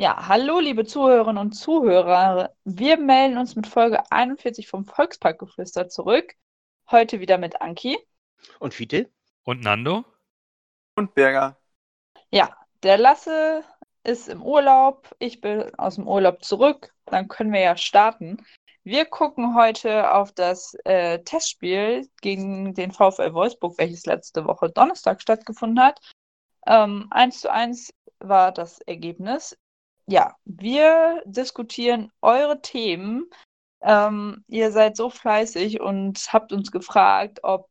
Ja, 0.00 0.28
hallo 0.28 0.60
liebe 0.60 0.86
Zuhörerinnen 0.86 1.36
und 1.36 1.52
Zuhörer. 1.52 2.54
Wir 2.64 2.96
melden 2.96 3.36
uns 3.36 3.54
mit 3.54 3.66
Folge 3.66 4.10
41 4.10 4.66
vom 4.66 4.86
Volksparkgeflüster 4.86 5.90
zurück. 5.90 6.36
Heute 6.90 7.20
wieder 7.20 7.36
mit 7.36 7.60
Anki. 7.60 7.98
Und 8.60 8.72
Fiete. 8.72 9.10
Und 9.44 9.60
Nando. 9.60 10.06
Und 10.96 11.12
Berger. 11.14 11.58
Ja, 12.30 12.56
der 12.82 12.96
Lasse 12.96 13.62
ist 14.02 14.30
im 14.30 14.42
Urlaub. 14.42 15.14
Ich 15.18 15.42
bin 15.42 15.70
aus 15.74 15.96
dem 15.96 16.08
Urlaub 16.08 16.42
zurück. 16.42 16.94
Dann 17.04 17.28
können 17.28 17.52
wir 17.52 17.60
ja 17.60 17.76
starten. 17.76 18.42
Wir 18.84 19.04
gucken 19.04 19.54
heute 19.54 20.14
auf 20.14 20.32
das 20.32 20.74
äh, 20.84 21.18
Testspiel 21.24 22.08
gegen 22.22 22.72
den 22.72 22.92
VfL 22.92 23.34
Wolfsburg, 23.34 23.76
welches 23.76 24.06
letzte 24.06 24.46
Woche 24.46 24.70
Donnerstag 24.70 25.20
stattgefunden 25.20 25.84
hat. 25.84 26.00
Ähm, 26.66 27.08
1 27.10 27.42
zu 27.42 27.52
1 27.52 27.92
war 28.18 28.50
das 28.50 28.80
Ergebnis. 28.80 29.58
Ja, 30.10 30.34
wir 30.44 31.22
diskutieren 31.24 32.10
eure 32.20 32.60
Themen. 32.60 33.30
Ähm, 33.80 34.44
ihr 34.48 34.72
seid 34.72 34.96
so 34.96 35.08
fleißig 35.10 35.80
und 35.80 36.18
habt 36.32 36.52
uns 36.52 36.72
gefragt, 36.72 37.40
ob 37.44 37.70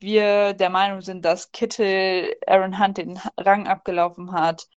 wir 0.00 0.54
der 0.54 0.70
Meinung 0.70 1.02
sind, 1.02 1.24
dass 1.24 1.52
Kittel 1.52 2.36
Aaron 2.48 2.78
Hunt 2.80 2.98
den 2.98 3.20
Rang 3.38 3.68
abgelaufen 3.68 4.32
hat. 4.32 4.68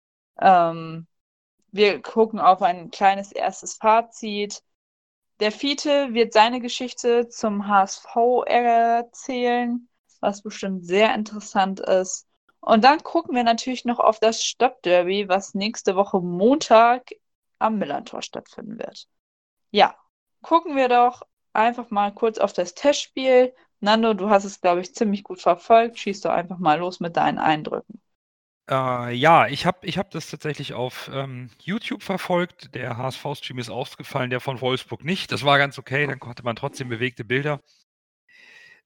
Ähm, 0.42 1.08
wir 1.72 2.02
gucken 2.02 2.40
auf 2.40 2.62
ein 2.62 2.92
kleines 2.92 3.32
erstes 3.32 3.76
Fazit. 3.76 4.64
Der 5.42 5.52
Fiete 5.52 6.14
wird 6.14 6.34
seine 6.34 6.62
Geschichte 6.62 7.30
zum 7.30 7.68
HSV 7.68 8.16
erzählen, 8.48 9.90
was 10.22 10.44
bestimmt 10.44 10.86
sehr 10.86 11.16
interessant 11.16 11.80
ist. 11.82 12.28
Und 12.62 12.84
dann 12.84 13.04
gucken 13.04 13.36
wir 13.36 13.44
natürlich 13.44 13.86
noch 13.86 14.00
auf 14.00 14.20
das 14.20 14.44
Stadtderby, 14.44 15.28
was 15.28 15.56
nächste 15.56 15.96
Woche 15.96 16.22
Montag 16.22 17.10
am 17.60 17.78
Millantor 17.78 18.22
stattfinden 18.22 18.78
wird. 18.78 19.08
Ja, 19.72 19.96
gucken 20.42 20.76
wir 20.76 20.88
doch 20.88 21.24
einfach 21.54 21.90
mal 21.90 22.14
kurz 22.14 22.38
auf 22.38 22.54
das 22.54 22.74
Testspiel. 22.76 23.54
Nando, 23.80 24.14
du 24.14 24.30
hast 24.30 24.46
es, 24.46 24.62
glaube 24.62 24.82
ich, 24.82 24.94
ziemlich 24.94 25.24
gut 25.24 25.42
verfolgt. 25.42 25.98
Schieß 25.98 26.22
doch 26.22 26.32
einfach 26.32 26.60
mal 26.60 26.80
los 26.80 27.00
mit 27.00 27.18
deinen 27.18 27.40
Eindrücken. 27.40 28.00
Äh, 28.70 29.14
ja, 29.16 29.48
ich 29.48 29.66
habe 29.66 29.86
ich 29.88 29.98
hab 29.98 30.12
das 30.12 30.30
tatsächlich 30.30 30.74
auf 30.74 31.10
ähm, 31.14 31.50
YouTube 31.62 32.04
verfolgt. 32.04 32.76
Der 32.76 32.98
HSV-Stream 32.98 33.58
ist 33.60 33.70
ausgefallen, 33.70 34.30
der 34.30 34.40
von 34.40 34.62
Wolfsburg 34.62 35.04
nicht. 35.04 35.32
Das 35.32 35.44
war 35.44 35.58
ganz 35.58 35.80
okay, 35.80 36.06
dann 36.06 36.20
konnte 36.20 36.44
man 36.44 36.56
trotzdem 36.56 36.90
bewegte 36.90 37.26
Bilder. 37.26 37.60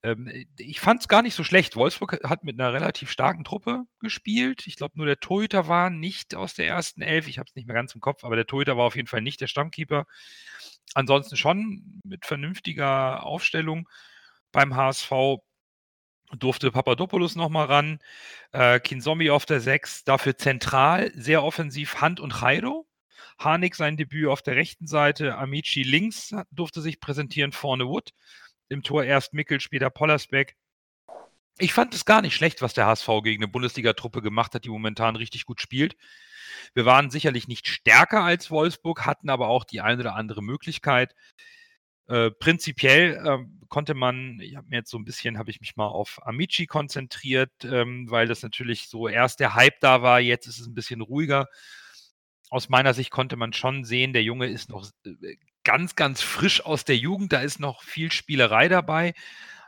Ähm, 0.05 0.45
ich 0.57 0.79
fand 0.79 1.01
es 1.01 1.07
gar 1.07 1.23
nicht 1.23 1.33
so 1.33 1.43
schlecht. 1.43 1.75
Wolfsburg 1.75 2.19
hat 2.23 2.43
mit 2.43 2.59
einer 2.59 2.73
relativ 2.73 3.09
starken 3.09 3.43
Truppe 3.43 3.85
gespielt. 3.99 4.67
Ich 4.67 4.75
glaube, 4.75 4.93
nur 4.97 5.07
der 5.07 5.19
Torhüter 5.19 5.67
war 5.67 5.89
nicht 5.89 6.35
aus 6.35 6.53
der 6.53 6.67
ersten 6.67 7.01
Elf. 7.01 7.27
Ich 7.27 7.39
habe 7.39 7.47
es 7.49 7.55
nicht 7.55 7.67
mehr 7.67 7.75
ganz 7.75 7.95
im 7.95 8.01
Kopf, 8.01 8.23
aber 8.23 8.35
der 8.35 8.45
Torhüter 8.45 8.77
war 8.77 8.85
auf 8.85 8.95
jeden 8.95 9.07
Fall 9.07 9.21
nicht 9.21 9.41
der 9.41 9.47
Stammkeeper. 9.47 10.05
Ansonsten 10.93 11.37
schon 11.37 12.01
mit 12.03 12.25
vernünftiger 12.25 13.25
Aufstellung 13.25 13.89
beim 14.51 14.75
HSV 14.75 15.11
durfte 16.37 16.71
Papadopoulos 16.71 17.35
nochmal 17.35 17.65
ran. 17.65 17.99
Äh, 18.51 18.79
Kinzombie 18.79 19.31
auf 19.31 19.45
der 19.45 19.59
6, 19.59 20.03
dafür 20.03 20.37
zentral, 20.37 21.11
sehr 21.15 21.43
offensiv 21.43 22.01
Hand 22.01 22.19
und 22.19 22.41
Jairo. 22.41 22.87
Harnik 23.39 23.75
sein 23.75 23.97
Debüt 23.97 24.27
auf 24.27 24.41
der 24.41 24.55
rechten 24.55 24.87
Seite, 24.87 25.37
Amici 25.37 25.83
links 25.83 26.33
durfte 26.51 26.81
sich 26.81 26.99
präsentieren, 26.99 27.51
vorne 27.51 27.87
Wood. 27.87 28.11
Im 28.69 28.83
Tor 28.83 29.03
erst 29.03 29.33
Mickel, 29.33 29.59
später 29.59 29.89
Pollersbeck. 29.89 30.55
Ich 31.58 31.73
fand 31.73 31.94
es 31.94 32.03
gar 32.03 32.21
nicht 32.21 32.35
schlecht, 32.35 32.61
was 32.61 32.73
der 32.73 32.85
HSV 32.85 33.07
gegen 33.23 33.41
eine 33.44 33.52
Bundesliga-Truppe 33.52 34.22
gemacht 34.22 34.53
hat, 34.55 34.66
die 34.66 34.69
momentan 34.69 35.16
richtig 35.16 35.45
gut 35.45 35.61
spielt. 35.61 35.95
Wir 36.73 36.85
waren 36.85 37.09
sicherlich 37.09 37.47
nicht 37.47 37.67
stärker 37.67 38.23
als 38.23 38.52
Wolfsburg, 38.52 39.05
hatten 39.05 39.30
aber 39.30 39.47
auch 39.47 39.63
die 39.63 39.81
eine 39.81 40.02
oder 40.02 40.16
andere 40.16 40.44
Möglichkeit. 40.44 41.16
Äh, 42.07 42.31
prinzipiell 42.31 43.16
äh, 43.25 43.66
konnte 43.67 43.94
man, 43.95 44.39
ich 44.39 44.55
habe 44.55 44.67
mir 44.67 44.77
jetzt 44.77 44.91
so 44.91 44.97
ein 44.97 45.05
bisschen, 45.05 45.39
habe 45.39 45.50
ich 45.50 45.59
mich 45.59 45.75
mal 45.75 45.88
auf 45.88 46.19
Amici 46.25 46.68
konzentriert, 46.68 47.51
ähm, 47.63 48.09
weil 48.09 48.28
das 48.28 48.44
natürlich 48.44 48.89
so 48.89 49.07
erst 49.07 49.39
der 49.39 49.56
Hype 49.56 49.79
da 49.79 50.01
war, 50.01 50.19
jetzt 50.19 50.45
ist 50.47 50.59
es 50.59 50.68
ein 50.68 50.75
bisschen 50.75 51.01
ruhiger. 51.01 51.47
Aus 52.50 52.69
meiner 52.69 52.94
Sicht 52.94 53.09
konnte 53.09 53.38
man 53.38 53.53
schon 53.53 53.85
sehen, 53.85 54.13
der 54.13 54.23
Junge 54.23 54.47
ist 54.47 54.69
noch 54.69 54.88
äh, 55.06 55.35
ganz, 55.65 55.95
ganz 55.95 56.21
frisch 56.21 56.65
aus 56.65 56.85
der 56.85 56.97
Jugend, 56.97 57.33
da 57.33 57.41
ist 57.41 57.59
noch 57.59 57.83
viel 57.83 58.11
Spielerei 58.11 58.69
dabei, 58.69 59.13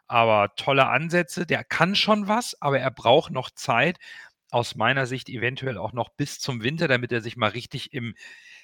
aber 0.08 0.56
tolle 0.56 0.88
Ansätze, 0.88 1.46
der 1.46 1.66
kann 1.66 1.96
schon 1.96 2.30
was, 2.30 2.62
aber 2.62 2.80
er 2.80 2.92
braucht 2.92 3.32
noch 3.32 3.50
Zeit, 3.52 4.00
aus 4.50 4.76
meiner 4.76 5.06
Sicht 5.08 5.28
eventuell 5.30 5.78
auch 5.78 5.94
noch 5.94 6.10
bis 6.10 6.40
zum 6.40 6.64
Winter, 6.64 6.88
damit 6.88 7.12
er 7.12 7.22
sich 7.22 7.36
mal 7.36 7.50
richtig 7.50 7.94
im 7.94 8.16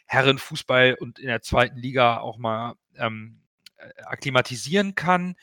Herrenfußball 0.05 0.95
und 0.99 1.19
in 1.19 1.27
der 1.27 1.41
zweiten 1.41 1.77
Liga 1.77 2.19
auch 2.19 2.37
mal 2.37 2.75
ähm, 2.95 3.41
äh, 3.77 3.89
akklimatisieren 4.03 4.95
kann. 4.95 5.35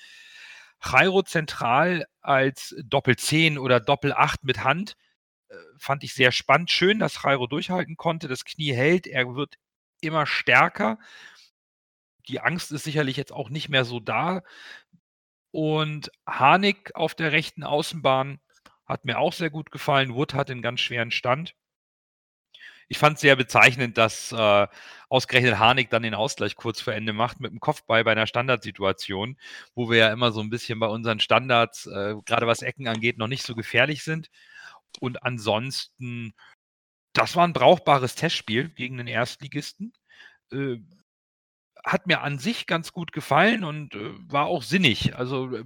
Jairo 0.82 1.22
zentral 1.22 2.06
als 2.22 2.74
Doppel-10 2.84 3.58
oder 3.58 3.80
Doppel-8 3.80 4.36
mit 4.42 4.64
Hand 4.64 4.96
äh, 5.48 5.54
fand 5.78 6.04
ich 6.04 6.14
sehr 6.14 6.32
spannend. 6.32 6.70
Schön, 6.70 6.98
dass 6.98 7.22
Jairo 7.22 7.46
durchhalten 7.46 7.96
konnte. 7.96 8.28
Das 8.28 8.44
Knie 8.44 8.72
hält, 8.72 9.06
er 9.06 9.34
wird 9.34 9.56
immer 10.00 10.26
stärker 10.26 10.98
die 12.28 12.40
Angst 12.40 12.72
ist 12.72 12.84
sicherlich 12.84 13.16
jetzt 13.16 13.32
auch 13.32 13.50
nicht 13.50 13.68
mehr 13.68 13.84
so 13.84 14.00
da. 14.00 14.42
Und 15.52 16.10
Harnik 16.26 16.94
auf 16.94 17.14
der 17.14 17.32
rechten 17.32 17.64
Außenbahn 17.64 18.40
hat 18.86 19.04
mir 19.04 19.18
auch 19.18 19.32
sehr 19.32 19.50
gut 19.50 19.70
gefallen. 19.70 20.14
Wood 20.14 20.34
hat 20.34 20.50
einen 20.50 20.62
ganz 20.62 20.80
schweren 20.80 21.10
Stand. 21.10 21.54
Ich 22.88 22.98
fand 22.98 23.14
es 23.16 23.20
sehr 23.20 23.36
bezeichnend, 23.36 23.96
dass 23.98 24.32
äh, 24.32 24.66
ausgerechnet 25.08 25.58
Harnik 25.58 25.90
dann 25.90 26.02
den 26.02 26.14
Ausgleich 26.14 26.56
kurz 26.56 26.80
vor 26.80 26.92
Ende 26.92 27.12
macht 27.12 27.38
mit 27.38 27.52
dem 27.52 27.60
Kopfball 27.60 28.02
bei 28.02 28.10
einer 28.12 28.26
Standardsituation, 28.26 29.38
wo 29.76 29.88
wir 29.90 29.98
ja 29.98 30.12
immer 30.12 30.32
so 30.32 30.40
ein 30.40 30.50
bisschen 30.50 30.80
bei 30.80 30.88
unseren 30.88 31.20
Standards, 31.20 31.86
äh, 31.86 32.16
gerade 32.24 32.48
was 32.48 32.62
Ecken 32.62 32.88
angeht, 32.88 33.16
noch 33.16 33.28
nicht 33.28 33.44
so 33.44 33.54
gefährlich 33.54 34.02
sind. 34.02 34.28
Und 34.98 35.22
ansonsten, 35.22 36.34
das 37.12 37.36
war 37.36 37.46
ein 37.46 37.52
brauchbares 37.52 38.16
Testspiel 38.16 38.70
gegen 38.70 38.98
den 38.98 39.06
Erstligisten. 39.06 39.92
Äh, 40.52 40.78
hat 41.84 42.06
mir 42.06 42.22
an 42.22 42.38
sich 42.38 42.66
ganz 42.66 42.92
gut 42.92 43.12
gefallen 43.12 43.64
und 43.64 43.94
äh, 43.94 44.12
war 44.30 44.46
auch 44.46 44.62
sinnig. 44.62 45.16
Also 45.16 45.54
äh, 45.54 45.64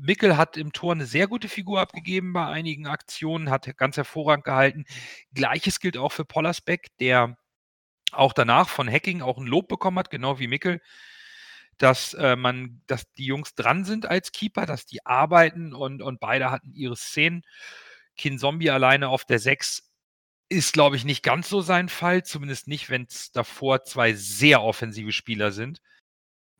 Mickel 0.00 0.36
hat 0.36 0.56
im 0.56 0.72
Tor 0.72 0.92
eine 0.92 1.06
sehr 1.06 1.26
gute 1.26 1.48
Figur 1.48 1.80
abgegeben 1.80 2.32
bei 2.32 2.46
einigen 2.46 2.86
Aktionen, 2.86 3.50
hat 3.50 3.76
ganz 3.76 3.96
hervorragend 3.96 4.44
gehalten. 4.44 4.84
Gleiches 5.34 5.80
gilt 5.80 5.96
auch 5.96 6.12
für 6.12 6.24
Pollersbeck, 6.24 6.96
der 6.98 7.36
auch 8.12 8.32
danach 8.32 8.68
von 8.68 8.90
Hacking 8.90 9.22
auch 9.22 9.38
ein 9.38 9.46
Lob 9.46 9.68
bekommen 9.68 9.98
hat, 9.98 10.10
genau 10.10 10.38
wie 10.38 10.48
Mickel, 10.48 10.80
dass 11.78 12.14
äh, 12.14 12.36
man, 12.36 12.82
dass 12.86 13.10
die 13.12 13.24
Jungs 13.24 13.54
dran 13.54 13.84
sind 13.84 14.06
als 14.06 14.32
Keeper, 14.32 14.66
dass 14.66 14.86
die 14.86 15.04
arbeiten 15.06 15.74
und, 15.74 16.02
und 16.02 16.20
beide 16.20 16.50
hatten 16.50 16.72
ihre 16.74 16.96
Szenen. 16.96 17.42
Kin 18.16 18.38
Zombie 18.38 18.70
alleine 18.70 19.08
auf 19.08 19.24
der 19.24 19.38
6 19.38 19.91
ist, 20.52 20.72
glaube 20.72 20.96
ich, 20.96 21.04
nicht 21.04 21.22
ganz 21.22 21.48
so 21.48 21.60
sein 21.60 21.88
Fall, 21.88 22.24
zumindest 22.24 22.68
nicht, 22.68 22.90
wenn 22.90 23.04
es 23.04 23.32
davor 23.32 23.84
zwei 23.84 24.12
sehr 24.14 24.62
offensive 24.62 25.12
Spieler 25.12 25.52
sind, 25.52 25.80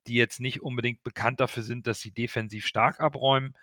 die 0.07 0.15
jetzt 0.15 0.41
nicht 0.41 0.63
unbedingt 0.63 1.03
bekannt 1.05 1.41
dafür 1.41 1.63
sind, 1.63 1.87
dass 1.87 2.01
sie 2.01 2.13
defensiv 2.13 2.67
stark 2.67 3.01
abräumen. 3.01 3.57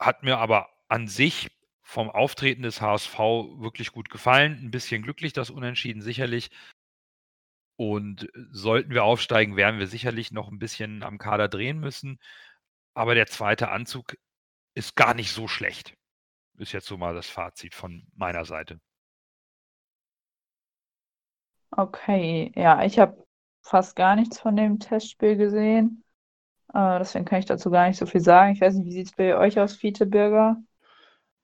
Hat 0.00 0.22
mir 0.22 0.38
aber 0.38 0.70
an 0.88 1.08
sich 1.08 1.50
vom 1.82 2.10
Auftreten 2.10 2.62
des 2.62 2.80
HSV 2.80 3.18
wirklich 3.18 3.92
gut 3.92 4.08
gefallen. 4.10 4.58
Ein 4.62 4.70
bisschen 4.70 5.02
glücklich, 5.02 5.32
das 5.32 5.50
Unentschieden 5.50 6.02
sicherlich. 6.02 6.50
Und 7.76 8.28
sollten 8.50 8.90
wir 8.90 9.04
aufsteigen, 9.04 9.56
werden 9.56 9.80
wir 9.80 9.86
sicherlich 9.86 10.30
noch 10.32 10.50
ein 10.50 10.58
bisschen 10.58 11.02
am 11.02 11.18
Kader 11.18 11.48
drehen 11.48 11.78
müssen. 11.80 12.20
Aber 12.94 13.14
der 13.14 13.26
zweite 13.26 13.70
Anzug 13.70 14.16
ist 14.74 14.96
gar 14.96 15.14
nicht 15.14 15.32
so 15.32 15.48
schlecht. 15.48 15.94
Ist 16.58 16.72
jetzt 16.72 16.86
so 16.86 16.96
mal 16.96 17.14
das 17.14 17.28
Fazit 17.28 17.74
von 17.74 18.06
meiner 18.14 18.44
Seite. 18.44 18.80
Okay, 21.70 22.52
ja, 22.54 22.84
ich 22.84 22.98
habe 22.98 23.24
fast 23.62 23.96
gar 23.96 24.16
nichts 24.16 24.38
von 24.38 24.56
dem 24.56 24.78
Testspiel 24.78 25.36
gesehen. 25.36 26.04
Äh, 26.74 26.98
deswegen 26.98 27.24
kann 27.24 27.38
ich 27.38 27.46
dazu 27.46 27.70
gar 27.70 27.88
nicht 27.88 27.98
so 27.98 28.06
viel 28.06 28.20
sagen. 28.20 28.52
Ich 28.52 28.60
weiß 28.60 28.74
nicht, 28.74 28.86
wie 28.86 28.92
sieht 28.92 29.06
es 29.06 29.12
bei 29.12 29.36
euch 29.36 29.58
aus, 29.58 29.74
Fiete 29.74 30.04
Bürger? 30.04 30.62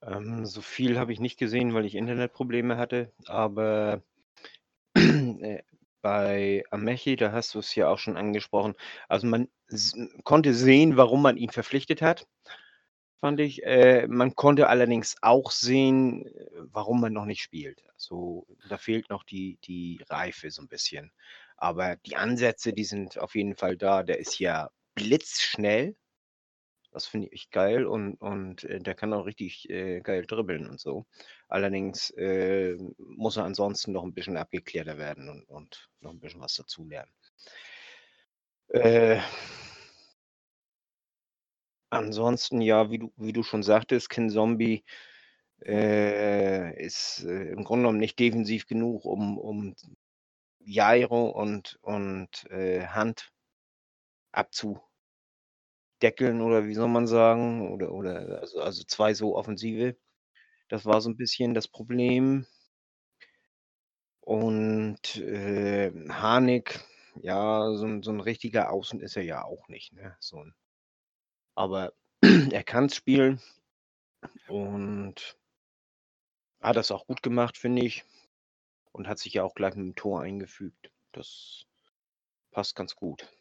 Ähm, 0.03 0.45
so 0.45 0.61
viel 0.61 0.99
habe 0.99 1.11
ich 1.13 1.19
nicht 1.19 1.39
gesehen, 1.39 1.73
weil 1.73 1.85
ich 1.85 1.95
Internetprobleme 1.95 2.77
hatte. 2.77 3.11
Aber 3.25 4.03
äh, 4.93 5.63
bei 6.01 6.63
Amechi, 6.69 7.15
da 7.15 7.31
hast 7.31 7.55
du 7.55 7.59
es 7.59 7.73
ja 7.75 7.89
auch 7.89 7.97
schon 7.97 8.15
angesprochen. 8.15 8.75
Also 9.07 9.27
man 9.27 9.49
konnte 10.23 10.53
sehen, 10.53 10.95
warum 10.95 11.21
man 11.21 11.37
ihn 11.37 11.49
verpflichtet 11.49 12.01
hat 12.01 12.27
fand 13.19 13.39
ich. 13.39 13.63
Äh, 13.63 14.07
man 14.07 14.35
konnte 14.35 14.67
allerdings 14.67 15.15
auch 15.21 15.51
sehen, 15.51 16.29
warum 16.55 17.01
man 17.01 17.13
noch 17.13 17.25
nicht 17.25 17.41
spielt. 17.41 17.83
Also 17.93 18.47
da 18.69 18.77
fehlt 18.77 19.09
noch 19.09 19.23
die, 19.23 19.57
die 19.63 20.01
Reife 20.09 20.51
so 20.51 20.61
ein 20.61 20.67
bisschen. 20.67 21.11
Aber 21.57 21.97
die 21.97 22.15
Ansätze, 22.15 22.73
die 22.73 22.85
sind 22.85 23.17
auf 23.19 23.35
jeden 23.35 23.55
Fall 23.55 23.77
da. 23.77 24.03
Der 24.03 24.19
ist 24.19 24.39
ja 24.39 24.69
blitzschnell. 24.95 25.95
Das 26.91 27.05
finde 27.05 27.27
ich 27.31 27.51
geil 27.51 27.85
und, 27.85 28.15
und 28.15 28.63
äh, 28.63 28.79
der 28.79 28.95
kann 28.95 29.13
auch 29.13 29.25
richtig 29.25 29.69
äh, 29.69 30.01
geil 30.01 30.25
dribbeln 30.25 30.67
und 30.67 30.79
so. 30.79 31.05
Allerdings 31.47 32.09
äh, 32.11 32.77
muss 32.97 33.37
er 33.37 33.45
ansonsten 33.45 33.91
noch 33.91 34.03
ein 34.03 34.13
bisschen 34.13 34.37
abgeklärter 34.37 34.97
werden 34.97 35.29
und, 35.29 35.47
und 35.49 35.89
noch 35.99 36.11
ein 36.11 36.19
bisschen 36.19 36.41
was 36.41 36.55
dazulernen. 36.55 37.11
Äh, 38.69 39.19
ansonsten, 41.89 42.61
ja, 42.61 42.91
wie 42.91 42.99
du, 42.99 43.11
wie 43.17 43.33
du 43.33 43.43
schon 43.43 43.63
sagtest, 43.63 44.09
Kin 44.09 44.29
Zombie 44.29 44.83
äh, 45.65 46.75
ist 46.83 47.23
äh, 47.25 47.51
im 47.51 47.63
Grunde 47.65 47.83
genommen 47.83 47.99
nicht 47.99 48.19
defensiv 48.19 48.67
genug, 48.67 49.05
um, 49.05 49.37
um 49.39 49.75
Jairo 50.59 51.29
und, 51.29 51.79
und 51.83 52.45
äh, 52.51 52.87
Hand 52.87 53.31
abzu, 54.33 54.81
deckeln 56.01 56.41
oder 56.41 56.65
wie 56.65 56.73
soll 56.73 56.87
man 56.89 57.07
sagen? 57.07 57.71
Oder, 57.71 57.91
oder 57.91 58.39
also, 58.41 58.59
also 58.61 58.83
zwei 58.85 59.13
so 59.13 59.35
Offensive. 59.37 59.95
Das 60.69 60.85
war 60.85 61.01
so 61.01 61.09
ein 61.09 61.17
bisschen 61.17 61.53
das 61.55 61.67
Problem. 61.69 62.45
Und 64.21 65.17
äh, 65.17 65.91
Harnik, 66.09 66.79
ja, 67.21 67.73
so, 67.75 67.85
ein- 67.85 68.01
so 68.03 68.11
ein 68.11 68.19
richtiger 68.21 68.71
Außen 68.71 69.01
ist 69.01 69.17
er 69.17 69.23
ja 69.23 69.43
auch 69.43 69.67
nicht. 69.67 69.91
Ne? 69.93 70.15
So 70.19 70.37
ein, 70.43 70.53
aber 71.55 71.93
er 72.51 72.63
kann 72.63 72.85
es 72.85 72.95
spielen 72.95 73.41
und 74.47 75.37
hat 76.61 76.75
das 76.75 76.91
auch 76.91 77.07
gut 77.07 77.23
gemacht, 77.23 77.57
finde 77.57 77.83
ich. 77.85 78.03
Und 78.91 79.07
hat 79.07 79.19
sich 79.19 79.33
ja 79.33 79.43
auch 79.43 79.53
gleich 79.53 79.75
mit 79.75 79.85
dem 79.85 79.95
Tor 79.95 80.21
eingefügt. 80.21 80.91
Das 81.11 81.65
passt 82.51 82.75
ganz 82.75 82.95
gut. 82.95 83.31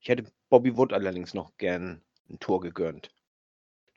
Ich 0.00 0.08
hätte 0.08 0.30
Bobby 0.48 0.76
Wood 0.76 0.92
allerdings 0.92 1.34
noch 1.34 1.56
gern 1.58 2.02
ein 2.30 2.38
Tor 2.38 2.60
gegönnt. 2.60 3.10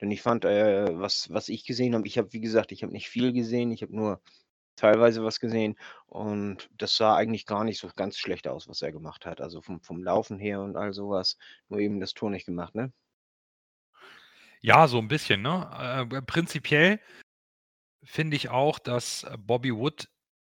Denn 0.00 0.10
ich 0.10 0.22
fand, 0.22 0.44
äh, 0.44 0.98
was, 0.98 1.30
was 1.30 1.48
ich 1.48 1.64
gesehen 1.64 1.94
habe, 1.94 2.06
ich 2.06 2.18
habe, 2.18 2.32
wie 2.32 2.40
gesagt, 2.40 2.72
ich 2.72 2.82
habe 2.82 2.92
nicht 2.92 3.08
viel 3.08 3.32
gesehen, 3.32 3.70
ich 3.70 3.82
habe 3.82 3.94
nur 3.94 4.20
teilweise 4.76 5.22
was 5.22 5.40
gesehen 5.40 5.76
und 6.06 6.70
das 6.78 6.96
sah 6.96 7.14
eigentlich 7.14 7.44
gar 7.46 7.64
nicht 7.64 7.78
so 7.78 7.88
ganz 7.94 8.16
schlecht 8.18 8.48
aus, 8.48 8.66
was 8.68 8.82
er 8.82 8.92
gemacht 8.92 9.26
hat. 9.26 9.40
Also 9.40 9.60
vom, 9.60 9.80
vom 9.82 10.02
Laufen 10.02 10.38
her 10.38 10.62
und 10.62 10.76
all 10.76 10.92
sowas. 10.94 11.36
Nur 11.68 11.80
eben 11.80 12.00
das 12.00 12.14
Tor 12.14 12.30
nicht 12.30 12.46
gemacht, 12.46 12.74
ne? 12.74 12.92
Ja, 14.62 14.88
so 14.88 14.98
ein 14.98 15.08
bisschen, 15.08 15.42
ne? 15.42 16.06
Äh, 16.12 16.22
prinzipiell 16.22 17.00
finde 18.04 18.36
ich 18.36 18.48
auch, 18.48 18.78
dass 18.78 19.26
Bobby 19.38 19.74
Wood 19.74 20.08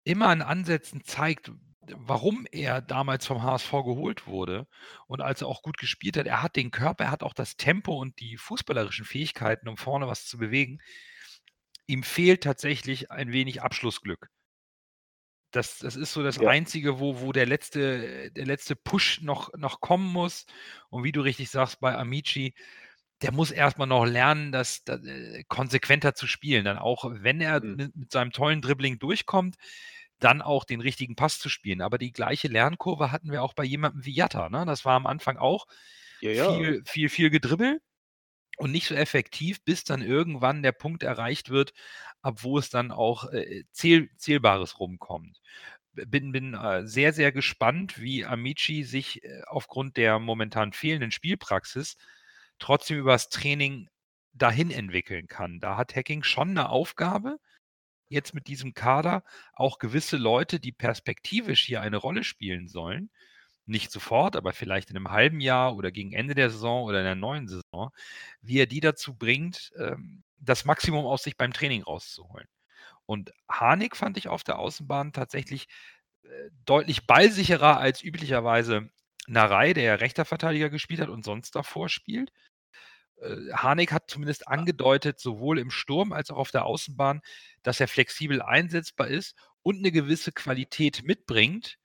immer 0.05 0.33
in 0.33 0.43
Ansätzen 0.43 1.05
zeigt, 1.05 1.51
warum 1.93 2.47
er 2.51 2.81
damals 2.83 3.27
vom 3.27 3.43
HSV 3.43 3.71
geholt 3.71 4.27
wurde 4.27 4.67
und 5.07 5.21
als 5.21 5.43
er 5.43 5.49
auch 5.49 5.63
gut 5.63 5.79
gespielt 5.79 6.17
hat. 6.17 6.27
Er 6.27 6.43
hat 6.43 6.57
den 6.57 6.71
Körper, 6.73 7.05
er 7.05 7.11
hat 7.13 7.23
auch 7.23 7.35
das 7.35 7.57
Tempo 7.57 7.97
und 8.01 8.19
die 8.21 8.37
fußballerischen 8.37 9.05
Fähigkeiten, 9.05 9.69
um 9.69 9.77
vorne 9.77 10.09
was 10.09 10.27
zu 10.27 10.39
bewegen. 10.39 10.81
Ihm 11.89 12.05
fehlt 12.05 12.45
tatsächlich 12.45 13.11
ein 13.11 13.33
wenig 13.33 13.61
Abschlussglück. 13.61 14.31
Das, 15.53 15.79
das 15.79 15.97
ist 15.97 16.13
so 16.13 16.23
das 16.23 16.37
Ja. 16.37 16.49
Einzige, 16.51 16.99
wo, 17.01 17.21
wo 17.21 17.33
der, 17.33 17.47
letzte, 17.47 18.31
der 18.33 18.47
letzte 18.47 18.77
Push 18.77 19.23
noch, 19.23 19.53
noch 19.57 19.81
kommen 19.81 20.13
muss. 20.13 20.45
Und 20.91 21.05
wie 21.05 21.13
du 21.13 21.21
richtig 21.23 21.51
sagst, 21.51 21.81
bei 21.81 21.97
Amici, 21.97 22.55
der 23.23 23.33
muss 23.33 23.51
erstmal 23.51 23.87
noch 23.89 24.05
lernen, 24.05 24.53
das, 24.53 24.85
das 24.85 25.05
äh, 25.05 25.45
konsequenter 25.49 26.15
zu 26.15 26.27
spielen. 26.27 26.65
Dann 26.65 26.79
auch, 26.79 27.05
wenn 27.11 27.41
er 27.41 27.63
Mhm. 27.63 27.77
mit, 27.77 27.97
mit 27.97 28.13
seinem 28.13 28.33
tollen 28.33 28.61
Dribbling 28.63 28.99
durchkommt, 28.99 29.57
dann 30.19 30.43
auch 30.43 30.65
den 30.65 30.81
richtigen 30.81 31.17
Pass 31.17 31.39
zu 31.39 31.49
spielen. 31.49 31.83
Aber 31.83 31.99
die 31.99 32.13
gleiche 32.13 32.49
Lernkurve 32.49 33.13
hatten 33.13 33.31
wir 33.33 33.43
auch 33.43 33.55
bei 33.55 33.65
jemandem 33.65 34.05
wie 34.05 34.15
Jatta. 34.15 34.49
Ne? 34.51 34.65
Das 34.67 34.85
war 34.85 34.95
am 34.97 35.07
Anfang 35.07 35.37
auch 35.39 35.67
Ja, 36.21 36.31
ja. 36.33 36.67
viel, 36.67 36.83
viel, 36.87 37.09
viel 37.11 37.31
Gedribbel 37.31 37.81
und 38.59 38.73
nicht 38.73 38.87
so 38.89 38.95
effektiv, 38.95 39.63
bis 39.65 39.85
dann 39.85 40.03
irgendwann 40.03 40.63
der 40.63 40.73
Punkt 40.73 41.03
erreicht 41.03 41.51
wird, 41.51 41.73
ab 42.23 42.43
wo 42.43 42.59
es 42.59 42.71
dann 42.71 42.91
auch 42.93 43.33
äh, 43.33 43.65
Zähl 43.73 44.11
Zählbares 44.17 44.81
rumkommt. 44.81 45.41
Bin, 45.95 46.33
bin 46.33 46.55
äh, 46.55 46.87
sehr, 46.87 47.13
sehr 47.15 47.33
gespannt, 47.33 48.01
wie 48.01 48.25
Amici 48.27 48.83
sich 48.85 49.25
äh, 49.25 49.43
aufgrund 49.47 49.97
der 49.97 50.19
momentan 50.19 50.73
fehlenden 50.73 51.11
Spielpraxis 51.11 51.97
trotzdem 52.59 52.99
übers 52.99 53.29
Training 53.29 53.89
dahin 54.33 54.71
entwickeln 54.71 55.27
kann. 55.27 55.61
Da 55.61 55.77
hat 55.77 55.97
Hacking 55.97 56.23
schon 56.23 56.51
eine 56.51 56.69
Aufgabe, 56.69 57.39
jetzt 58.09 58.35
mit 58.35 58.47
diesem 58.49 58.75
Kader 58.75 59.25
auch 59.55 59.79
gewisse 59.79 60.17
Leute, 60.17 60.61
die 60.61 60.73
perspektivisch 60.73 61.65
hier 61.65 61.81
eine 61.81 61.97
Rolle 61.97 62.25
spielen 62.25 62.69
sollen, 62.69 63.11
nicht 63.67 63.91
sofort, 63.91 64.37
aber 64.37 64.53
vielleicht 64.53 64.91
in 64.91 64.97
einem 64.97 65.11
halben 65.11 65.41
Jahr 65.41 65.77
oder 65.77 65.91
gegen 65.91 66.13
Ende 66.13 66.35
der 66.35 66.51
Saison 66.51 66.85
oder 66.85 67.01
in 67.01 67.05
der 67.05 67.15
neuen 67.17 67.49
Saison, 67.49 67.91
wie 68.41 68.59
er 68.61 68.67
die 68.67 68.81
dazu 68.81 69.15
bringt, 69.15 69.73
ähm, 69.79 70.23
das 70.39 70.65
Maximum 70.65 71.05
aus 71.07 71.25
sich 71.25 71.37
beim 71.37 71.53
Training 71.53 71.83
rauszuholen. 71.83 72.47
Und 73.07 73.33
Harnik 73.51 73.97
fand 73.97 74.17
ich 74.19 74.29
auf 74.29 74.45
der 74.45 74.59
Außenbahn 74.59 75.13
tatsächlich 75.13 75.67
äh, 76.25 76.29
deutlich 76.65 77.07
ballsicherer 77.07 77.79
als 77.79 78.03
üblicherweise 78.03 78.91
Narei, 79.27 79.73
der 79.73 79.85
ja 79.85 79.95
rechter 79.97 80.25
Verteidiger 80.25 80.71
gespielt 80.71 81.01
hat 81.01 81.09
und 81.09 81.25
sonst 81.25 81.55
davor 81.55 81.89
spielt. 81.89 82.33
Äh, 83.21 83.53
Harnik 83.53 83.93
hat 83.93 84.11
zumindest 84.11 84.49
angedeutet, 84.49 85.21
sowohl 85.21 85.59
im 85.59 85.71
Sturm 85.71 86.13
als 86.13 86.31
auch 86.31 86.39
auf 86.39 86.51
der 86.51 86.67
Außenbahn, 86.67 87.23
dass 87.63 87.81
er 87.81 87.89
flexibel 87.89 88.43
einsetzbar 88.43 89.09
ist 89.09 89.37
und 89.63 89.79
eine 89.79 89.93
gewisse 89.93 90.33
Qualität 90.33 91.03
mitbringt, 91.05 91.79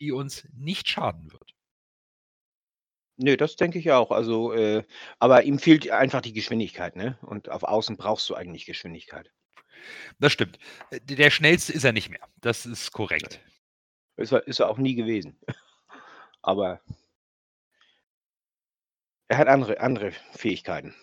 die 0.00 0.12
uns 0.12 0.46
nicht 0.52 0.88
schaden 0.88 1.32
wird. 1.32 1.54
Nö, 3.16 3.36
das 3.36 3.56
denke 3.56 3.80
ich 3.80 3.90
auch. 3.90 4.12
Also, 4.12 4.52
äh, 4.52 4.84
aber 5.18 5.42
ihm 5.42 5.58
fehlt 5.58 5.90
einfach 5.90 6.20
die 6.20 6.32
Geschwindigkeit, 6.32 6.94
ne? 6.94 7.18
Und 7.22 7.48
auf 7.48 7.64
Außen 7.64 7.96
brauchst 7.96 8.30
du 8.30 8.36
eigentlich 8.36 8.64
Geschwindigkeit. 8.64 9.32
Das 10.20 10.32
stimmt. 10.32 10.58
Äh, 10.90 11.00
Der 11.00 11.30
schnellste 11.30 11.72
ist 11.72 11.84
er 11.84 11.92
nicht 11.92 12.10
mehr. 12.10 12.20
Das 12.40 12.64
ist 12.66 12.92
korrekt. 12.92 13.40
Ist 14.16 14.32
er, 14.32 14.46
ist 14.46 14.60
er 14.60 14.68
auch 14.68 14.78
nie 14.78 14.94
gewesen. 14.94 15.38
Aber 16.42 16.80
er 19.28 19.38
hat 19.38 19.48
andere, 19.48 19.80
andere 19.80 20.12
Fähigkeiten. 20.32 20.94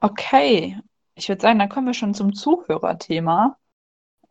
Okay, 0.00 0.78
ich 1.14 1.28
würde 1.28 1.42
sagen, 1.42 1.58
dann 1.58 1.68
kommen 1.68 1.86
wir 1.86 1.94
schon 1.94 2.14
zum 2.14 2.34
Zuhörerthema. 2.34 3.58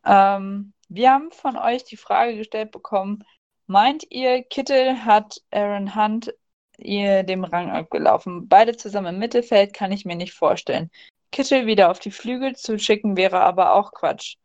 Ähm, 0.06 0.74
wir 0.88 1.12
haben 1.12 1.32
von 1.32 1.58
euch 1.58 1.84
die 1.84 1.98
Frage 1.98 2.38
gestellt 2.38 2.72
bekommen, 2.72 3.24
meint 3.68 4.06
ihr, 4.12 4.44
Kittel 4.44 5.06
hat 5.06 5.42
Aaron 5.52 5.96
Hunt 5.96 6.34
ihr 6.78 7.24
dem 7.24 7.44
Rang 7.44 7.72
abgelaufen? 7.72 8.48
Beide 8.48 8.78
zusammen 8.78 9.16
im 9.16 9.20
Mittelfeld 9.20 9.74
kann 9.74 9.92
ich 9.92 10.06
mir 10.06 10.16
nicht 10.16 10.34
vorstellen. 10.34 10.92
Kittel 11.32 11.66
wieder 11.66 11.92
auf 11.92 12.00
die 12.00 12.12
Flügel 12.12 12.56
zu 12.56 12.80
schicken 12.80 13.18
wäre 13.18 13.42
aber 13.42 13.74
auch 13.74 13.92
Quatsch. 13.92 14.38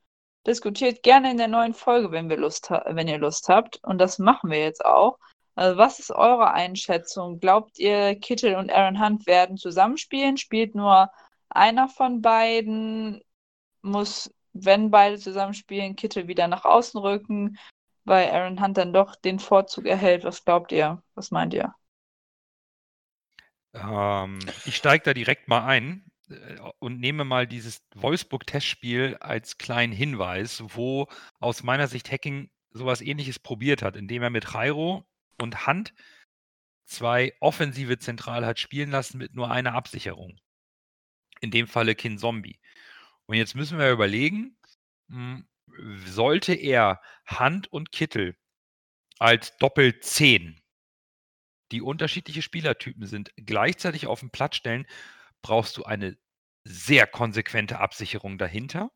Diskutiert 0.47 1.03
gerne 1.03 1.31
in 1.31 1.37
der 1.37 1.49
neuen 1.49 1.75
Folge, 1.75 2.13
wenn 2.13 2.31
wir 2.31 2.37
Lust 2.39 2.71
wenn 2.71 3.09
ihr 3.09 3.19
Lust 3.19 3.49
habt. 3.49 3.79
Und 3.83 3.99
das 3.99 4.19
machen 4.19 4.51
wir 4.51 4.61
jetzt 4.61 4.85
auch. 4.85 5.19
Also, 5.55 5.77
was 5.77 5.99
ist 5.99 6.11
eure 6.11 6.53
Einschätzung? 6.53 7.41
Glaubt 7.41 7.79
ihr, 7.79 8.15
Kittel 8.19 8.55
und 8.55 8.73
Aaron 8.73 9.03
Hunt 9.03 9.27
werden 9.27 9.59
zusammenspielen? 9.59 10.39
Spielt 10.39 10.75
nur 10.75 11.11
einer 11.51 11.89
von 11.89 12.23
beiden? 12.23 13.23
Muss, 13.83 14.33
wenn 14.53 14.91
beide 14.91 15.19
zusammenspielen, 15.19 15.97
Kittel 15.97 16.29
wieder 16.29 16.49
nach 16.49 16.65
außen 16.65 17.01
rücken, 17.01 17.59
weil 18.05 18.31
Aaron 18.31 18.63
Hunt 18.63 18.79
dann 18.79 18.93
doch 18.93 19.17
den 19.17 19.39
Vorzug 19.39 19.87
erhält? 19.87 20.25
Was 20.25 20.45
glaubt 20.45 20.73
ihr? 20.73 21.03
Was 21.15 21.31
meint 21.31 21.55
ihr? 21.55 21.75
Ähm, 23.75 24.39
ich 24.65 24.77
steige 24.77 25.05
da 25.05 25.15
direkt 25.15 25.49
mal 25.49 25.65
ein 25.67 26.10
und 26.79 27.01
nehme 27.01 27.25
mal 27.25 27.47
dieses 27.47 27.83
Wolfsburg-Testspiel 27.95 29.17
als 29.21 29.59
kleinen 29.59 29.93
Hinweis, 29.93 30.63
wo 30.69 31.09
aus 31.39 31.63
meiner 31.63 31.89
Sicht 31.89 32.11
Hacking 32.11 32.51
sowas 32.71 33.01
ähnliches 33.01 33.39
probiert 33.39 33.83
hat, 33.83 33.97
indem 33.97 34.23
er 34.23 34.31
mit 34.31 34.53
Jairo 34.53 35.05
und 35.39 35.67
Hand 35.67 35.95
zwei 36.85 37.33
offensive 37.41 37.99
Zentral 37.99 38.47
hat 38.47 38.59
spielen 38.59 38.91
lassen 38.91 39.19
mit 39.19 39.35
nur 39.35 39.51
einer 39.51 39.75
Absicherung. 39.75 40.39
In 41.41 41.51
dem 41.51 41.67
Falle 41.67 41.95
Kin 41.95 42.19
Zombie. 42.19 42.61
Und 43.27 43.37
jetzt 43.37 43.55
müssen 43.55 43.79
wir 43.79 43.91
überlegen, 43.91 44.57
mh, 45.09 45.43
sollte 46.05 46.55
er 46.55 47.01
Hand 47.27 47.73
und 47.73 47.93
Kittel 47.93 48.37
als 49.19 49.57
Doppel 49.59 50.01
10 50.01 50.61
die 51.73 51.83
unterschiedliche 51.83 52.43
Spielertypen 52.43 53.07
sind, 53.07 53.33
gleichzeitig 53.37 54.07
auf 54.09 54.21
den 54.21 54.31
Platz 54.31 54.57
stellen, 54.57 54.87
brauchst 55.43 55.77
du 55.77 55.85
eine 55.85 56.17
sehr 56.65 57.07
konsequente 57.07 57.79
Absicherung 57.79 58.39
dahinter. 58.39 58.91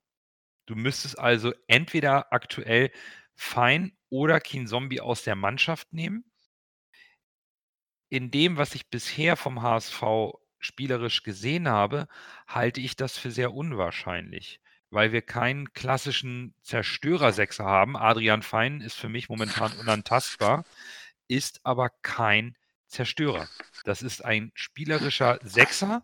Du 0.66 0.74
müsstest 0.76 1.18
also 1.18 1.52
entweder 1.68 2.32
aktuell 2.32 2.90
Fein 3.34 3.96
oder 4.10 4.40
Keen 4.40 4.66
Zombie 4.66 5.00
aus 5.00 5.24
der 5.24 5.34
Mannschaft 5.34 5.92
nehmen. 5.92 6.24
In 8.10 8.30
dem, 8.30 8.56
was 8.56 8.74
ich 8.74 8.90
bisher 8.90 9.36
vom 9.36 9.62
HSV 9.62 10.02
spielerisch 10.58 11.22
gesehen 11.22 11.68
habe, 11.68 12.06
halte 12.46 12.80
ich 12.80 12.96
das 12.96 13.18
für 13.18 13.30
sehr 13.30 13.52
unwahrscheinlich, 13.52 14.60
weil 14.90 15.12
wir 15.12 15.22
keinen 15.22 15.72
klassischen 15.72 16.54
Zerstörer-Sechser 16.62 17.64
haben. 17.64 17.96
Adrian 17.96 18.42
Fein 18.42 18.80
ist 18.80 18.94
für 18.94 19.08
mich 19.08 19.28
momentan 19.28 19.72
unantastbar, 19.78 20.64
ist 21.28 21.60
aber 21.64 21.90
kein 22.02 22.56
Zerstörer. 22.94 23.48
Das 23.84 24.02
ist 24.02 24.24
ein 24.24 24.52
spielerischer 24.54 25.38
Sechser, 25.42 26.02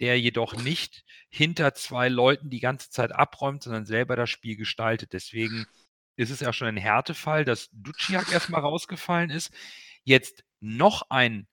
der 0.00 0.18
jedoch 0.18 0.56
nicht 0.56 1.04
hinter 1.28 1.74
zwei 1.74 2.08
Leuten 2.08 2.50
die 2.50 2.60
ganze 2.60 2.90
Zeit 2.90 3.12
abräumt, 3.12 3.62
sondern 3.62 3.86
selber 3.86 4.16
das 4.16 4.30
Spiel 4.30 4.56
gestaltet. 4.56 5.12
Deswegen 5.12 5.66
ist 6.16 6.30
es 6.30 6.40
ja 6.40 6.52
schon 6.52 6.68
ein 6.68 6.76
Härtefall, 6.76 7.44
dass 7.44 7.68
Duciak 7.72 8.32
erstmal 8.32 8.60
rausgefallen 8.62 9.30
ist. 9.30 9.52
Jetzt 10.04 10.44
noch 10.60 11.10
einen 11.10 11.46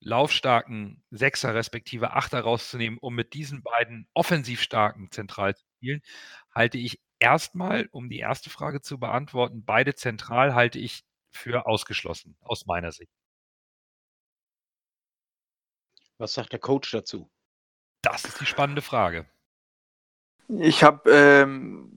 laufstarken 0.00 1.02
Sechser 1.10 1.54
respektive 1.54 2.12
Achter 2.12 2.40
rauszunehmen, 2.40 2.98
um 2.98 3.14
mit 3.14 3.34
diesen 3.34 3.62
beiden 3.62 4.08
offensiv 4.14 4.62
starken 4.62 5.10
zentral 5.10 5.54
zu 5.54 5.64
spielen, 5.76 6.02
halte 6.54 6.78
ich 6.78 7.00
erstmal, 7.18 7.88
um 7.92 8.08
die 8.08 8.18
erste 8.18 8.50
Frage 8.50 8.80
zu 8.80 8.98
beantworten, 8.98 9.64
beide 9.64 9.94
zentral 9.94 10.54
halte 10.54 10.78
ich 10.78 11.04
für 11.30 11.66
ausgeschlossen, 11.66 12.36
aus 12.40 12.66
meiner 12.66 12.92
Sicht. 12.92 13.12
Was 16.20 16.34
sagt 16.34 16.52
der 16.52 16.58
Coach 16.58 16.90
dazu? 16.90 17.30
Das 18.02 18.24
ist 18.26 18.40
die 18.40 18.46
spannende 18.46 18.82
Frage. 18.82 19.24
Ich 20.48 20.84
habe, 20.84 21.10
ähm, 21.10 21.96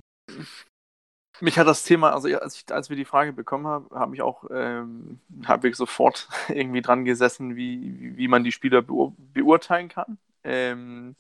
mich 1.42 1.60
hat 1.60 1.68
das 1.68 1.84
Thema, 1.84 2.14
also 2.14 2.30
als, 2.40 2.56
ich, 2.56 2.72
als 2.72 2.90
wir 2.90 2.96
die 2.96 3.04
Frage 3.04 3.34
bekommen 3.34 3.68
haben, 3.68 3.90
habe 3.92 4.16
ich 4.16 4.22
auch, 4.22 4.46
ähm, 4.50 5.20
habe 5.46 5.68
ich 5.68 5.76
sofort 5.76 6.30
irgendwie 6.48 6.82
dran 6.82 7.04
gesessen, 7.04 7.58
wie, 7.58 8.16
wie 8.16 8.30
man 8.30 8.46
die 8.46 8.54
Spieler 8.54 8.82
beur 8.82 9.14
beurteilen 9.18 9.90
kann. 9.90 10.18
Ähm, 10.46 11.18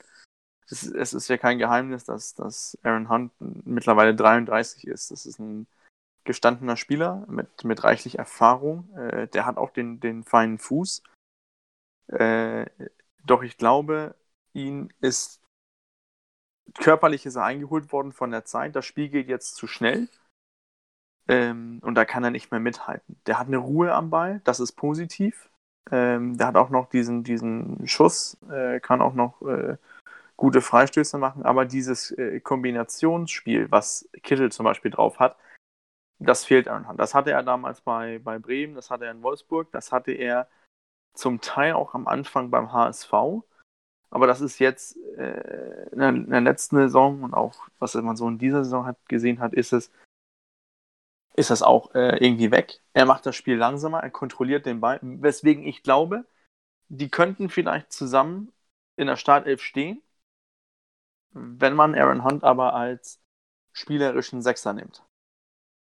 es, 0.69 0.83
es, 0.83 1.13
ist 1.13 1.27
ja 1.27 1.37
kein 1.37 1.59
Geheimnis, 1.59 2.05
dass, 2.05 2.35
dass 2.35 2.77
Aaron 2.83 3.09
Hunt 3.09 3.33
mittlerweile 3.65 4.15
33 4.15 4.87
ist. 4.87 5.11
Das 5.11 5.25
ist 5.25 5.39
ein 5.39 5.67
gestandener 6.23 6.77
Spieler 6.77 7.25
mit, 7.27 7.65
mit 7.65 7.83
reichlich 7.83 8.17
Erfahrung. 8.17 8.89
Äh, 8.95 9.27
der 9.27 9.45
hat 9.45 9.57
auch 9.57 9.71
den, 9.71 9.99
den 9.99 10.23
feinen 10.23 10.57
Fuß. 10.57 11.03
Äh, 12.07 12.65
doch 13.25 13.43
ich 13.43 13.57
glaube, 13.57 14.15
ihn 14.53 14.93
ist 15.01 15.41
körperlich 16.79 17.25
ist 17.25 17.35
er 17.35 17.43
eingeholt 17.43 17.91
worden 17.91 18.13
von 18.13 18.31
der 18.31 18.45
Zeit. 18.45 18.75
Das 18.75 18.85
Spiel 18.85 19.09
geht 19.09 19.27
jetzt 19.27 19.55
zu 19.55 19.67
schnell. 19.67 20.07
Ähm, 21.27 21.79
und 21.83 21.95
da 21.95 22.05
kann 22.05 22.23
er 22.23 22.31
nicht 22.31 22.51
mehr 22.51 22.59
mithalten. 22.59 23.19
Der 23.27 23.39
hat 23.39 23.47
eine 23.47 23.57
Ruhe 23.57 23.93
am 23.93 24.09
Ball, 24.09 24.41
das 24.43 24.59
ist 24.59 24.73
positiv. 24.73 25.49
Ähm, 25.91 26.37
der 26.37 26.47
hat 26.47 26.55
auch 26.55 26.69
noch 26.69 26.89
diesen, 26.89 27.23
diesen 27.23 27.87
Schuss, 27.87 28.37
äh, 28.49 28.79
kann 28.79 29.01
auch 29.01 29.13
noch 29.13 29.41
äh, 29.41 29.77
gute 30.37 30.61
Freistöße 30.61 31.17
machen, 31.17 31.43
aber 31.43 31.65
dieses 31.65 32.11
äh, 32.11 32.39
Kombinationsspiel, 32.39 33.71
was 33.71 34.09
Kittel 34.23 34.51
zum 34.51 34.65
Beispiel 34.65 34.91
drauf 34.91 35.19
hat, 35.19 35.37
das 36.19 36.45
fehlt 36.45 36.67
Aaron 36.67 36.97
Das 36.97 37.13
hatte 37.15 37.31
er 37.31 37.43
damals 37.43 37.81
bei, 37.81 38.19
bei 38.19 38.39
Bremen, 38.39 38.75
das 38.75 38.89
hatte 38.89 39.05
er 39.05 39.11
in 39.11 39.23
Wolfsburg, 39.23 39.71
das 39.71 39.91
hatte 39.91 40.11
er 40.11 40.47
zum 41.13 41.41
Teil 41.41 41.73
auch 41.73 41.93
am 41.93 42.07
Anfang 42.07 42.49
beim 42.49 42.71
HSV. 42.71 43.13
Aber 44.09 44.27
das 44.27 44.41
ist 44.41 44.59
jetzt 44.59 44.97
äh, 45.17 45.89
in, 45.91 45.99
der, 45.99 46.09
in, 46.09 46.29
der, 46.29 46.41
letzten 46.41 46.77
Saison 46.77 47.23
und 47.23 47.33
auch, 47.33 47.55
was 47.79 47.95
man 47.95 48.15
so 48.15 48.27
in 48.27 48.37
dieser 48.37 48.63
Saison 48.63 48.85
hat, 48.85 48.97
gesehen 49.07 49.39
hat, 49.39 49.53
ist 49.53 49.73
es, 49.73 49.91
ist 51.35 51.49
das 51.49 51.63
auch 51.63 51.95
äh, 51.95 52.23
irgendwie 52.23 52.51
weg. 52.51 52.79
Er 52.93 53.05
macht 53.05 53.25
das 53.25 53.35
Spiel 53.35 53.57
langsamer, 53.57 54.01
er 54.01 54.11
kontrolliert 54.11 54.67
den 54.67 54.81
Ball, 54.81 54.99
weswegen 55.01 55.63
ich 55.63 55.81
glaube, 55.81 56.25
die 56.89 57.09
könnten 57.09 57.49
vielleicht 57.49 57.91
zusammen 57.91 58.51
in 58.97 59.07
der 59.07 59.17
Startelf 59.17 59.61
stehen, 59.61 60.03
wenn 61.31 61.73
man 61.73 61.95
Aaron 61.95 62.23
Hunt 62.23 62.43
aber 62.43 62.75
als 62.75 63.19
spielerischen 63.71 64.43
Sechser 64.43 64.73
nimmt. 64.73 65.03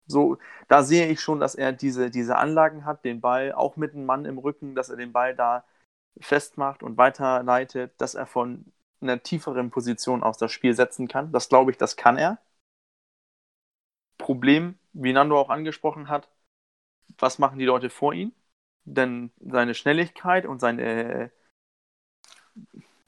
So, 0.10 0.38
da 0.68 0.84
sehe 0.84 1.08
ich 1.08 1.22
schon, 1.22 1.40
dass 1.40 1.56
er 1.56 1.72
diese, 1.72 2.10
diese 2.10 2.38
Anlagen 2.38 2.84
hat, 2.86 3.06
den 3.06 3.22
Ball 3.22 3.54
auch 3.54 3.76
mit 3.78 3.94
einem 3.94 4.06
Mann 4.06 4.26
im 4.26 4.40
Rücken, 4.40 4.74
dass 4.76 4.90
er 4.90 4.98
den 4.98 5.14
Ball 5.14 5.36
da 5.36 5.64
festmacht 6.20 6.84
und 6.84 6.98
weiterleitet, 6.98 7.94
dass 8.00 8.16
er 8.16 8.26
von 8.26 8.66
einer 9.02 9.22
tieferen 9.22 9.70
Position 9.72 10.24
aus 10.24 10.38
das 10.38 10.52
Spiel 10.52 10.74
setzen 10.74 11.08
kann. 11.08 11.32
Das 11.32 11.48
glaube 11.50 11.72
ich, 11.72 11.78
das 11.78 11.96
kann 11.96 12.18
er. 12.18 12.40
Problem, 14.18 14.78
wie 14.94 15.14
Nando 15.14 15.40
auch 15.40 15.50
angesprochen 15.50 16.10
hat, 16.10 16.30
was 17.20 17.40
machen 17.40 17.60
die 17.60 17.66
Leute 17.66 17.90
vor 17.90 18.14
ihm? 18.14 18.34
Denn 18.86 19.32
seine 19.40 19.76
Schnelligkeit 19.76 20.46
und 20.46 20.60
seine 20.60 21.32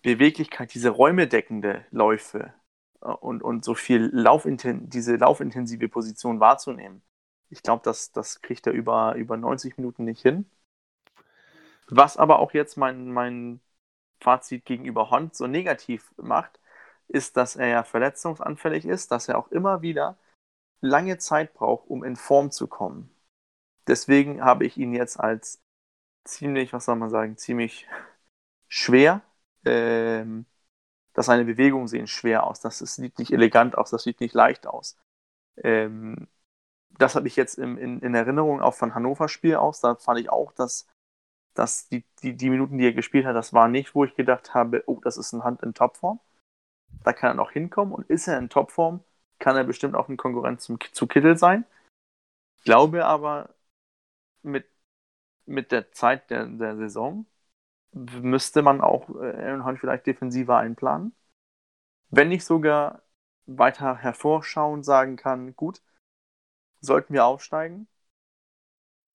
Beweglichkeit, 0.04 0.74
diese 0.74 0.90
räumedeckende 0.90 1.86
Läufe 1.92 2.54
und, 3.02 3.44
und 3.44 3.66
so 3.66 3.76
viel 3.76 4.10
Laufinten 4.14 4.90
diese 4.90 5.16
laufintensive 5.16 5.90
Position 5.90 6.40
wahrzunehmen, 6.40 7.02
ich 7.50 7.64
glaube, 7.64 7.84
das, 7.84 8.12
das 8.12 8.42
kriegt 8.42 8.66
er 8.68 8.74
über, 8.74 9.16
über 9.16 9.38
90 9.38 9.78
Minuten 9.78 10.06
nicht 10.06 10.22
hin. 10.22 10.50
Was 11.90 12.16
aber 12.18 12.40
auch 12.40 12.54
jetzt 12.54 12.78
mein, 12.78 13.12
mein 13.12 13.60
Fazit 14.22 14.66
gegenüber 14.66 15.12
Hond 15.12 15.36
so 15.36 15.48
negativ 15.48 16.14
macht, 16.18 16.60
ist, 17.10 17.36
dass 17.38 17.58
er 17.58 17.68
ja 17.68 17.84
verletzungsanfällig 17.84 18.86
ist, 18.86 19.12
dass 19.12 19.28
er 19.28 19.38
auch 19.38 19.50
immer 19.52 19.82
wieder 19.82 20.18
lange 20.82 21.18
Zeit 21.18 21.54
braucht, 21.54 21.90
um 21.90 22.04
in 22.04 22.16
Form 22.16 22.52
zu 22.52 22.68
kommen. 22.68 23.12
Deswegen 23.88 24.44
habe 24.44 24.66
ich 24.66 24.78
ihn 24.78 24.94
jetzt 24.94 25.20
als 25.20 25.62
ziemlich, 26.26 26.74
was 26.74 26.86
soll 26.86 26.96
man 26.96 27.10
sagen, 27.10 27.38
ziemlich 27.38 27.88
schwer. 28.70 29.22
Ähm, 29.66 30.46
dass 31.14 31.26
seine 31.28 31.46
Bewegungen 31.46 31.88
sehen 31.88 32.08
schwer 32.08 32.46
aus, 32.46 32.60
das 32.62 32.80
sieht 32.80 33.20
nicht 33.20 33.32
elegant 33.32 33.78
aus, 33.78 33.92
das 33.92 34.04
sieht 34.04 34.20
nicht 34.22 34.34
leicht 34.34 34.68
aus. 34.68 34.98
Ähm, 35.58 36.28
das 36.98 37.16
habe 37.16 37.28
ich 37.28 37.36
jetzt 37.36 37.58
im, 37.58 37.78
in, 37.78 38.00
in 38.02 38.16
Erinnerung 38.16 38.62
auch 38.62 38.74
von 38.74 38.96
Hannover 38.96 39.28
Spiel 39.28 39.56
aus. 39.56 39.80
Da 39.82 39.96
fand 39.96 40.20
ich 40.20 40.30
auch, 40.30 40.52
dass 40.52 40.88
dass 41.54 41.88
die, 41.90 42.04
die, 42.24 42.36
die 42.36 42.50
Minuten, 42.50 42.78
die 42.78 42.86
er 42.86 42.94
gespielt 42.94 43.26
hat, 43.26 43.36
das 43.36 43.54
war 43.54 43.68
nicht, 43.68 43.96
wo 43.96 44.06
ich 44.06 44.16
gedacht 44.16 44.54
habe, 44.54 44.84
oh, 44.86 45.00
das 45.04 45.18
ist 45.18 45.34
ein 45.34 45.44
Hand 45.44 45.62
in 45.64 45.74
Topform. 45.74 46.20
Da 47.04 47.14
kann 47.14 47.32
er 47.32 47.34
noch 47.36 47.52
hinkommen 47.52 47.94
und 47.94 48.10
ist 48.10 48.28
er 48.28 48.38
in 48.38 48.50
Topform, 48.50 49.04
kann 49.40 49.56
er 49.56 49.64
bestimmt 49.64 49.96
auch 49.96 50.10
ein 50.10 50.18
Konkurrent 50.18 50.62
zum, 50.62 50.80
zu 50.94 51.08
Kittel 51.08 51.38
sein. 51.38 51.66
Ich 52.58 52.64
glaube 52.64 53.06
aber, 53.06 53.50
mit, 54.44 54.66
mit 55.46 55.72
der 55.72 55.92
Zeit 55.92 56.30
der, 56.30 56.46
der 56.46 56.78
Saison 56.78 57.26
müsste 57.94 58.62
man 58.62 58.82
auch 58.82 59.10
äh, 59.10 59.48
Aaron 59.48 59.66
Hunt 59.66 59.80
vielleicht 59.80 60.08
defensiver 60.08 60.58
einplanen. 60.58 61.16
Wenn 62.10 62.30
nicht 62.30 62.46
sogar 62.46 63.02
weiter 63.46 63.98
hervorschauen 63.98 64.84
sagen 64.84 65.16
kann, 65.16 65.56
gut, 65.56 65.82
sollten 66.82 67.14
wir 67.14 67.26
aufsteigen, 67.26 67.88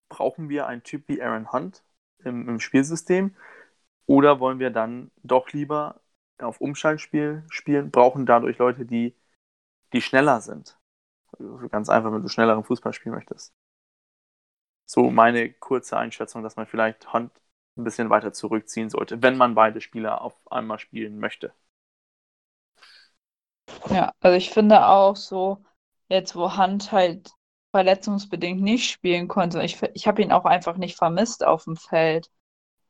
brauchen 0.08 0.48
wir 0.48 0.66
einen 0.66 0.82
Typ 0.82 1.08
wie 1.08 1.22
Aaron 1.22 1.52
Hunt, 1.52 1.84
im, 2.24 2.48
im 2.48 2.60
Spielsystem? 2.60 3.34
Oder 4.06 4.40
wollen 4.40 4.58
wir 4.58 4.70
dann 4.70 5.10
doch 5.22 5.52
lieber 5.52 6.00
auf 6.38 6.60
Umschaltspiel 6.60 7.44
spielen, 7.48 7.90
brauchen 7.90 8.26
dadurch 8.26 8.58
Leute, 8.58 8.84
die, 8.86 9.16
die 9.92 10.00
schneller 10.00 10.40
sind? 10.40 10.78
Also 11.32 11.68
ganz 11.68 11.88
einfach, 11.88 12.12
wenn 12.12 12.22
du 12.22 12.28
schnelleren 12.28 12.64
Fußball 12.64 12.92
spielen 12.92 13.14
möchtest. 13.14 13.52
So 14.86 15.10
meine 15.10 15.52
kurze 15.52 15.96
Einschätzung, 15.96 16.42
dass 16.42 16.56
man 16.56 16.66
vielleicht 16.66 17.12
Hand 17.12 17.32
ein 17.76 17.84
bisschen 17.84 18.10
weiter 18.10 18.32
zurückziehen 18.32 18.90
sollte, 18.90 19.22
wenn 19.22 19.36
man 19.36 19.54
beide 19.54 19.80
Spieler 19.80 20.22
auf 20.22 20.34
einmal 20.50 20.78
spielen 20.78 21.18
möchte. 21.18 21.52
Ja, 23.90 24.12
also 24.20 24.36
ich 24.36 24.50
finde 24.50 24.86
auch 24.86 25.16
so, 25.16 25.62
jetzt 26.08 26.36
wo 26.36 26.56
Hand 26.56 26.92
halt 26.92 27.30
verletzungsbedingt 27.72 28.60
nicht 28.62 28.90
spielen 28.90 29.28
konnte. 29.28 29.62
Ich, 29.62 29.82
ich 29.94 30.06
habe 30.06 30.22
ihn 30.22 30.32
auch 30.32 30.44
einfach 30.44 30.76
nicht 30.76 30.96
vermisst 30.96 31.44
auf 31.44 31.64
dem 31.64 31.76
Feld. 31.76 32.30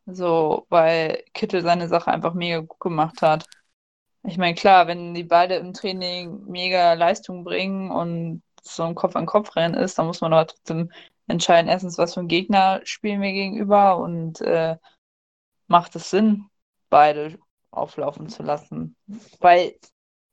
So, 0.06 0.66
weil 0.70 1.24
Kittel 1.34 1.62
seine 1.62 1.88
Sache 1.88 2.10
einfach 2.12 2.34
mega 2.34 2.60
gut 2.60 2.80
gemacht 2.80 3.22
hat. 3.22 3.46
Ich 4.24 4.38
meine, 4.38 4.54
klar, 4.54 4.86
wenn 4.88 5.14
die 5.14 5.24
beide 5.24 5.56
im 5.56 5.72
Training 5.74 6.44
mega 6.46 6.94
Leistung 6.94 7.44
bringen 7.44 7.90
und 7.90 8.42
so 8.62 8.84
ein 8.84 8.94
Kopf-an-Kopf-Rennen 8.96 9.74
ist, 9.74 9.98
dann 9.98 10.06
muss 10.06 10.20
man 10.20 10.32
aber 10.32 10.48
trotzdem 10.48 10.92
entscheiden, 11.26 11.68
erstens, 11.68 11.98
was 11.98 12.14
für 12.14 12.20
ein 12.20 12.28
Gegner 12.28 12.80
spielen 12.84 13.20
wir 13.20 13.32
gegenüber 13.32 13.98
und 13.98 14.40
äh, 14.40 14.76
macht 15.66 15.96
es 15.96 16.10
Sinn, 16.10 16.46
beide 16.88 17.38
auflaufen 17.70 18.28
zu 18.28 18.42
lassen. 18.42 18.96
Weil, 19.40 19.78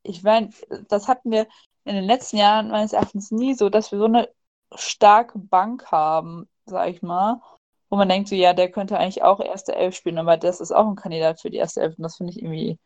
ich 0.03 0.23
meine, 0.23 0.49
das 0.89 1.07
hatten 1.07 1.31
wir 1.31 1.47
in 1.85 1.95
den 1.95 2.05
letzten 2.05 2.37
Jahren 2.37 2.69
meines 2.69 2.93
Erachtens 2.93 3.31
nie 3.31 3.53
so, 3.53 3.69
dass 3.69 3.91
wir 3.91 3.99
so 3.99 4.05
eine 4.05 4.29
starke 4.75 5.37
Bank 5.39 5.91
haben, 5.91 6.47
sag 6.65 6.89
ich 6.89 7.01
mal, 7.01 7.41
wo 7.89 7.97
man 7.97 8.09
denkt, 8.09 8.29
so, 8.29 8.35
ja, 8.35 8.53
der 8.53 8.71
könnte 8.71 8.97
eigentlich 8.97 9.23
auch 9.23 9.39
erste 9.39 9.75
Elf 9.75 9.95
spielen, 9.95 10.17
aber 10.17 10.37
das 10.37 10.61
ist 10.61 10.71
auch 10.71 10.87
ein 10.87 10.95
Kandidat 10.95 11.41
für 11.41 11.49
die 11.49 11.57
erste 11.57 11.81
Elf 11.81 11.97
und 11.97 12.03
das 12.03 12.17
finde 12.17 12.31
ich 12.31 12.39
irgendwie, 12.39 12.79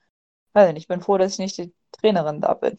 weiß 0.54 0.74
nicht, 0.74 0.84
ich 0.84 0.88
bin 0.88 1.02
froh, 1.02 1.18
dass 1.18 1.34
ich 1.34 1.40
nicht 1.40 1.58
die 1.58 1.74
Trainerin 1.92 2.42
da 2.42 2.54
bin. 2.56 2.78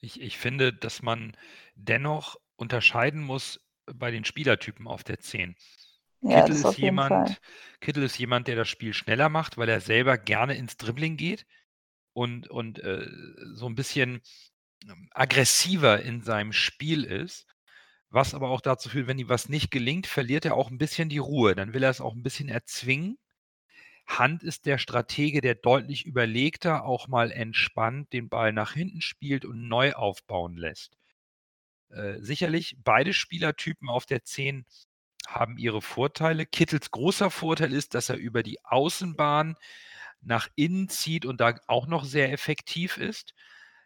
Ich, 0.00 0.20
ich 0.20 0.38
finde, 0.38 0.72
dass 0.72 1.02
man 1.02 1.36
dennoch 1.74 2.36
unterscheiden 2.64 3.22
muss 3.22 3.60
bei 3.92 4.10
den 4.10 4.24
Spielertypen 4.24 4.88
auf 4.88 5.04
der 5.04 5.20
10. 5.20 5.54
Ja, 6.22 6.40
Kittel, 6.40 6.64
ist 6.64 6.78
jemand, 6.78 7.40
Kittel 7.80 8.02
ist 8.02 8.18
jemand, 8.18 8.48
der 8.48 8.56
das 8.56 8.70
Spiel 8.70 8.94
schneller 8.94 9.28
macht, 9.28 9.58
weil 9.58 9.68
er 9.68 9.82
selber 9.82 10.16
gerne 10.16 10.56
ins 10.56 10.78
Dribbling 10.78 11.18
geht 11.18 11.44
und, 12.14 12.48
und 12.48 12.78
äh, 12.78 13.06
so 13.52 13.66
ein 13.66 13.74
bisschen 13.74 14.22
ähm, 14.88 15.10
aggressiver 15.12 16.00
in 16.00 16.22
seinem 16.22 16.54
Spiel 16.54 17.04
ist, 17.04 17.46
was 18.08 18.32
aber 18.32 18.48
auch 18.48 18.62
dazu 18.62 18.88
führt, 18.88 19.06
wenn 19.06 19.18
ihm 19.18 19.28
was 19.28 19.50
nicht 19.50 19.70
gelingt, 19.70 20.06
verliert 20.06 20.46
er 20.46 20.54
auch 20.54 20.70
ein 20.70 20.78
bisschen 20.78 21.10
die 21.10 21.18
Ruhe. 21.18 21.54
Dann 21.54 21.74
will 21.74 21.82
er 21.82 21.90
es 21.90 22.00
auch 22.00 22.14
ein 22.14 22.22
bisschen 22.22 22.48
erzwingen. 22.48 23.18
Hand 24.06 24.42
ist 24.42 24.64
der 24.64 24.78
Stratege, 24.78 25.42
der 25.42 25.54
deutlich 25.54 26.06
überlegter 26.06 26.86
auch 26.86 27.06
mal 27.06 27.30
entspannt 27.30 28.14
den 28.14 28.30
Ball 28.30 28.54
nach 28.54 28.72
hinten 28.72 29.02
spielt 29.02 29.44
und 29.44 29.68
neu 29.68 29.92
aufbauen 29.92 30.56
lässt. 30.56 30.96
Äh, 31.94 32.20
sicherlich, 32.20 32.76
beide 32.82 33.12
Spielertypen 33.14 33.88
auf 33.88 34.06
der 34.06 34.24
10 34.24 34.66
haben 35.26 35.58
ihre 35.58 35.82
Vorteile. 35.82 36.46
Kittels 36.46 36.90
großer 36.90 37.30
Vorteil 37.30 37.72
ist, 37.72 37.94
dass 37.94 38.08
er 38.08 38.16
über 38.16 38.42
die 38.42 38.64
Außenbahn 38.64 39.56
nach 40.22 40.48
innen 40.56 40.88
zieht 40.88 41.26
und 41.26 41.40
da 41.40 41.54
auch 41.66 41.86
noch 41.86 42.04
sehr 42.04 42.32
effektiv 42.32 42.96
ist. 42.96 43.34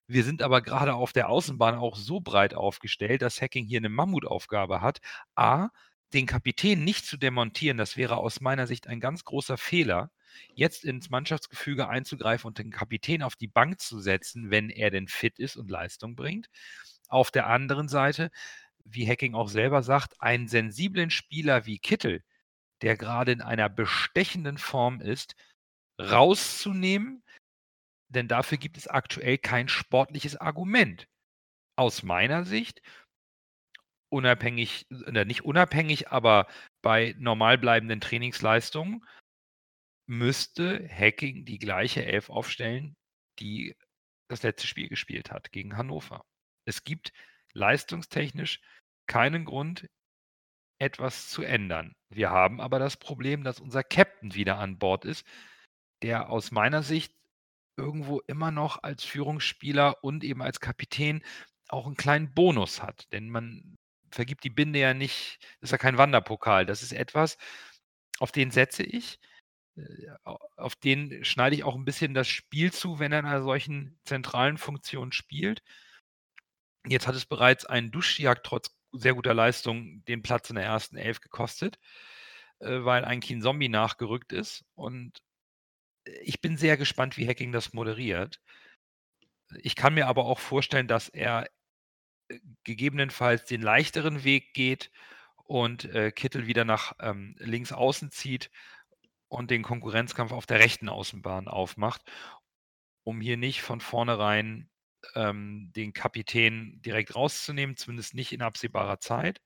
Wir 0.06 0.24
sind 0.24 0.42
aber 0.42 0.62
gerade 0.62 0.94
auf 0.94 1.12
der 1.12 1.28
Außenbahn 1.28 1.74
auch 1.76 1.96
so 1.96 2.20
breit 2.20 2.54
aufgestellt, 2.54 3.22
dass 3.22 3.42
Hacking 3.42 3.66
hier 3.66 3.78
eine 3.78 3.90
Mammutaufgabe 3.90 4.80
hat. 4.80 5.00
A, 5.34 5.68
den 6.14 6.26
Kapitän 6.26 6.84
nicht 6.84 7.04
zu 7.06 7.18
demontieren, 7.18 7.76
das 7.76 7.96
wäre 7.98 8.16
aus 8.16 8.40
meiner 8.40 8.66
Sicht 8.66 8.86
ein 8.86 9.00
ganz 9.00 9.24
großer 9.24 9.58
Fehler. 9.58 10.10
Jetzt 10.54 10.84
ins 10.84 11.10
Mannschaftsgefüge 11.10 11.88
einzugreifen 11.88 12.48
und 12.48 12.58
den 12.58 12.70
Kapitän 12.70 13.22
auf 13.22 13.36
die 13.36 13.48
Bank 13.48 13.80
zu 13.80 14.00
setzen, 14.00 14.50
wenn 14.50 14.70
er 14.70 14.90
denn 14.90 15.08
fit 15.08 15.38
ist 15.38 15.56
und 15.56 15.70
Leistung 15.70 16.16
bringt. 16.16 16.48
Auf 17.08 17.30
der 17.30 17.46
anderen 17.46 17.88
Seite, 17.88 18.30
wie 18.84 19.08
Hacking 19.08 19.34
auch 19.34 19.48
selber 19.48 19.82
sagt, 19.82 20.20
einen 20.20 20.48
sensiblen 20.48 21.10
Spieler 21.10 21.66
wie 21.66 21.78
Kittel, 21.78 22.22
der 22.82 22.96
gerade 22.96 23.32
in 23.32 23.42
einer 23.42 23.68
bestechenden 23.68 24.58
Form 24.58 25.00
ist, 25.00 25.34
rauszunehmen, 26.00 27.22
denn 28.08 28.28
dafür 28.28 28.58
gibt 28.58 28.76
es 28.76 28.88
aktuell 28.88 29.38
kein 29.38 29.68
sportliches 29.68 30.36
Argument. 30.36 31.08
Aus 31.76 32.02
meiner 32.02 32.44
Sicht, 32.44 32.82
unabhängig, 34.10 34.86
äh, 34.90 35.24
nicht 35.24 35.44
unabhängig, 35.44 36.08
aber 36.10 36.46
bei 36.82 37.14
normal 37.18 37.58
bleibenden 37.58 38.00
Trainingsleistungen, 38.00 39.04
müsste 40.06 40.88
Hacking 40.88 41.44
die 41.44 41.58
gleiche 41.58 42.04
Elf 42.04 42.30
aufstellen, 42.30 42.96
die 43.38 43.76
das 44.28 44.42
letzte 44.42 44.66
Spiel 44.66 44.88
gespielt 44.88 45.30
hat 45.30 45.52
gegen 45.52 45.76
Hannover. 45.76 46.24
Es 46.68 46.84
gibt 46.84 47.12
leistungstechnisch 47.54 48.60
keinen 49.06 49.46
Grund, 49.46 49.88
etwas 50.78 51.30
zu 51.30 51.42
ändern. 51.42 51.94
Wir 52.10 52.30
haben 52.30 52.60
aber 52.60 52.78
das 52.78 52.98
Problem, 52.98 53.42
dass 53.42 53.58
unser 53.58 53.82
Captain 53.82 54.34
wieder 54.34 54.58
an 54.58 54.78
Bord 54.78 55.06
ist, 55.06 55.26
der 56.02 56.28
aus 56.28 56.50
meiner 56.50 56.82
Sicht 56.82 57.14
irgendwo 57.78 58.20
immer 58.26 58.50
noch 58.50 58.82
als 58.82 59.02
Führungsspieler 59.02 60.04
und 60.04 60.24
eben 60.24 60.42
als 60.42 60.60
Kapitän 60.60 61.24
auch 61.68 61.86
einen 61.86 61.96
kleinen 61.96 62.34
Bonus 62.34 62.82
hat. 62.82 63.10
Denn 63.12 63.30
man 63.30 63.76
vergibt 64.10 64.44
die 64.44 64.50
Binde 64.50 64.78
ja 64.78 64.92
nicht, 64.92 65.38
das 65.60 65.68
ist 65.68 65.72
ja 65.72 65.78
kein 65.78 65.96
Wanderpokal. 65.98 66.66
Das 66.66 66.82
ist 66.82 66.92
etwas, 66.92 67.38
auf 68.18 68.30
den 68.30 68.50
setze 68.50 68.82
ich. 68.82 69.18
Äh, 69.76 70.10
auf 70.56 70.76
den 70.76 71.24
schneide 71.24 71.56
ich 71.56 71.64
auch 71.64 71.76
ein 71.76 71.86
bisschen 71.86 72.14
das 72.14 72.28
Spiel 72.28 72.72
zu, 72.72 72.98
wenn 72.98 73.12
er 73.12 73.20
in 73.20 73.26
einer 73.26 73.42
solchen 73.42 73.98
zentralen 74.04 74.58
Funktion 74.58 75.12
spielt. 75.12 75.62
Jetzt 76.90 77.06
hat 77.06 77.14
es 77.14 77.26
bereits 77.26 77.64
einen 77.64 77.90
Duschjagd 77.90 78.44
trotz 78.46 78.76
sehr 78.92 79.14
guter 79.14 79.34
Leistung 79.34 80.04
den 80.06 80.22
Platz 80.22 80.50
in 80.50 80.56
der 80.56 80.64
ersten 80.64 80.96
Elf 80.96 81.20
gekostet, 81.20 81.78
äh, 82.60 82.84
weil 82.84 83.04
ein 83.04 83.20
Keen 83.20 83.42
Zombie 83.42 83.68
nachgerückt 83.68 84.32
ist. 84.32 84.64
Und 84.74 85.18
ich 86.22 86.40
bin 86.40 86.56
sehr 86.56 86.76
gespannt, 86.76 87.16
wie 87.16 87.28
Hacking 87.28 87.52
das 87.52 87.72
moderiert. 87.72 88.40
Ich 89.62 89.76
kann 89.76 89.94
mir 89.94 90.06
aber 90.08 90.24
auch 90.24 90.38
vorstellen, 90.38 90.88
dass 90.88 91.08
er 91.08 91.48
äh, 92.28 92.38
gegebenenfalls 92.64 93.44
den 93.44 93.62
leichteren 93.62 94.24
Weg 94.24 94.54
geht 94.54 94.90
und 95.44 95.84
äh, 95.86 96.12
Kittel 96.12 96.46
wieder 96.46 96.64
nach 96.64 96.94
ähm, 97.00 97.34
links 97.38 97.72
außen 97.72 98.10
zieht 98.10 98.50
und 99.28 99.50
den 99.50 99.62
Konkurrenzkampf 99.62 100.32
auf 100.32 100.46
der 100.46 100.58
rechten 100.60 100.88
Außenbahn 100.88 101.48
aufmacht, 101.48 102.02
um 103.04 103.20
hier 103.20 103.36
nicht 103.36 103.62
von 103.62 103.80
vornherein 103.80 104.70
ähm, 105.14 105.72
den 105.74 105.92
Kapitän 105.92 106.80
direkt 106.82 107.14
rauszunehmen, 107.14 107.76
zumindest 107.76 108.14
nicht 108.14 108.32
in 108.32 108.42
absehbarer 108.42 109.00
Zeit. 109.00 109.40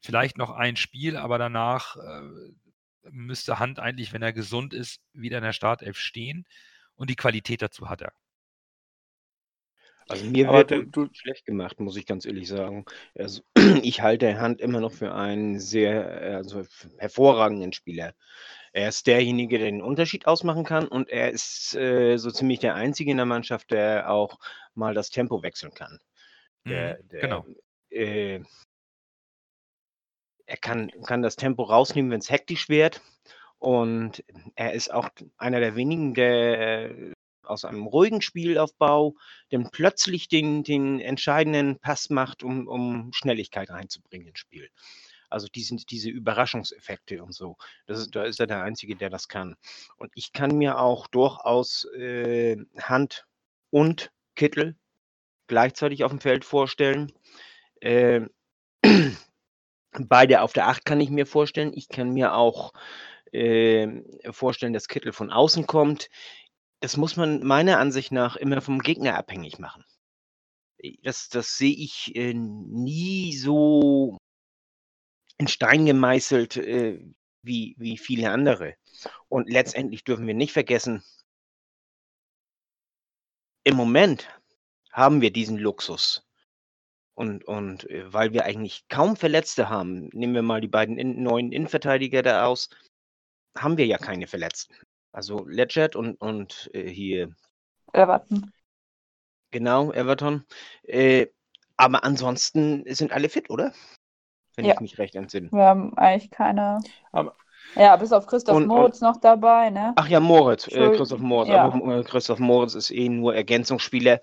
Vielleicht 0.00 0.38
noch 0.38 0.50
ein 0.50 0.76
Spiel, 0.76 1.16
aber 1.16 1.38
danach 1.38 1.96
äh, 1.96 2.22
müsste 3.10 3.58
Hand 3.58 3.78
eigentlich, 3.78 4.12
wenn 4.12 4.22
er 4.22 4.32
gesund 4.32 4.74
ist, 4.74 5.00
wieder 5.12 5.38
in 5.38 5.44
der 5.44 5.52
Startelf 5.52 5.98
stehen. 5.98 6.46
Und 6.94 7.10
die 7.10 7.16
Qualität 7.16 7.62
dazu 7.62 7.88
hat 7.88 8.02
er. 8.02 8.12
Also 10.08 10.24
mir 10.24 10.48
wird 10.48 10.70
du, 10.70 10.84
du, 10.84 11.08
schlecht 11.12 11.46
gemacht, 11.46 11.80
muss 11.80 11.96
ich 11.96 12.06
ganz 12.06 12.26
ehrlich 12.26 12.46
sagen. 12.46 12.84
Also, 13.16 13.42
ich 13.82 14.02
halte 14.02 14.38
Hand 14.38 14.60
immer 14.60 14.80
noch 14.80 14.92
für 14.92 15.14
einen 15.14 15.58
sehr 15.58 16.36
also, 16.36 16.64
hervorragenden 16.98 17.72
Spieler. 17.72 18.14
Er 18.76 18.90
ist 18.90 19.06
derjenige, 19.06 19.56
der 19.56 19.70
den 19.70 19.80
Unterschied 19.80 20.26
ausmachen 20.26 20.62
kann 20.62 20.86
und 20.86 21.08
er 21.08 21.30
ist 21.30 21.74
äh, 21.76 22.18
so 22.18 22.30
ziemlich 22.30 22.58
der 22.58 22.74
Einzige 22.74 23.10
in 23.10 23.16
der 23.16 23.24
Mannschaft, 23.24 23.70
der 23.70 24.10
auch 24.10 24.38
mal 24.74 24.92
das 24.92 25.08
Tempo 25.08 25.42
wechseln 25.42 25.72
kann. 25.72 25.98
Der, 26.66 26.98
Mhm, 26.98 27.08
der, 27.08 27.20
genau. 27.22 27.46
äh, 27.88 28.42
er 30.44 30.56
kann, 30.58 30.90
kann 31.06 31.22
das 31.22 31.36
Tempo 31.36 31.62
rausnehmen, 31.62 32.10
wenn 32.10 32.20
es 32.20 32.28
hektisch 32.28 32.68
wird. 32.68 33.00
Und 33.58 34.22
er 34.56 34.74
ist 34.74 34.92
auch 34.92 35.08
einer 35.38 35.60
der 35.60 35.74
wenigen, 35.74 36.12
der 36.12 36.90
äh, 36.90 37.12
aus 37.44 37.64
einem 37.64 37.86
ruhigen 37.86 38.20
Spielaufbau 38.20 39.14
dann 39.48 39.70
plötzlich 39.70 40.28
den, 40.28 40.64
den 40.64 41.00
entscheidenden 41.00 41.78
Pass 41.78 42.10
macht, 42.10 42.42
um, 42.42 42.68
um 42.68 43.10
Schnelligkeit 43.14 43.70
reinzubringen 43.70 44.28
ins 44.28 44.38
Spiel. 44.38 44.68
Also 45.30 45.48
diese, 45.48 45.76
diese 45.76 46.10
Überraschungseffekte 46.10 47.22
und 47.22 47.34
so. 47.34 47.56
Das 47.86 47.98
ist, 47.98 48.14
da 48.14 48.24
ist 48.24 48.40
er 48.40 48.46
der 48.46 48.62
Einzige, 48.62 48.96
der 48.96 49.10
das 49.10 49.28
kann. 49.28 49.56
Und 49.96 50.12
ich 50.14 50.32
kann 50.32 50.56
mir 50.56 50.78
auch 50.78 51.06
durchaus 51.06 51.84
äh, 51.96 52.56
Hand 52.78 53.26
und 53.70 54.10
Kittel 54.34 54.76
gleichzeitig 55.46 56.04
auf 56.04 56.10
dem 56.10 56.20
Feld 56.20 56.44
vorstellen. 56.44 57.12
Äh, 57.80 58.22
beide 59.92 60.42
auf 60.42 60.52
der 60.52 60.68
Acht 60.68 60.84
kann 60.84 61.00
ich 61.00 61.10
mir 61.10 61.26
vorstellen. 61.26 61.72
Ich 61.74 61.88
kann 61.88 62.10
mir 62.10 62.34
auch 62.34 62.72
äh, 63.32 64.02
vorstellen, 64.30 64.72
dass 64.72 64.88
Kittel 64.88 65.12
von 65.12 65.30
außen 65.30 65.66
kommt. 65.66 66.08
Das 66.80 66.96
muss 66.96 67.16
man 67.16 67.42
meiner 67.42 67.78
Ansicht 67.78 68.12
nach 68.12 68.36
immer 68.36 68.60
vom 68.60 68.80
Gegner 68.80 69.16
abhängig 69.16 69.58
machen. 69.58 69.84
Das, 71.02 71.28
das 71.28 71.56
sehe 71.56 71.74
ich 71.74 72.14
äh, 72.14 72.34
nie 72.34 73.34
so 73.34 74.18
in 75.38 75.48
Stein 75.48 75.86
gemeißelt 75.86 76.56
äh, 76.56 77.00
wie, 77.42 77.74
wie 77.78 77.98
viele 77.98 78.30
andere. 78.30 78.74
Und 79.28 79.50
letztendlich 79.50 80.04
dürfen 80.04 80.26
wir 80.26 80.34
nicht 80.34 80.52
vergessen, 80.52 81.02
im 83.64 83.76
Moment 83.76 84.28
haben 84.92 85.20
wir 85.20 85.32
diesen 85.32 85.58
Luxus. 85.58 86.24
Und, 87.14 87.44
und 87.44 87.88
äh, 87.90 88.12
weil 88.12 88.32
wir 88.32 88.44
eigentlich 88.44 88.86
kaum 88.88 89.16
Verletzte 89.16 89.68
haben, 89.68 90.08
nehmen 90.12 90.34
wir 90.34 90.42
mal 90.42 90.60
die 90.60 90.68
beiden 90.68 90.98
in, 90.98 91.22
neuen 91.22 91.50
Innenverteidiger 91.50 92.22
da 92.22 92.46
aus, 92.46 92.68
haben 93.56 93.76
wir 93.78 93.86
ja 93.86 93.98
keine 93.98 94.26
Verletzten. 94.26 94.74
Also 95.12 95.46
Ledgett 95.46 95.96
und, 95.96 96.14
und 96.20 96.70
äh, 96.74 96.88
hier. 96.88 97.34
Everton. 97.92 98.52
Genau, 99.50 99.92
Everton. 99.92 100.44
Äh, 100.82 101.28
aber 101.76 102.04
ansonsten 102.04 102.84
sind 102.94 103.12
alle 103.12 103.28
fit, 103.28 103.50
oder? 103.50 103.72
Wenn 104.56 104.64
Ja. 104.64 104.74
ich 104.74 104.80
mich 104.80 104.98
recht 104.98 105.14
entsinne. 105.14 105.50
Wir 105.52 105.62
haben 105.64 105.96
eigentlich 105.96 106.30
keine. 106.30 106.80
Aber- 107.12 107.36
ja, 107.74 107.94
bis 107.96 108.12
auf 108.12 108.26
Christoph 108.26 108.56
Und- 108.56 108.66
Moritz 108.68 109.00
noch 109.00 109.18
dabei, 109.20 109.70
ne? 109.70 109.92
Ach 109.96 110.08
ja, 110.08 110.18
Moritz, 110.20 110.66
äh, 110.68 110.90
Christoph 110.96 111.20
Moritz. 111.20 111.50
ja. 111.50 111.64
Aber 111.64 111.98
äh, 111.98 112.02
Christoph 112.04 112.38
Moritz 112.38 112.74
ist 112.74 112.90
eh 112.90 113.08
nur 113.08 113.34
Ergänzungsspieler 113.34 114.20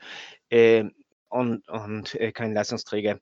äh, 0.50 0.86
und, 1.30 1.67
und 1.69 2.15
äh, 2.15 2.32
kein 2.32 2.54
Leistungsträger. 2.54 3.19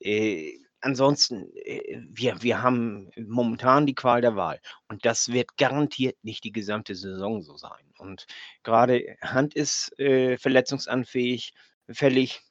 Äh, 0.00 0.58
ansonsten, 0.80 1.46
äh, 1.56 2.00
wir, 2.10 2.42
wir 2.42 2.60
haben 2.62 3.10
momentan 3.16 3.86
die 3.86 3.94
Qual 3.94 4.20
der 4.20 4.36
Wahl. 4.36 4.60
Und 4.88 5.06
das 5.06 5.28
wird 5.32 5.56
garantiert 5.56 6.16
nicht 6.22 6.44
die 6.44 6.52
gesamte 6.52 6.94
Saison 6.94 7.40
so 7.42 7.56
sein. 7.56 7.70
Und 7.98 8.26
gerade 8.64 9.16
Hand 9.22 9.54
ist 9.54 9.98
äh, 9.98 10.36
verletzungsanfähig, 10.36 11.54
fällig. 11.88 12.42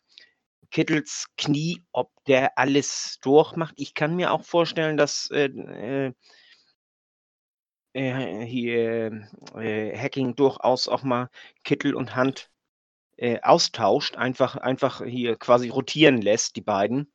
Kittels 0.71 1.27
Knie, 1.37 1.83
ob 1.91 2.11
der 2.25 2.57
alles 2.57 3.19
durchmacht. 3.21 3.75
Ich 3.77 3.93
kann 3.93 4.15
mir 4.15 4.31
auch 4.31 4.43
vorstellen, 4.43 4.97
dass 4.97 5.29
äh, 5.31 5.45
äh, 5.45 6.13
äh, 7.93 8.45
hier 8.45 9.27
äh, 9.55 9.97
Hacking 9.97 10.35
durchaus 10.35 10.87
auch 10.87 11.03
mal 11.03 11.29
Kittel 11.63 11.93
und 11.93 12.15
Hand 12.15 12.49
äh, 13.17 13.39
austauscht, 13.41 14.15
einfach, 14.15 14.55
einfach 14.55 15.03
hier 15.05 15.35
quasi 15.35 15.69
rotieren 15.69 16.21
lässt, 16.21 16.55
die 16.55 16.61
beiden, 16.61 17.11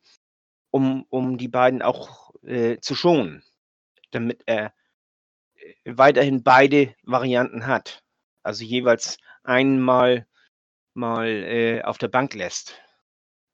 um, 0.71 1.07
um 1.09 1.39
die 1.39 1.49
beiden 1.49 1.83
auch 1.83 2.35
äh, 2.45 2.79
zu 2.81 2.95
schonen, 2.95 3.43
damit 4.11 4.43
er 4.47 4.73
weiterhin 5.85 6.43
beide 6.43 6.95
Varianten 7.03 7.67
hat. 7.67 8.03
Also 8.43 8.65
jeweils 8.65 9.19
einmal 9.43 10.27
mal 10.95 11.27
äh, 11.27 11.83
auf 11.83 11.99
der 11.99 12.09
Bank 12.09 12.35
lässt. 12.35 12.81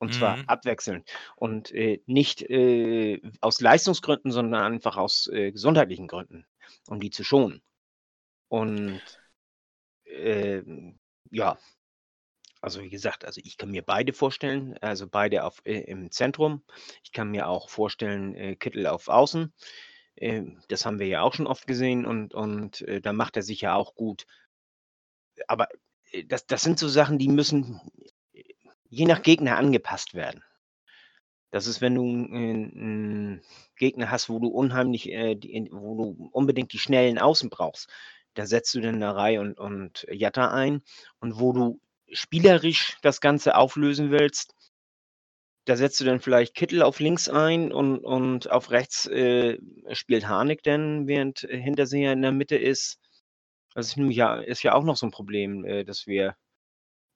Und 0.02 0.14
zwar 0.14 0.38
mhm. 0.38 0.48
abwechselnd. 0.48 1.08
Und 1.36 1.70
äh, 1.70 2.02
nicht 2.06 2.42
äh, 2.42 3.22
aus 3.40 3.60
Leistungsgründen, 3.60 4.32
sondern 4.32 4.64
einfach 4.72 4.96
aus 4.96 5.28
äh, 5.28 5.52
gesundheitlichen 5.52 6.08
Gründen, 6.08 6.44
um 6.88 6.98
die 6.98 7.10
zu 7.10 7.22
schonen. 7.22 7.62
Und 8.48 9.00
ähm, 10.06 10.98
ja, 11.30 11.56
also 12.60 12.82
wie 12.82 12.90
gesagt, 12.90 13.24
also 13.24 13.40
ich 13.44 13.56
kann 13.56 13.70
mir 13.70 13.82
beide 13.82 14.12
vorstellen, 14.12 14.76
also 14.80 15.06
beide 15.06 15.44
auf, 15.44 15.62
äh, 15.62 15.82
im 15.82 16.10
Zentrum. 16.10 16.64
Ich 17.04 17.12
kann 17.12 17.30
mir 17.30 17.46
auch 17.46 17.70
vorstellen, 17.70 18.34
äh, 18.34 18.56
Kittel 18.56 18.88
auf 18.88 19.06
Außen. 19.06 19.54
Äh, 20.16 20.42
das 20.66 20.84
haben 20.84 20.98
wir 20.98 21.06
ja 21.06 21.22
auch 21.22 21.34
schon 21.34 21.46
oft 21.46 21.68
gesehen 21.68 22.06
und, 22.06 22.34
und 22.34 22.80
äh, 22.88 23.00
da 23.00 23.12
macht 23.12 23.36
er 23.36 23.44
sich 23.44 23.60
ja 23.60 23.76
auch 23.76 23.94
gut. 23.94 24.26
Aber 25.46 25.68
das, 26.26 26.44
das 26.48 26.62
sind 26.62 26.80
so 26.80 26.88
Sachen, 26.88 27.18
die 27.18 27.28
müssen 27.28 27.80
je 28.92 29.06
nach 29.06 29.22
Gegner 29.22 29.56
angepasst 29.56 30.12
werden. 30.12 30.44
Das 31.50 31.66
ist, 31.66 31.80
wenn 31.80 31.94
du 31.94 32.02
einen 32.02 33.42
Gegner 33.76 34.10
hast, 34.10 34.28
wo 34.28 34.38
du 34.38 34.48
unheimlich, 34.48 35.10
äh, 35.10 35.34
die, 35.34 35.68
wo 35.72 35.96
du 35.96 36.28
unbedingt 36.32 36.72
die 36.72 36.78
schnellen 36.78 37.18
Außen 37.18 37.48
brauchst, 37.48 37.88
da 38.34 38.46
setzt 38.46 38.74
du 38.74 38.80
dann 38.80 38.98
Narei 38.98 39.40
und, 39.40 39.58
und 39.58 40.06
Jatta 40.10 40.50
ein. 40.50 40.82
Und 41.20 41.40
wo 41.40 41.52
du 41.52 41.80
spielerisch 42.12 42.98
das 43.02 43.22
Ganze 43.22 43.56
auflösen 43.56 44.10
willst, 44.10 44.54
da 45.64 45.76
setzt 45.76 45.98
du 46.00 46.04
dann 46.04 46.20
vielleicht 46.20 46.54
Kittel 46.54 46.82
auf 46.82 47.00
links 47.00 47.28
ein 47.30 47.72
und, 47.72 47.98
und 47.98 48.50
auf 48.50 48.70
rechts 48.70 49.06
äh, 49.06 49.58
spielt 49.92 50.28
Harnik 50.28 50.62
dann, 50.62 51.06
während 51.06 51.40
Hinterseher 51.40 52.12
in 52.12 52.22
der 52.22 52.32
Mitte 52.32 52.56
ist. 52.56 52.98
Das 53.74 53.88
ist 53.88 53.96
ja, 53.96 54.36
ist 54.36 54.62
ja 54.62 54.74
auch 54.74 54.84
noch 54.84 54.96
so 54.96 55.06
ein 55.06 55.12
Problem, 55.12 55.64
äh, 55.64 55.84
dass 55.84 56.06
wir 56.06 56.36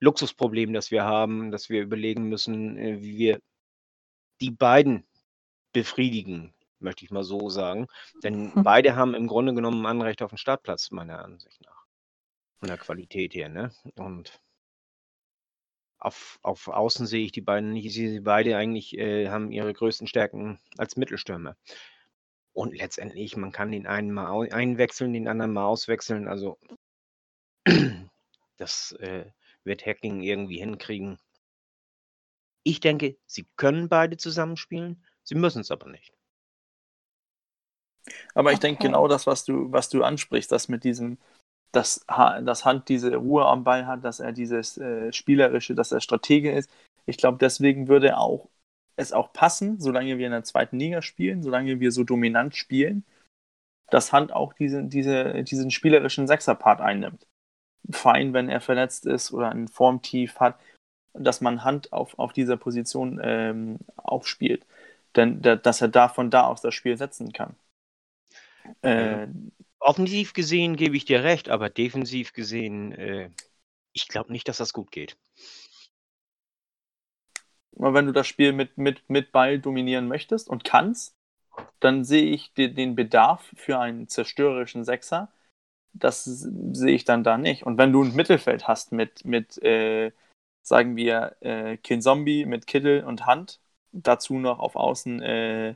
Luxusproblem, 0.01 0.73
das 0.73 0.91
wir 0.91 1.05
haben, 1.05 1.51
dass 1.51 1.69
wir 1.69 1.83
überlegen 1.83 2.29
müssen, 2.29 2.77
äh, 2.77 3.03
wie 3.03 3.19
wir 3.19 3.41
die 4.41 4.51
beiden 4.51 5.07
befriedigen, 5.73 6.55
möchte 6.79 7.05
ich 7.05 7.11
mal 7.11 7.25
so 7.25 7.49
sagen. 7.49 7.87
Denn 8.23 8.53
beide 8.71 8.97
haben 8.97 9.15
im 9.15 9.27
Grunde 9.27 9.55
genommen 9.55 9.83
ein 9.83 9.87
Anrecht 9.87 10.23
auf 10.23 10.31
den 10.31 10.39
Startplatz, 10.39 10.91
meiner 10.91 11.25
Ansicht 11.25 11.61
nach. 11.65 11.87
Von 12.59 12.69
der 12.69 12.79
Qualität 12.79 13.35
her, 13.35 13.49
ne? 13.49 13.71
Und 13.97 14.41
auf, 15.99 16.39
auf 16.43 16.69
Außen 16.69 17.07
sehe 17.07 17.25
ich 17.25 17.33
die 17.33 17.41
beiden 17.41 17.73
nicht. 17.73 17.93
Sie 17.93 18.21
beide 18.21 18.57
eigentlich, 18.57 18.97
äh, 18.97 19.29
haben 19.29 19.51
ihre 19.51 19.73
größten 19.73 20.07
Stärken 20.07 20.59
als 20.79 20.97
Mittelstürmer. 20.97 21.57
Und 22.53 22.75
letztendlich, 22.75 23.37
man 23.37 23.53
kann 23.53 23.73
den 23.73 23.87
einen 23.87 24.13
mal 24.13 24.51
einwechseln, 24.51 25.13
den 25.13 25.29
anderen 25.29 25.53
mal 25.53 25.67
auswechseln. 25.67 26.29
Also 26.29 26.59
das 28.57 28.93
äh, 28.93 29.27
wird 29.67 29.85
Hacking 29.85 30.23
irgendwie 30.23 30.59
hinkriegen. 30.59 31.19
Ich 32.63 32.81
denke, 32.81 33.17
sie 33.27 33.47
können 33.57 33.89
beide 33.89 34.17
zusammenspielen, 34.17 35.05
sie 35.23 35.35
müssen 35.35 35.61
es 35.61 35.71
aber 35.71 35.89
nicht. 35.89 36.13
Aber 38.35 38.53
ich 38.53 38.59
denke 38.59 38.83
genau 38.83 39.09
das, 39.09 39.27
was 39.27 39.45
du, 39.45 39.71
was 39.73 39.89
du 39.89 40.03
ansprichst, 40.03 40.51
das 40.51 40.69
mit 40.69 40.85
diesem, 40.85 41.19
dass, 41.73 42.05
dass 42.07 42.65
Hand 42.65 42.89
diese 42.89 43.17
Ruhe 43.17 43.45
am 43.47 43.65
Ball 43.65 43.87
hat, 43.87 44.05
dass 44.05 44.21
er 44.21 44.33
dieses 44.33 44.79
äh, 44.79 45.13
Spielerische, 45.13 45.75
dass 45.75 45.93
er 45.93 46.01
Stratege 46.01 46.53
ist. 46.53 46.71
Ich 47.07 47.19
glaube, 47.19 47.39
deswegen 47.39 47.89
würde 47.89 48.17
auch 48.17 48.49
es 48.97 49.13
auch 49.13 49.33
passen, 49.33 49.79
solange 49.79 50.19
wir 50.19 50.27
in 50.27 50.33
der 50.33 50.45
zweiten 50.45 50.79
Liga 50.79 51.03
spielen, 51.03 51.43
solange 51.43 51.81
wir 51.81 51.93
so 51.93 52.03
dominant 52.03 52.57
spielen, 52.57 53.05
dass 53.91 54.13
Hand 54.13 54.33
auch 54.33 54.55
diesen, 54.55 54.89
diese, 54.89 55.45
diesen 55.45 55.71
spielerischen 55.71 56.27
Sechserpart 56.27 56.81
einnimmt. 56.81 57.27
Fein, 57.91 58.33
wenn 58.33 58.49
er 58.49 58.61
verletzt 58.61 59.07
ist 59.07 59.33
oder 59.33 59.51
ein 59.51 59.69
Formtief 59.69 60.41
hat, 60.41 60.59
dass 61.15 61.41
man 61.41 61.65
Hand 61.65 61.93
auf, 61.93 62.19
auf 62.19 62.33
dieser 62.33 62.57
Position 62.57 63.21
ähm, 63.23 63.79
aufspielt. 63.97 64.67
Denn 65.15 65.41
da, 65.43 65.57
dass 65.57 65.81
er 65.81 65.89
da 65.89 66.09
von 66.09 66.31
da 66.31 66.47
aus 66.47 66.61
das 66.61 66.75
Spiel 66.75 66.97
setzen 66.97 67.33
kann. 67.33 67.57
Äh, 68.83 69.29
Offensiv 69.79 70.33
gesehen 70.33 70.77
gebe 70.77 70.97
ich 70.97 71.05
dir 71.05 71.23
recht, 71.23 71.49
aber 71.49 71.71
defensiv 71.71 72.33
gesehen, 72.33 72.93
äh, 72.93 73.31
ich 73.93 74.09
glaube 74.09 74.33
nicht, 74.33 74.49
dass 74.49 74.57
das 74.57 74.73
gut 74.73 74.91
geht. 74.91 75.17
Wenn 77.73 78.07
du 78.07 78.13
das 78.13 78.27
Spiel 78.27 78.53
mit, 78.53 78.79
mit, 78.79 79.09
mit 79.09 79.33
Ball 79.33 79.59
dominieren 79.61 80.09
möchtest 80.09 80.49
und 80.49 80.65
kannst, 80.65 81.15
dann 81.79 82.05
sehe 82.05 82.31
ich 82.31 82.53
den 82.55 82.97
Bedarf 82.97 83.53
für 83.55 83.79
einen 83.79 84.09
zerstörerischen 84.09 84.85
Sechser, 84.85 85.31
das 85.99 86.25
sehe 86.25 86.95
ich 86.95 87.05
dann 87.05 87.25
da 87.25 87.39
nicht. 87.39 87.65
Und 87.65 87.79
wenn 87.79 87.93
du 87.93 88.03
ein 88.05 88.15
Mittelfeld 88.15 88.69
hast 88.69 88.93
mit, 88.93 89.25
mit 89.25 89.63
äh, 89.63 90.13
sagen 90.63 90.97
wir, 90.97 91.37
äh, 91.41 91.79
Zombie 92.01 92.45
mit 92.47 92.67
Kittel 92.67 93.05
und 93.05 93.27
Hand, 93.27 93.61
dazu 93.93 94.35
noch 94.39 94.59
auf 94.59 94.77
Außen 94.77 95.23
äh, 95.23 95.75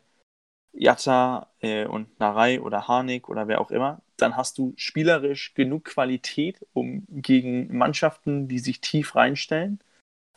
Jatta 0.72 1.48
äh, 1.60 1.86
und 1.86 2.18
Narei 2.20 2.60
oder 2.60 2.88
Harnik 2.88 3.28
oder 3.28 3.48
wer 3.48 3.60
auch 3.60 3.70
immer, 3.70 4.02
dann 4.16 4.36
hast 4.36 4.58
du 4.58 4.74
spielerisch 4.76 5.54
genug 5.54 5.84
Qualität, 5.84 6.66
um 6.72 7.06
gegen 7.08 7.76
Mannschaften, 7.76 8.48
die 8.48 8.58
sich 8.58 8.80
tief 8.80 9.14
reinstellen, 9.16 9.80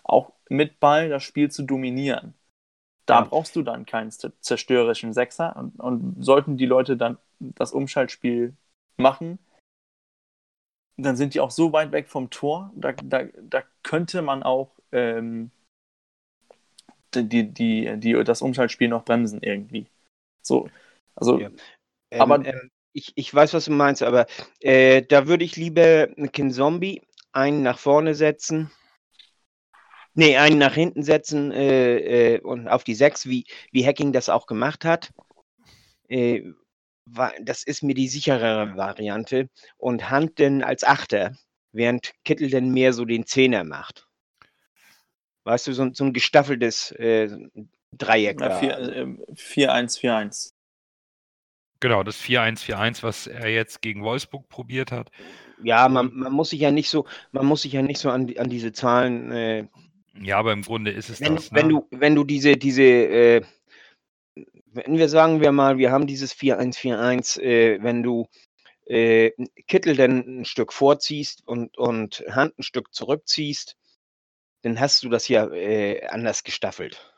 auch 0.03 0.33
mit 0.49 0.79
Ball 0.79 1.09
das 1.09 1.23
Spiel 1.23 1.51
zu 1.51 1.63
dominieren. 1.63 2.33
Da 3.05 3.19
ja. 3.19 3.25
brauchst 3.25 3.55
du 3.55 3.63
dann 3.63 3.85
keinen 3.85 4.11
zerstörerischen 4.11 5.13
Sechser 5.13 5.55
und, 5.57 5.79
und 5.79 6.23
sollten 6.23 6.57
die 6.57 6.65
Leute 6.65 6.95
dann 6.95 7.17
das 7.39 7.73
Umschaltspiel 7.73 8.55
machen, 8.97 9.39
dann 10.97 11.15
sind 11.15 11.33
die 11.33 11.39
auch 11.39 11.51
so 11.51 11.73
weit 11.73 11.91
weg 11.91 12.07
vom 12.07 12.29
Tor, 12.29 12.71
da, 12.75 12.91
da, 12.91 13.23
da 13.41 13.63
könnte 13.81 14.21
man 14.21 14.43
auch 14.43 14.71
ähm, 14.91 15.51
die, 17.15 17.51
die, 17.51 17.97
die, 17.97 18.23
das 18.23 18.41
Umschaltspiel 18.41 18.87
noch 18.87 19.05
bremsen 19.05 19.41
irgendwie. 19.41 19.87
So, 20.41 20.69
also, 21.15 21.39
ja. 21.39 21.49
ähm, 22.11 22.21
aber. 22.21 22.45
Ähm, 22.45 22.69
ich, 22.95 23.11
ich 23.15 23.33
weiß, 23.33 23.53
was 23.55 23.65
du 23.65 23.71
meinst, 23.71 24.03
aber 24.03 24.27
äh, 24.59 25.01
da 25.01 25.27
würde 25.27 25.43
ich 25.43 25.55
lieber 25.55 26.07
Kin 26.31 26.51
Zombie 26.51 27.01
einen 27.31 27.63
nach 27.63 27.79
vorne 27.79 28.13
setzen. 28.13 28.71
Nee, 30.13 30.37
einen 30.37 30.59
nach 30.59 30.75
hinten 30.75 31.01
setzen 31.01 31.51
äh, 31.51 32.35
äh, 32.35 32.41
und 32.41 32.67
auf 32.67 32.83
die 32.83 32.93
6, 32.93 33.27
wie, 33.27 33.45
wie 33.71 33.85
Hacking 33.85 34.13
das 34.13 34.29
auch 34.29 34.45
gemacht 34.45 34.85
hat. 34.85 35.11
Äh, 36.07 36.51
das 37.05 37.63
ist 37.63 37.83
mir 37.83 37.95
die 37.95 38.07
sicherere 38.07 38.75
Variante. 38.77 39.49
Und 39.77 40.09
Hand 40.09 40.39
denn 40.39 40.63
als 40.63 40.83
Achter, 40.83 41.35
während 41.71 42.13
Kittel 42.23 42.49
denn 42.49 42.69
mehr 42.69 42.93
so 42.93 43.05
den 43.05 43.25
Zehner 43.25 43.63
macht. 43.63 44.07
Weißt 45.43 45.67
du, 45.67 45.73
so, 45.73 45.89
so 45.93 46.05
ein 46.05 46.13
gestaffeltes 46.13 46.91
äh, 46.93 47.29
Dreieck. 47.91 48.39
Ja, 48.39 48.59
4-1-4-1. 48.59 50.49
Äh, 50.49 50.51
genau, 51.79 52.03
das 52.03 52.21
4-1-4-1, 52.21 53.03
was 53.03 53.27
er 53.27 53.49
jetzt 53.49 53.81
gegen 53.81 54.03
Wolfsburg 54.03 54.47
probiert 54.47 54.91
hat. 54.91 55.11
Ja, 55.61 55.87
man, 55.89 56.13
man, 56.13 56.31
muss 56.33 56.49
sich 56.51 56.61
ja 56.61 56.71
nicht 56.71 56.89
so, 56.89 57.05
man 57.31 57.45
muss 57.45 57.63
sich 57.63 57.73
ja 57.73 57.81
nicht 57.81 57.99
so 57.99 58.09
an, 58.09 58.33
an 58.37 58.49
diese 58.49 58.71
Zahlen. 58.71 59.31
Äh, 59.31 59.67
ja, 60.21 60.37
aber 60.37 60.53
im 60.53 60.61
Grunde 60.61 60.91
ist 60.91 61.09
es 61.09 61.19
wenn, 61.21 61.35
das. 61.35 61.51
Ne? 61.51 61.59
Wenn 61.59 61.69
du, 61.69 61.87
wenn 61.91 62.15
du 62.15 62.23
diese, 62.23 62.55
diese 62.57 62.83
äh, 62.83 63.41
wenn 64.73 64.97
wir 64.97 65.09
sagen 65.09 65.41
wir 65.41 65.51
mal, 65.51 65.77
wir 65.77 65.91
haben 65.91 66.07
dieses 66.07 66.35
4-1-4-1, 66.35 67.41
äh, 67.41 67.83
wenn 67.83 68.03
du 68.03 68.27
äh, 68.85 69.31
Kittel 69.67 69.95
dann 69.95 70.41
ein 70.41 70.45
Stück 70.45 70.73
vorziehst 70.73 71.41
und, 71.45 71.77
und 71.77 72.23
Hand 72.29 72.57
ein 72.59 72.63
Stück 72.63 72.93
zurückziehst, 72.93 73.77
dann 74.61 74.79
hast 74.79 75.03
du 75.03 75.09
das 75.09 75.27
ja 75.27 75.47
äh, 75.51 76.05
anders 76.07 76.43
gestaffelt. 76.43 77.13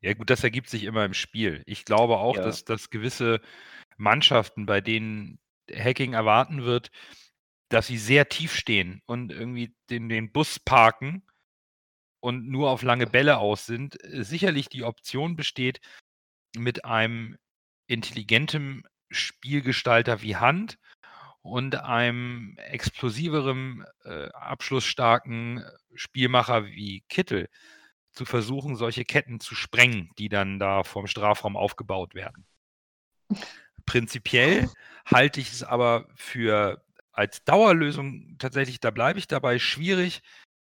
Ja, 0.00 0.14
gut, 0.14 0.30
das 0.30 0.44
ergibt 0.44 0.68
sich 0.68 0.84
immer 0.84 1.04
im 1.04 1.14
Spiel. 1.14 1.62
Ich 1.66 1.84
glaube 1.84 2.18
auch, 2.18 2.36
ja. 2.36 2.42
dass, 2.42 2.64
dass 2.64 2.90
gewisse 2.90 3.40
Mannschaften, 3.96 4.66
bei 4.66 4.80
denen 4.80 5.38
Hacking 5.72 6.12
erwarten 6.12 6.64
wird, 6.64 6.90
dass 7.68 7.86
sie 7.86 7.98
sehr 7.98 8.28
tief 8.28 8.54
stehen 8.54 9.02
und 9.06 9.32
irgendwie 9.32 9.74
den, 9.90 10.08
den 10.08 10.30
Bus 10.30 10.60
parken 10.60 11.26
und 12.20 12.48
nur 12.48 12.70
auf 12.70 12.82
lange 12.82 13.06
Bälle 13.06 13.38
aus 13.38 13.66
sind, 13.66 14.02
äh, 14.04 14.22
sicherlich 14.22 14.68
die 14.68 14.84
Option 14.84 15.36
besteht, 15.36 15.80
mit 16.58 16.84
einem 16.84 17.36
intelligentem 17.86 18.84
Spielgestalter 19.10 20.22
wie 20.22 20.36
Hand 20.36 20.78
und 21.42 21.76
einem 21.76 22.56
explosiveren, 22.58 23.84
äh, 24.04 24.28
abschlussstarken 24.30 25.64
Spielmacher 25.94 26.66
wie 26.66 27.04
Kittel 27.08 27.48
zu 28.10 28.24
versuchen, 28.24 28.76
solche 28.76 29.04
Ketten 29.04 29.40
zu 29.40 29.54
sprengen, 29.54 30.10
die 30.18 30.28
dann 30.28 30.58
da 30.58 30.82
vom 30.82 31.06
Strafraum 31.06 31.56
aufgebaut 31.56 32.14
werden. 32.14 32.46
Prinzipiell 33.84 34.68
halte 35.04 35.40
ich 35.40 35.52
es 35.52 35.62
aber 35.62 36.08
für 36.16 36.84
als 37.12 37.44
Dauerlösung 37.44 38.36
tatsächlich, 38.38 38.80
da 38.80 38.90
bleibe 38.90 39.18
ich 39.18 39.28
dabei, 39.28 39.58
schwierig, 39.58 40.22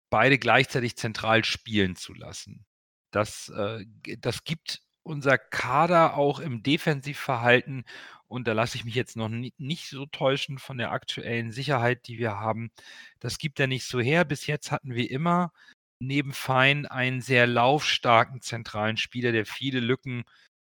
beide 0.10 0.38
gleichzeitig 0.38 0.96
zentral 0.96 1.44
spielen 1.44 1.96
zu 1.96 2.14
lassen. 2.14 2.66
Das, 3.12 3.50
äh, 3.50 3.86
das 4.20 4.44
gibt 4.44 4.82
unser 5.06 5.38
Kader 5.38 6.18
auch 6.18 6.40
im 6.40 6.64
Defensivverhalten, 6.64 7.86
und 8.28 8.48
da 8.48 8.54
lasse 8.54 8.76
ich 8.78 8.86
mich 8.86 8.96
jetzt 8.96 9.16
noch 9.16 9.30
nicht 9.30 9.90
so 9.90 10.08
täuschen 10.08 10.58
von 10.58 10.78
der 10.78 10.92
aktuellen 10.92 11.52
Sicherheit, 11.52 12.08
die 12.08 12.18
wir 12.18 12.40
haben, 12.40 12.72
das 13.20 13.38
gibt 13.38 13.60
er 13.60 13.68
nicht 13.68 13.86
so 13.86 14.00
her. 14.00 14.26
Bis 14.26 14.48
jetzt 14.48 14.72
hatten 14.72 14.96
wir 14.96 15.10
immer 15.12 15.54
neben 16.00 16.34
Fein 16.34 16.86
einen 16.88 17.22
sehr 17.22 17.48
laufstarken 17.48 18.42
zentralen 18.42 18.98
Spieler, 18.98 19.32
der 19.32 19.46
viele 19.46 19.80
Lücken 19.80 20.26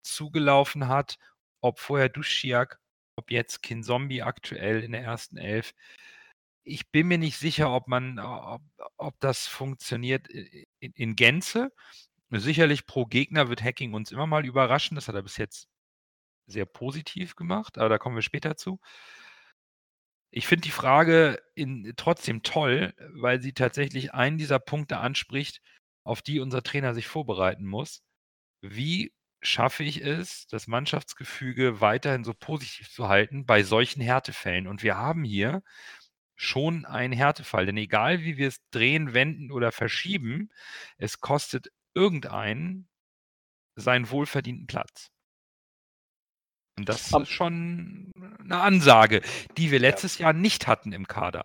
zugelaufen 0.02 0.88
hat. 0.88 1.18
Ob 1.60 1.78
vorher 1.78 2.08
Duschiak, 2.08 2.80
ob 3.16 3.30
jetzt 3.30 3.62
Kinzombie 3.62 4.22
aktuell 4.22 4.82
in 4.82 4.92
der 4.92 5.02
ersten 5.02 5.36
Elf. 5.36 5.74
Ich 6.64 6.90
bin 6.90 7.08
mir 7.08 7.18
nicht 7.18 7.38
sicher, 7.38 7.72
ob 7.72 7.86
man, 7.86 8.18
ob, 8.18 8.62
ob 8.96 9.20
das 9.20 9.46
funktioniert 9.46 10.28
in, 10.28 10.92
in 10.94 11.16
Gänze. 11.16 11.72
Sicherlich 12.32 12.86
pro 12.86 13.04
Gegner 13.04 13.48
wird 13.48 13.62
Hacking 13.62 13.92
uns 13.92 14.10
immer 14.10 14.26
mal 14.26 14.46
überraschen. 14.46 14.94
Das 14.94 15.08
hat 15.08 15.14
er 15.14 15.22
bis 15.22 15.36
jetzt 15.36 15.68
sehr 16.46 16.66
positiv 16.66 17.36
gemacht, 17.36 17.78
aber 17.78 17.88
da 17.88 17.98
kommen 17.98 18.16
wir 18.16 18.22
später 18.22 18.56
zu. 18.56 18.80
Ich 20.30 20.46
finde 20.46 20.62
die 20.62 20.70
Frage 20.70 21.38
in, 21.54 21.92
trotzdem 21.96 22.42
toll, 22.42 22.94
weil 23.14 23.42
sie 23.42 23.52
tatsächlich 23.52 24.14
einen 24.14 24.38
dieser 24.38 24.58
Punkte 24.58 24.98
anspricht, 24.98 25.60
auf 26.04 26.22
die 26.22 26.40
unser 26.40 26.62
Trainer 26.62 26.94
sich 26.94 27.06
vorbereiten 27.06 27.66
muss. 27.66 28.02
Wie 28.62 29.12
schaffe 29.42 29.84
ich 29.84 30.02
es, 30.02 30.46
das 30.48 30.66
Mannschaftsgefüge 30.68 31.80
weiterhin 31.80 32.24
so 32.24 32.34
positiv 32.34 32.90
zu 32.90 33.08
halten 33.08 33.46
bei 33.46 33.62
solchen 33.62 34.00
Härtefällen? 34.00 34.68
Und 34.68 34.82
wir 34.82 34.96
haben 34.96 35.24
hier 35.24 35.62
schon 36.36 36.86
einen 36.86 37.12
Härtefall, 37.12 37.66
denn 37.66 37.76
egal 37.76 38.22
wie 38.22 38.38
wir 38.38 38.48
es 38.48 38.60
drehen, 38.70 39.14
wenden 39.14 39.52
oder 39.52 39.72
verschieben, 39.72 40.50
es 40.98 41.20
kostet 41.20 41.68
irgendeinen 41.94 42.88
seinen 43.76 44.10
wohlverdienten 44.10 44.66
Platz. 44.66 45.10
Und 46.78 46.88
das 46.88 47.12
ist 47.12 47.28
schon 47.28 48.10
eine 48.40 48.60
Ansage, 48.60 49.22
die 49.56 49.70
wir 49.70 49.78
letztes 49.78 50.18
Jahr 50.18 50.32
nicht 50.32 50.66
hatten 50.66 50.92
im 50.92 51.06
Kader. 51.06 51.44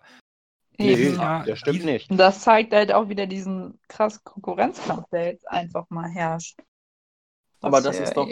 Nee, 0.78 1.10
Jahr, 1.10 1.44
das 1.44 1.58
stimmt 1.58 1.84
nicht. 1.84 2.10
Und 2.10 2.18
das 2.18 2.40
zeigt 2.40 2.72
halt 2.72 2.92
auch 2.92 3.08
wieder 3.08 3.26
diesen 3.26 3.80
krassen 3.88 4.22
Konkurrenzkampf, 4.24 5.08
der 5.10 5.26
jetzt 5.26 5.48
einfach 5.48 5.90
mal 5.90 6.08
herrscht. 6.08 6.60
Aber 7.60 7.80
das 7.80 7.98
ist 7.98 8.16
doch. 8.16 8.30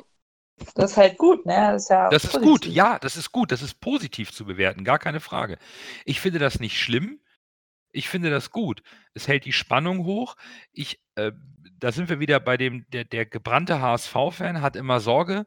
Das 0.74 0.92
ist 0.92 0.96
halt 0.96 1.18
gut, 1.18 1.44
ne? 1.44 1.72
Das 1.72 1.82
ist, 1.82 1.90
ja 1.90 2.08
das 2.08 2.24
ist 2.24 2.40
gut, 2.40 2.64
ja, 2.64 2.98
das 2.98 3.16
ist 3.18 3.30
gut, 3.30 3.52
das 3.52 3.60
ist 3.60 3.78
positiv 3.78 4.32
zu 4.32 4.46
bewerten, 4.46 4.84
gar 4.84 4.98
keine 4.98 5.20
Frage. 5.20 5.58
Ich 6.06 6.20
finde 6.20 6.38
das 6.38 6.60
nicht 6.60 6.80
schlimm. 6.80 7.20
Ich 7.90 8.08
finde 8.08 8.30
das 8.30 8.50
gut. 8.50 8.82
Es 9.12 9.28
hält 9.28 9.44
die 9.44 9.52
Spannung 9.52 10.04
hoch. 10.04 10.36
Ich, 10.72 11.02
äh, 11.16 11.32
da 11.78 11.92
sind 11.92 12.08
wir 12.08 12.20
wieder 12.20 12.40
bei 12.40 12.56
dem, 12.56 12.88
der, 12.90 13.04
der 13.04 13.26
gebrannte 13.26 13.80
HSV-Fan 13.80 14.60
hat 14.62 14.76
immer 14.76 15.00
Sorge, 15.00 15.46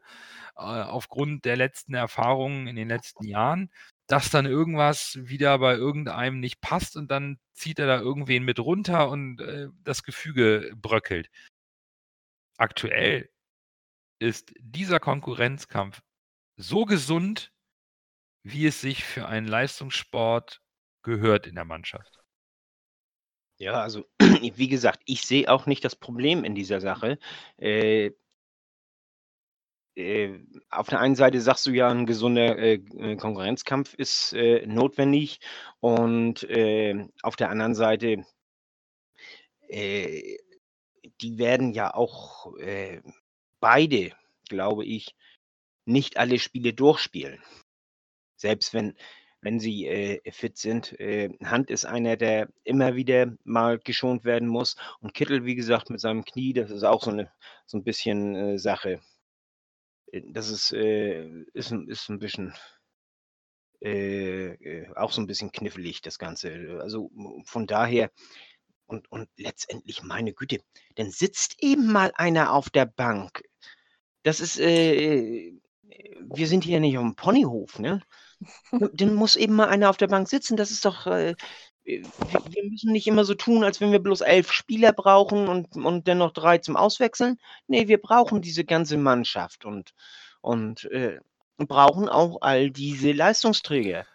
äh, 0.56 0.60
aufgrund 0.60 1.44
der 1.44 1.56
letzten 1.56 1.94
Erfahrungen 1.94 2.66
in 2.66 2.76
den 2.76 2.88
letzten 2.88 3.24
Jahren, 3.24 3.70
dass 4.06 4.30
dann 4.30 4.46
irgendwas 4.46 5.18
wieder 5.20 5.58
bei 5.58 5.74
irgendeinem 5.74 6.40
nicht 6.40 6.60
passt 6.60 6.96
und 6.96 7.10
dann 7.10 7.38
zieht 7.54 7.78
er 7.78 7.86
da 7.86 8.00
irgendwen 8.00 8.44
mit 8.44 8.58
runter 8.58 9.08
und 9.10 9.40
äh, 9.40 9.68
das 9.84 10.02
Gefüge 10.02 10.72
bröckelt. 10.76 11.30
Aktuell 12.58 13.30
ist 14.20 14.52
dieser 14.60 15.00
Konkurrenzkampf 15.00 16.02
so 16.56 16.84
gesund, 16.84 17.52
wie 18.42 18.66
es 18.66 18.80
sich 18.80 19.04
für 19.04 19.26
einen 19.26 19.46
Leistungssport 19.48 20.60
gehört 21.02 21.46
in 21.46 21.54
der 21.54 21.64
Mannschaft. 21.64 22.19
Ja, 23.60 23.82
also 23.82 24.06
wie 24.56 24.68
gesagt, 24.68 25.02
ich 25.04 25.26
sehe 25.26 25.50
auch 25.50 25.66
nicht 25.66 25.84
das 25.84 25.94
Problem 25.94 26.44
in 26.44 26.54
dieser 26.54 26.80
Sache. 26.80 27.18
Äh, 27.58 28.12
äh, 29.96 30.40
auf 30.70 30.88
der 30.88 31.00
einen 31.00 31.14
Seite 31.14 31.40
sagst 31.42 31.66
du 31.66 31.72
ja, 31.72 31.88
ein 31.88 32.06
gesunder 32.06 32.56
äh, 32.58 32.74
äh 32.74 33.16
Konkurrenzkampf 33.16 33.92
ist 33.94 34.32
äh, 34.32 34.66
notwendig 34.66 35.40
und 35.80 36.44
äh, 36.44 37.06
auf 37.22 37.36
der 37.36 37.50
anderen 37.50 37.74
Seite, 37.74 38.24
äh, 39.68 40.38
die 41.20 41.38
werden 41.38 41.72
ja 41.74 41.92
auch 41.94 42.54
beide, 43.60 44.12
glaube 44.48 44.86
ich, 44.86 45.14
nicht 45.84 46.16
alle 46.16 46.38
Spiele 46.38 46.72
durchspielen. 46.72 47.42
Selbst 48.36 48.72
wenn 48.72 48.96
wenn 49.42 49.58
sie 49.58 49.86
äh, 49.86 50.32
fit 50.32 50.58
sind. 50.58 50.98
Äh, 51.00 51.30
Hand 51.44 51.70
ist 51.70 51.84
einer, 51.84 52.16
der 52.16 52.48
immer 52.64 52.94
wieder 52.94 53.34
mal 53.44 53.78
geschont 53.78 54.24
werden 54.24 54.48
muss. 54.48 54.76
Und 55.00 55.14
Kittel, 55.14 55.44
wie 55.44 55.54
gesagt, 55.54 55.90
mit 55.90 56.00
seinem 56.00 56.24
Knie, 56.24 56.52
das 56.52 56.70
ist 56.70 56.84
auch 56.84 57.02
so, 57.02 57.10
eine, 57.10 57.30
so 57.66 57.78
ein 57.78 57.84
bisschen 57.84 58.34
äh, 58.34 58.58
Sache. 58.58 59.00
Äh, 60.12 60.22
das 60.32 60.50
ist, 60.50 60.72
äh, 60.72 61.26
ist, 61.54 61.72
ist 61.72 62.08
ein 62.08 62.18
bisschen 62.18 62.54
äh, 63.80 64.86
auch 64.94 65.12
so 65.12 65.22
ein 65.22 65.26
bisschen 65.26 65.52
knifflig, 65.52 66.02
das 66.02 66.18
Ganze. 66.18 66.78
Also 66.82 67.10
von 67.44 67.66
daher, 67.66 68.10
und, 68.86 69.10
und 69.10 69.28
letztendlich, 69.36 70.02
meine 70.02 70.34
Güte, 70.34 70.58
dann 70.96 71.10
sitzt 71.10 71.62
eben 71.62 71.90
mal 71.90 72.12
einer 72.16 72.52
auf 72.52 72.68
der 72.68 72.86
Bank. 72.86 73.42
Das 74.22 74.40
ist, 74.40 74.58
wir 74.58 75.52
sind 76.46 76.64
hier 76.64 76.80
nicht 76.80 76.98
auf 76.98 77.04
dem 77.04 77.14
Ponyhof, 77.14 77.78
ne? 77.78 78.02
Dann 78.70 79.14
muss 79.14 79.36
eben 79.36 79.54
mal 79.54 79.68
einer 79.68 79.90
auf 79.90 79.96
der 79.96 80.08
Bank 80.08 80.28
sitzen. 80.28 80.56
Das 80.56 80.70
ist 80.70 80.84
doch. 80.84 81.06
Äh, 81.06 81.34
wir 81.84 82.64
müssen 82.70 82.92
nicht 82.92 83.06
immer 83.06 83.24
so 83.24 83.34
tun, 83.34 83.64
als 83.64 83.80
wenn 83.80 83.90
wir 83.90 83.98
bloß 83.98 84.20
elf 84.20 84.52
Spieler 84.52 84.92
brauchen 84.92 85.48
und, 85.48 85.76
und 85.76 86.06
dann 86.06 86.18
drei 86.34 86.58
zum 86.58 86.76
Auswechseln. 86.76 87.38
Nee, 87.66 87.88
wir 87.88 87.98
brauchen 87.98 88.42
diese 88.42 88.64
ganze 88.64 88.96
Mannschaft 88.96 89.64
und, 89.64 89.92
und 90.40 90.84
äh, 90.92 91.18
brauchen 91.56 92.08
auch 92.08 92.38
all 92.42 92.70
diese 92.70 93.12
Leistungsträger. 93.12 94.06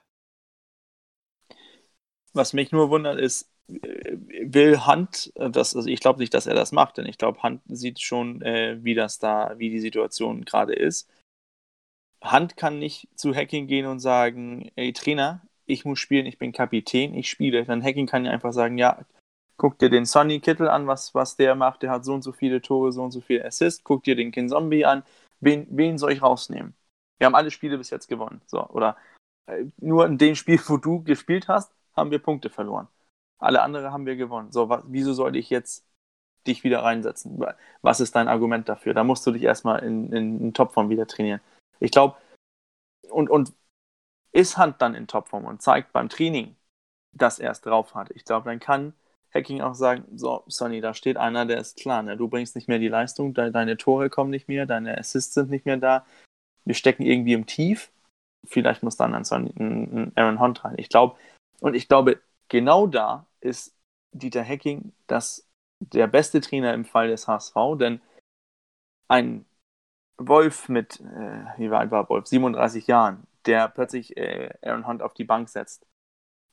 Was 2.33 2.53
mich 2.53 2.71
nur 2.71 2.89
wundert, 2.89 3.19
ist, 3.19 3.49
äh, 3.67 4.17
will 4.43 4.85
Hand, 4.85 5.31
äh, 5.35 5.49
das, 5.49 5.75
also 5.75 5.89
ich 5.89 5.99
glaube 5.99 6.19
nicht, 6.19 6.33
dass 6.33 6.47
er 6.47 6.55
das 6.55 6.71
macht, 6.71 6.97
denn 6.97 7.05
ich 7.05 7.17
glaube, 7.17 7.41
Hand 7.43 7.61
sieht 7.67 8.01
schon, 8.01 8.41
äh, 8.41 8.77
wie 8.81 8.93
das 8.93 9.19
da, 9.19 9.53
wie 9.57 9.69
die 9.69 9.79
Situation 9.79 10.45
gerade 10.45 10.73
ist. 10.73 11.09
Hand 12.21 12.57
kann 12.57 12.79
nicht 12.79 13.07
zu 13.15 13.35
Hacking 13.35 13.67
gehen 13.67 13.85
und 13.85 13.99
sagen, 13.99 14.71
ey 14.75 14.93
Trainer, 14.93 15.41
ich 15.65 15.85
muss 15.85 15.99
spielen, 15.99 16.25
ich 16.25 16.37
bin 16.37 16.51
Kapitän, 16.51 17.13
ich 17.13 17.29
spiele. 17.29 17.65
Dann 17.65 17.83
Hacking 17.83 18.07
kann 18.07 18.25
ja 18.25 18.31
einfach 18.31 18.53
sagen, 18.53 18.77
ja, 18.77 19.05
guck 19.57 19.79
dir 19.79 19.89
den 19.89 20.05
Sonny 20.05 20.39
Kittel 20.39 20.69
an, 20.69 20.87
was, 20.87 21.15
was 21.15 21.35
der 21.37 21.55
macht, 21.55 21.81
der 21.83 21.91
hat 21.91 22.05
so 22.05 22.13
und 22.13 22.23
so 22.23 22.31
viele 22.31 22.61
Tore, 22.61 22.91
so 22.91 23.03
und 23.03 23.11
so 23.11 23.21
viele 23.21 23.45
Assists, 23.45 23.83
guck 23.83 24.03
dir 24.03 24.15
den 24.15 24.31
Kin 24.31 24.49
Zombie 24.49 24.85
an, 24.85 25.03
wen, 25.39 25.67
wen 25.69 25.97
soll 25.97 26.11
ich 26.11 26.21
rausnehmen? 26.21 26.75
Wir 27.17 27.27
haben 27.27 27.35
alle 27.35 27.51
Spiele 27.51 27.77
bis 27.77 27.89
jetzt 27.89 28.07
gewonnen. 28.07 28.41
So, 28.47 28.67
oder 28.69 28.97
äh, 29.47 29.65
nur 29.77 30.05
in 30.05 30.17
dem 30.17 30.35
Spiel, 30.35 30.59
wo 30.67 30.77
du 30.77 31.03
gespielt 31.03 31.47
hast, 31.47 31.73
haben 31.95 32.11
wir 32.11 32.19
Punkte 32.19 32.49
verloren. 32.49 32.87
Alle 33.39 33.61
anderen 33.61 33.91
haben 33.91 34.05
wir 34.05 34.15
gewonnen. 34.15 34.51
So, 34.51 34.69
was, 34.69 34.83
wieso 34.87 35.13
soll 35.13 35.35
ich 35.35 35.49
jetzt 35.49 35.85
dich 36.47 36.63
wieder 36.63 36.83
reinsetzen? 36.83 37.43
Was 37.81 37.99
ist 37.99 38.15
dein 38.15 38.27
Argument 38.27 38.69
dafür? 38.69 38.93
Da 38.93 39.03
musst 39.03 39.25
du 39.25 39.31
dich 39.31 39.43
erstmal 39.43 39.83
in, 39.83 40.11
in, 40.11 40.41
in 40.41 40.53
Topform 40.53 40.89
wieder 40.89 41.07
trainieren. 41.07 41.41
Ich 41.79 41.91
glaube, 41.91 42.17
und, 43.09 43.29
und 43.29 43.53
ist 44.31 44.57
Hand 44.57 44.81
dann 44.81 44.95
in 44.95 45.07
Topform 45.07 45.45
und 45.45 45.61
zeigt 45.61 45.93
beim 45.93 46.09
Training, 46.09 46.55
dass 47.13 47.39
er 47.39 47.51
es 47.51 47.61
drauf 47.61 47.95
hat. 47.95 48.11
Ich 48.11 48.25
glaube, 48.25 48.49
dann 48.49 48.59
kann 48.59 48.93
Hacking 49.33 49.61
auch 49.61 49.75
sagen, 49.75 50.05
so, 50.15 50.43
Sonny, 50.47 50.81
da 50.81 50.93
steht 50.93 51.17
einer, 51.17 51.45
der 51.45 51.59
ist 51.59 51.77
klar, 51.77 52.03
ne? 52.03 52.17
du 52.17 52.27
bringst 52.27 52.55
nicht 52.55 52.67
mehr 52.67 52.79
die 52.79 52.87
Leistung, 52.87 53.33
de 53.33 53.51
deine 53.51 53.77
Tore 53.77 54.09
kommen 54.09 54.29
nicht 54.29 54.47
mehr, 54.47 54.65
deine 54.65 54.97
Assists 54.97 55.33
sind 55.33 55.49
nicht 55.49 55.65
mehr 55.65 55.77
da, 55.77 56.05
wir 56.63 56.73
stecken 56.73 57.03
irgendwie 57.03 57.33
im 57.33 57.45
Tief, 57.45 57.91
vielleicht 58.45 58.83
muss 58.83 58.97
dann 58.97 59.13
ein, 59.13 59.25
Sonny, 59.25 59.53
ein 59.57 60.11
Aaron 60.15 60.39
Hunt 60.39 60.63
rein. 60.63 60.75
Ich 60.77 60.89
glaube, 60.89 61.17
und 61.59 61.75
ich 61.75 61.87
glaube, 61.87 62.21
genau 62.47 62.87
da 62.87 63.25
ist 63.41 63.75
Dieter 64.11 64.43
Hacking 64.43 64.93
das, 65.07 65.47
der 65.79 66.07
beste 66.07 66.41
Trainer 66.41 66.73
im 66.73 66.85
Fall 66.85 67.09
des 67.09 67.27
HSV, 67.27 67.55
denn 67.77 68.01
ein 69.07 69.45
Wolf 70.17 70.69
mit, 70.69 70.99
äh, 70.99 71.45
wie 71.57 71.69
alt 71.69 71.91
war 71.91 72.09
Wolf? 72.09 72.27
37 72.27 72.87
Jahren, 72.87 73.27
der 73.45 73.67
plötzlich 73.67 74.15
äh, 74.17 74.49
Aaron 74.61 74.87
Hunt 74.87 75.01
auf 75.01 75.13
die 75.13 75.23
Bank 75.23 75.49
setzt. 75.49 75.85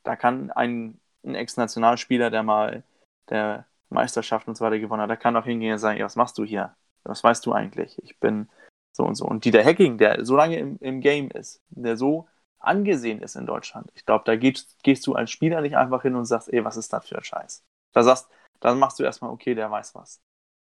Da 0.02 0.16
kann 0.16 0.50
ein, 0.50 1.00
ein 1.24 1.34
Ex-Nationalspieler, 1.34 2.30
der 2.30 2.42
mal 2.42 2.82
der 3.28 3.66
Meisterschaft 3.88 4.48
und 4.48 4.56
so 4.56 4.64
weiter 4.64 4.78
gewonnen 4.78 5.02
hat, 5.02 5.10
der 5.10 5.16
kann 5.16 5.36
auch 5.36 5.44
hingehen 5.44 5.74
und 5.74 5.78
sagen, 5.78 5.98
ja, 5.98 6.04
was 6.04 6.16
machst 6.16 6.38
du 6.38 6.44
hier? 6.44 6.74
Was 7.04 7.22
weißt 7.22 7.44
du 7.46 7.52
eigentlich? 7.52 8.02
Ich 8.02 8.18
bin 8.18 8.48
so 8.92 9.04
und 9.04 9.14
so. 9.14 9.26
Und 9.26 9.44
Dieter 9.44 9.64
Hacking, 9.64 9.98
der 9.98 10.24
so 10.24 10.36
lange 10.36 10.58
im, 10.58 10.78
im 10.80 11.00
Game 11.00 11.30
ist, 11.30 11.60
der 11.70 11.96
so 11.96 12.28
angesehen 12.58 13.22
ist 13.22 13.36
in 13.36 13.46
Deutschland, 13.46 13.90
ich 13.94 14.06
glaube, 14.06 14.24
da 14.24 14.36
gehst, 14.36 14.82
gehst 14.82 15.06
du 15.06 15.14
als 15.14 15.30
Spieler 15.30 15.60
nicht 15.60 15.76
einfach 15.76 16.02
hin 16.02 16.14
und 16.14 16.26
sagst, 16.26 16.52
ey, 16.52 16.64
was 16.64 16.76
ist 16.76 16.92
das 16.92 17.08
für 17.08 17.16
ein 17.16 17.24
Scheiß? 17.24 17.64
Da 17.92 18.02
sagst, 18.02 18.28
dann 18.60 18.78
machst 18.78 18.98
du 18.98 19.02
erstmal, 19.02 19.30
okay, 19.30 19.54
der 19.54 19.70
weiß 19.70 19.94
was. 19.94 20.20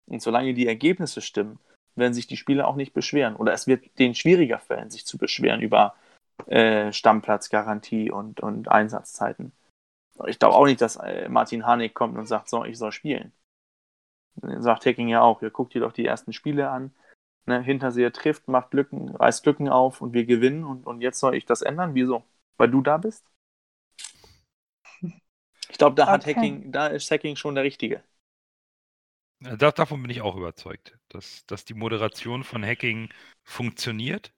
Und 0.07 0.21
solange 0.21 0.53
die 0.53 0.67
Ergebnisse 0.67 1.21
stimmen, 1.21 1.59
werden 1.97 2.13
sich 2.13 2.27
die 2.27 2.37
Spieler 2.37 2.67
auch 2.67 2.75
nicht 2.75 2.93
beschweren. 2.93 3.35
Oder 3.35 3.53
es 3.53 3.67
wird 3.67 3.97
denen 3.99 4.15
schwieriger 4.15 4.59
fallen, 4.59 4.89
sich 4.89 5.05
zu 5.05 5.17
beschweren 5.17 5.61
über 5.61 5.95
äh, 6.45 6.91
Stammplatzgarantie 6.93 8.11
und, 8.11 8.39
und 8.39 8.69
Einsatzzeiten. 8.69 9.51
Ich 10.25 10.39
glaube 10.39 10.55
auch 10.55 10.65
nicht, 10.65 10.81
dass 10.81 10.95
äh, 10.97 11.29
Martin 11.29 11.65
Harnik 11.65 11.93
kommt 11.93 12.17
und 12.17 12.25
sagt, 12.25 12.49
so, 12.49 12.63
ich 12.63 12.77
soll 12.77 12.91
spielen. 12.91 13.31
Dann 14.35 14.61
sagt 14.61 14.85
Hacking 14.85 15.07
ja 15.07 15.21
auch, 15.21 15.41
ihr 15.41 15.49
guckt 15.49 15.73
dir 15.73 15.81
doch 15.81 15.93
die 15.93 16.05
ersten 16.05 16.33
Spiele 16.33 16.69
an. 16.69 16.93
Ne, 17.45 17.61
Hinterseher 17.61 18.11
trifft, 18.11 18.47
macht 18.47 18.73
Lücken, 18.73 19.15
reißt 19.15 19.45
Lücken 19.45 19.69
auf 19.69 20.01
und 20.01 20.13
wir 20.13 20.25
gewinnen 20.25 20.63
und, 20.65 20.85
und 20.85 21.01
jetzt 21.01 21.19
soll 21.19 21.35
ich 21.35 21.45
das 21.45 21.61
ändern? 21.61 21.95
Wieso? 21.95 22.23
Weil 22.57 22.69
du 22.69 22.81
da 22.81 22.97
bist? 22.97 23.25
Ich 25.69 25.77
glaube, 25.77 25.95
da 25.95 26.03
okay. 26.03 26.11
hat 26.11 26.25
Hacking, 26.25 26.71
da 26.71 26.87
ist 26.87 27.09
Hacking 27.09 27.35
schon 27.35 27.55
der 27.55 27.63
Richtige. 27.63 28.03
Äh, 29.43 29.57
da 29.57 29.71
davon 29.71 30.01
bin 30.01 30.11
ich 30.11 30.21
auch 30.21 30.35
überzeugt, 30.35 30.97
dass 31.09 31.45
dass 31.45 31.65
die 31.65 31.73
Moderation 31.73 32.43
von 32.43 32.63
Hacking 32.63 33.09
funktioniert. 33.43 34.33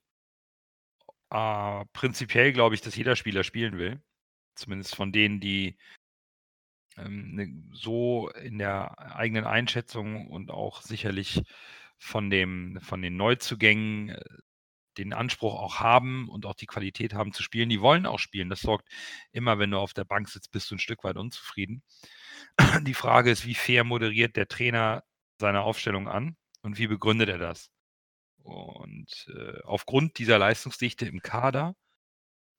Äh, 1.31 1.85
prinzipiell 1.93 2.53
glaube 2.53 2.75
ich, 2.75 2.81
dass 2.81 2.95
jeder 2.95 3.15
Spieler 3.15 3.43
spielen 3.43 3.77
will. 3.77 4.01
Zumindest 4.55 4.95
von 4.95 5.11
denen, 5.11 5.39
die 5.39 5.77
ähm, 6.97 7.35
ne, 7.35 7.63
so 7.73 8.29
in 8.29 8.57
der 8.57 8.97
eigenen 9.15 9.45
Einschätzung 9.45 10.27
und 10.27 10.51
auch 10.51 10.81
sicherlich 10.81 11.41
von 11.97 12.29
dem 12.29 12.79
von 12.81 13.01
den 13.01 13.17
Neuzugängen 13.17 14.09
äh, 14.09 14.21
den 14.97 15.13
Anspruch 15.13 15.55
auch 15.55 15.79
haben 15.79 16.29
und 16.29 16.45
auch 16.45 16.55
die 16.55 16.65
Qualität 16.67 17.13
haben 17.13 17.31
zu 17.33 17.43
spielen. 17.43 17.69
Die 17.69 17.81
wollen 17.81 18.05
auch 18.05 18.19
spielen. 18.19 18.49
Das 18.49 18.61
sorgt 18.61 18.89
immer, 19.31 19.59
wenn 19.59 19.71
du 19.71 19.77
auf 19.79 19.93
der 19.93 20.05
Bank 20.05 20.29
sitzt, 20.29 20.51
bist 20.51 20.71
du 20.71 20.75
ein 20.75 20.79
Stück 20.79 21.03
weit 21.03 21.17
unzufrieden. 21.17 21.83
Die 22.83 22.93
Frage 22.93 23.31
ist, 23.31 23.45
wie 23.45 23.55
fair 23.55 23.83
moderiert 23.83 24.35
der 24.35 24.47
Trainer 24.47 25.03
seine 25.39 25.61
Aufstellung 25.61 26.07
an 26.07 26.35
und 26.61 26.77
wie 26.77 26.87
begründet 26.87 27.29
er 27.29 27.37
das? 27.37 27.71
Und 28.43 29.31
äh, 29.35 29.61
aufgrund 29.63 30.17
dieser 30.17 30.39
Leistungsdichte 30.39 31.05
im 31.05 31.21
Kader 31.21 31.75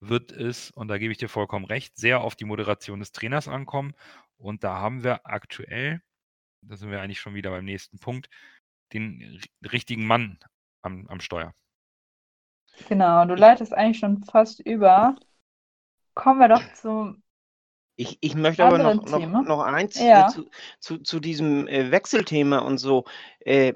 wird 0.00 0.32
es, 0.32 0.70
und 0.70 0.88
da 0.88 0.98
gebe 0.98 1.12
ich 1.12 1.18
dir 1.18 1.28
vollkommen 1.28 1.64
recht, 1.64 1.96
sehr 1.96 2.20
auf 2.20 2.36
die 2.36 2.44
Moderation 2.44 3.00
des 3.00 3.12
Trainers 3.12 3.48
ankommen. 3.48 3.94
Und 4.36 4.64
da 4.64 4.76
haben 4.78 5.04
wir 5.04 5.26
aktuell, 5.26 6.00
da 6.62 6.76
sind 6.76 6.90
wir 6.90 7.00
eigentlich 7.00 7.20
schon 7.20 7.34
wieder 7.34 7.50
beim 7.50 7.64
nächsten 7.64 7.98
Punkt, 7.98 8.30
den 8.92 9.40
richtigen 9.62 10.06
Mann 10.06 10.38
am, 10.82 11.06
am 11.08 11.20
Steuer. 11.20 11.54
Genau, 12.88 13.24
du 13.26 13.34
leitest 13.34 13.74
eigentlich 13.74 13.98
schon 13.98 14.24
fast 14.24 14.60
über. 14.60 15.16
Kommen 16.14 16.40
wir 16.40 16.48
doch 16.48 16.72
zum 16.74 17.22
ich, 18.00 18.16
ich 18.22 18.34
möchte 18.34 18.64
aber 18.64 18.78
noch, 18.78 19.04
noch, 19.04 19.46
noch 19.46 19.60
eins 19.60 19.96
äh, 19.96 20.08
ja. 20.08 20.28
zu, 20.28 20.48
zu, 20.78 20.98
zu, 20.98 21.20
diesem 21.20 21.68
äh, 21.68 21.90
Wechselthema 21.90 22.60
und 22.60 22.78
so. 22.78 23.04
Äh, 23.40 23.74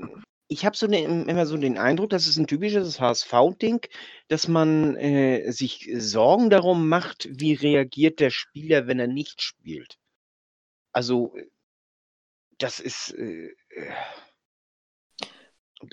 ich 0.49 0.65
habe 0.65 0.75
so 0.77 0.87
ne, 0.87 1.05
immer 1.05 1.45
so 1.45 1.59
den 1.59 1.77
Eindruck, 1.77 2.09
das 2.09 2.27
ist 2.27 2.39
ein 2.39 2.47
typisches 2.47 3.01
HSV-Ding, 3.01 3.87
dass 4.29 4.49
man 4.49 4.97
äh, 4.97 5.51
sich 5.53 5.91
Sorgen 5.97 6.49
darum 6.49 6.89
macht, 6.89 7.29
wie 7.31 7.53
reagiert 7.53 8.19
der 8.19 8.31
Spieler, 8.31 8.87
wenn 8.87 8.99
er 8.99 9.09
nicht 9.09 9.43
spielt. 9.43 9.99
Also, 10.93 11.35
das 12.57 12.81
ist. 12.81 13.11
Äh, 13.13 13.55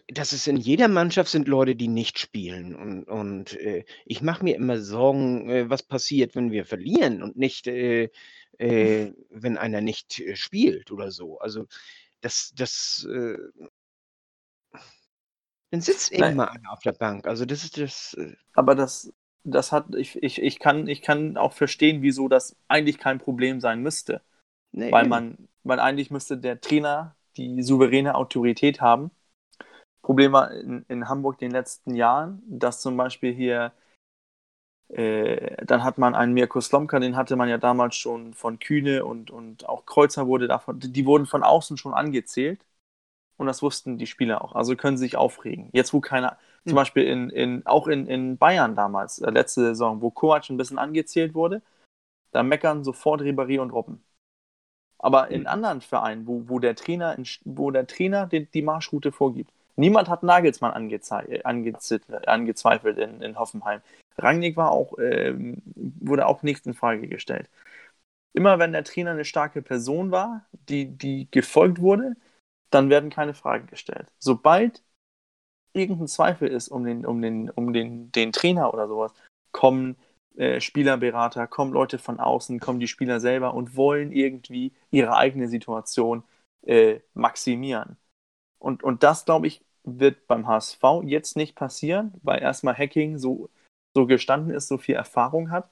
das 0.07 0.33
ist 0.33 0.47
in 0.47 0.57
jeder 0.57 0.87
Mannschaft 0.87 1.29
sind 1.29 1.47
Leute, 1.47 1.75
die 1.75 1.87
nicht 1.87 2.19
spielen. 2.19 2.75
Und, 2.75 3.03
und 3.05 3.53
äh, 3.59 3.85
ich 4.05 4.21
mache 4.21 4.43
mir 4.43 4.55
immer 4.55 4.79
Sorgen, 4.79 5.49
äh, 5.49 5.69
was 5.69 5.83
passiert, 5.83 6.35
wenn 6.35 6.51
wir 6.51 6.65
verlieren 6.65 7.23
und 7.23 7.37
nicht, 7.37 7.67
äh, 7.67 8.09
äh 8.57 9.13
wenn 9.29 9.57
einer 9.57 9.81
nicht 9.81 10.19
äh, 10.19 10.35
spielt 10.35 10.91
oder 10.91 11.11
so. 11.11 11.39
Also 11.39 11.65
das, 12.21 12.53
das, 12.55 13.07
äh, 13.11 13.37
dann 15.71 15.81
sitzt 15.81 16.11
Nein. 16.17 16.33
immer 16.33 16.51
einer 16.51 16.71
auf 16.71 16.81
der 16.81 16.93
Bank. 16.93 17.27
Also 17.27 17.45
das 17.45 17.63
ist 17.63 17.77
das. 17.77 18.17
Aber 18.53 18.75
das, 18.75 19.13
das 19.43 19.71
hat, 19.71 19.95
ich, 19.95 20.21
ich, 20.21 20.41
ich, 20.41 20.59
kann, 20.59 20.87
ich 20.87 21.01
kann 21.01 21.37
auch 21.37 21.53
verstehen, 21.53 22.01
wieso 22.01 22.27
das 22.27 22.55
eigentlich 22.67 22.97
kein 22.97 23.19
Problem 23.19 23.61
sein 23.61 23.81
müsste. 23.81 24.21
Nee, 24.73 24.91
weil 24.91 25.07
man, 25.07 25.49
weil 25.63 25.79
eigentlich 25.79 26.11
müsste 26.11 26.37
der 26.37 26.61
Trainer 26.61 27.15
die 27.37 27.61
souveräne 27.63 28.15
Autorität 28.15 28.81
haben 28.81 29.11
Problem 30.01 30.31
war 30.31 30.51
in, 30.51 30.85
in 30.87 31.09
Hamburg 31.09 31.37
den 31.37 31.51
letzten 31.51 31.95
Jahren, 31.95 32.41
dass 32.47 32.81
zum 32.81 32.97
Beispiel 32.97 33.33
hier, 33.33 33.71
äh, 34.89 35.63
dann 35.65 35.83
hat 35.83 35.97
man 35.97 36.15
einen 36.15 36.33
Mirko 36.33 36.59
Slomka, 36.61 36.99
den 36.99 37.15
hatte 37.15 37.35
man 37.35 37.49
ja 37.49 37.57
damals 37.57 37.95
schon 37.95 38.33
von 38.33 38.59
Kühne 38.59 39.05
und, 39.05 39.31
und 39.31 39.67
auch 39.69 39.85
Kreuzer 39.85 40.27
wurde 40.27 40.47
davon, 40.47 40.79
die 40.79 41.05
wurden 41.05 41.25
von 41.27 41.43
außen 41.43 41.77
schon 41.77 41.93
angezählt 41.93 42.65
und 43.37 43.47
das 43.47 43.61
wussten 43.61 43.97
die 43.97 44.07
Spieler 44.07 44.43
auch. 44.43 44.55
Also 44.55 44.75
können 44.75 44.97
sie 44.97 45.05
sich 45.05 45.17
aufregen. 45.17 45.69
Jetzt, 45.73 45.93
wo 45.93 46.01
keiner, 46.01 46.37
mhm. 46.63 46.69
zum 46.69 46.75
Beispiel 46.75 47.03
in, 47.03 47.29
in, 47.29 47.65
auch 47.65 47.87
in, 47.87 48.07
in 48.07 48.37
Bayern 48.37 48.75
damals, 48.75 49.19
äh, 49.19 49.29
letzte 49.29 49.61
Saison, 49.61 50.01
wo 50.01 50.11
Kovac 50.11 50.49
ein 50.49 50.57
bisschen 50.57 50.79
angezählt 50.79 51.33
wurde, 51.35 51.61
da 52.31 52.43
meckern 52.43 52.83
sofort 52.83 53.21
Ribéry 53.21 53.59
und 53.59 53.71
Robben. 53.71 54.03
Aber 54.97 55.29
in 55.29 55.41
hm. 55.41 55.47
anderen 55.47 55.81
Vereinen, 55.81 56.27
wo, 56.27 56.47
wo 56.47 56.59
der 56.59 56.75
Trainer, 56.75 57.17
wo 57.43 57.71
der 57.71 57.87
Trainer 57.87 58.27
die, 58.27 58.45
die 58.45 58.61
Marschroute 58.61 59.11
vorgibt, 59.11 59.51
Niemand 59.75 60.09
hat 60.09 60.23
Nagelsmann 60.23 60.73
angezweifelt 60.73 62.97
in, 62.97 63.21
in 63.21 63.39
Hoffenheim. 63.39 63.81
Rangnick 64.17 64.57
war 64.57 64.71
auch, 64.71 64.97
äh, 64.97 65.33
wurde 65.75 66.27
auch 66.27 66.43
nicht 66.43 66.65
in 66.65 66.73
Frage 66.73 67.07
gestellt. 67.07 67.49
Immer 68.33 68.59
wenn 68.59 68.71
der 68.71 68.83
Trainer 68.83 69.11
eine 69.11 69.25
starke 69.25 69.61
Person 69.61 70.11
war, 70.11 70.45
die, 70.69 70.85
die 70.85 71.27
gefolgt 71.31 71.81
wurde, 71.81 72.15
dann 72.69 72.89
werden 72.89 73.09
keine 73.09 73.33
Fragen 73.33 73.67
gestellt. 73.67 74.07
Sobald 74.19 74.81
irgendein 75.73 76.07
Zweifel 76.07 76.47
ist 76.47 76.69
um 76.69 76.85
den, 76.85 77.05
um 77.05 77.21
den, 77.21 77.49
um 77.49 77.73
den, 77.73 78.11
den 78.11 78.31
Trainer 78.31 78.73
oder 78.73 78.87
sowas, 78.87 79.13
kommen 79.51 79.97
äh, 80.35 80.61
Spielerberater, 80.61 81.47
kommen 81.47 81.73
Leute 81.73 81.97
von 81.97 82.19
außen, 82.19 82.59
kommen 82.59 82.79
die 82.79 82.87
Spieler 82.87 83.19
selber 83.19 83.53
und 83.53 83.75
wollen 83.75 84.11
irgendwie 84.11 84.73
ihre 84.89 85.15
eigene 85.15 85.49
Situation 85.49 86.23
äh, 86.63 86.99
maximieren. 87.13 87.97
Und, 88.61 88.83
und 88.83 89.03
das, 89.03 89.25
glaube 89.25 89.47
ich, 89.47 89.63
wird 89.83 90.27
beim 90.27 90.47
HSV 90.47 90.83
jetzt 91.03 91.35
nicht 91.35 91.55
passieren, 91.55 92.13
weil 92.21 92.41
erstmal 92.41 92.77
Hacking 92.77 93.17
so, 93.17 93.49
so 93.95 94.05
gestanden 94.05 94.53
ist, 94.53 94.67
so 94.67 94.77
viel 94.77 94.95
Erfahrung 94.95 95.49
hat. 95.51 95.69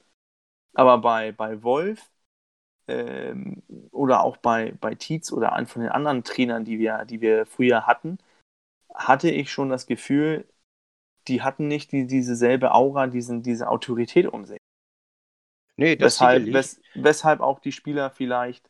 Aber 0.73 0.97
bei, 0.99 1.31
bei 1.31 1.61
Wolf 1.63 2.11
ähm, 2.87 3.61
oder 3.91 4.23
auch 4.23 4.37
bei, 4.37 4.73
bei 4.81 4.95
Tietz 4.95 5.31
oder 5.31 5.53
einem 5.53 5.67
von 5.67 5.83
den 5.83 5.91
anderen 5.91 6.23
Trainern, 6.23 6.65
die 6.65 6.79
wir, 6.79 7.05
die 7.05 7.21
wir 7.21 7.45
früher 7.45 7.85
hatten, 7.85 8.17
hatte 8.93 9.29
ich 9.29 9.51
schon 9.51 9.69
das 9.69 9.85
Gefühl, 9.85 10.47
die 11.27 11.43
hatten 11.43 11.67
nicht 11.67 11.91
die, 11.91 12.07
diese 12.07 12.35
selbe 12.35 12.73
Aura, 12.73 13.07
diesen, 13.07 13.43
diese 13.43 13.69
Autorität 13.69 14.25
um 14.25 14.45
sich. 14.45 14.59
Nee, 15.77 15.95
das 15.95 16.15
weshalb, 16.15 16.51
wes, 16.53 16.81
weshalb 16.95 17.39
auch 17.41 17.59
die 17.59 17.71
Spieler 17.71 18.09
vielleicht 18.09 18.69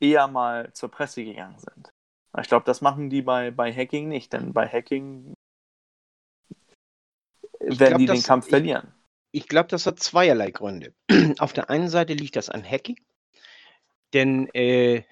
eher 0.00 0.28
mal 0.28 0.72
zur 0.74 0.90
Presse 0.90 1.24
gegangen 1.24 1.58
sind. 1.58 1.93
Ich 2.40 2.48
glaube, 2.48 2.64
das 2.64 2.80
machen 2.80 3.10
die 3.10 3.22
bei, 3.22 3.50
bei 3.50 3.72
Hacking 3.72 4.08
nicht, 4.08 4.32
denn 4.32 4.52
bei 4.52 4.66
Hacking 4.66 5.34
werden 7.60 7.78
glaub, 7.78 7.98
die 7.98 8.06
den 8.06 8.22
Kampf 8.22 8.48
verlieren. 8.48 8.92
Ich, 9.30 9.42
ich 9.42 9.48
glaube, 9.48 9.68
das 9.68 9.86
hat 9.86 10.00
zweierlei 10.00 10.50
Gründe. 10.50 10.94
Auf 11.38 11.52
der 11.52 11.70
einen 11.70 11.88
Seite 11.88 12.14
liegt 12.14 12.36
das 12.36 12.50
an 12.50 12.64
Hacking, 12.64 12.98
denn 14.12 14.48
äh, 14.54 15.02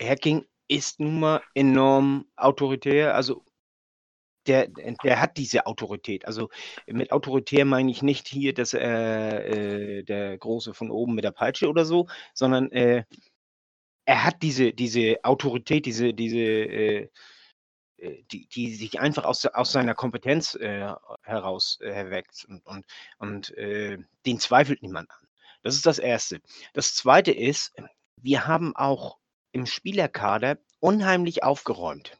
Hacking 0.00 0.44
ist 0.68 1.00
nun 1.00 1.20
mal 1.20 1.42
enorm 1.54 2.26
autoritär, 2.36 3.14
also 3.14 3.44
der, 4.46 4.68
der 4.68 5.20
hat 5.20 5.36
diese 5.36 5.66
Autorität. 5.66 6.26
Also 6.26 6.48
mit 6.86 7.12
autoritär 7.12 7.64
meine 7.64 7.90
ich 7.90 8.02
nicht 8.02 8.26
hier, 8.26 8.52
dass 8.54 8.74
er 8.74 9.46
äh, 9.46 10.02
der 10.02 10.36
Große 10.38 10.74
von 10.74 10.90
oben 10.90 11.14
mit 11.14 11.24
der 11.24 11.30
Peitsche 11.30 11.68
oder 11.68 11.84
so, 11.84 12.08
sondern 12.34 12.70
äh, 12.72 13.04
er 14.04 14.24
hat 14.24 14.42
diese, 14.42 14.72
diese 14.72 15.18
Autorität, 15.22 15.86
diese, 15.86 16.12
diese, 16.12 16.38
äh, 16.38 17.08
äh, 17.98 18.22
die, 18.32 18.46
die 18.48 18.74
sich 18.74 19.00
einfach 19.00 19.24
aus, 19.24 19.46
aus 19.46 19.72
seiner 19.72 19.94
Kompetenz 19.94 20.54
äh, 20.54 20.92
heraus 21.22 21.78
äh, 21.80 21.88
erweckt 21.88 22.44
und, 22.48 22.66
und, 22.66 22.84
und 23.18 23.56
äh, 23.56 23.98
den 24.26 24.40
zweifelt 24.40 24.82
niemand 24.82 25.10
an. 25.10 25.28
Das 25.62 25.76
ist 25.76 25.86
das 25.86 25.98
Erste. 25.98 26.40
Das 26.74 26.94
Zweite 26.94 27.30
ist, 27.30 27.72
wir 28.16 28.46
haben 28.46 28.74
auch 28.74 29.18
im 29.52 29.66
Spielerkader 29.66 30.58
unheimlich 30.80 31.44
aufgeräumt. 31.44 32.18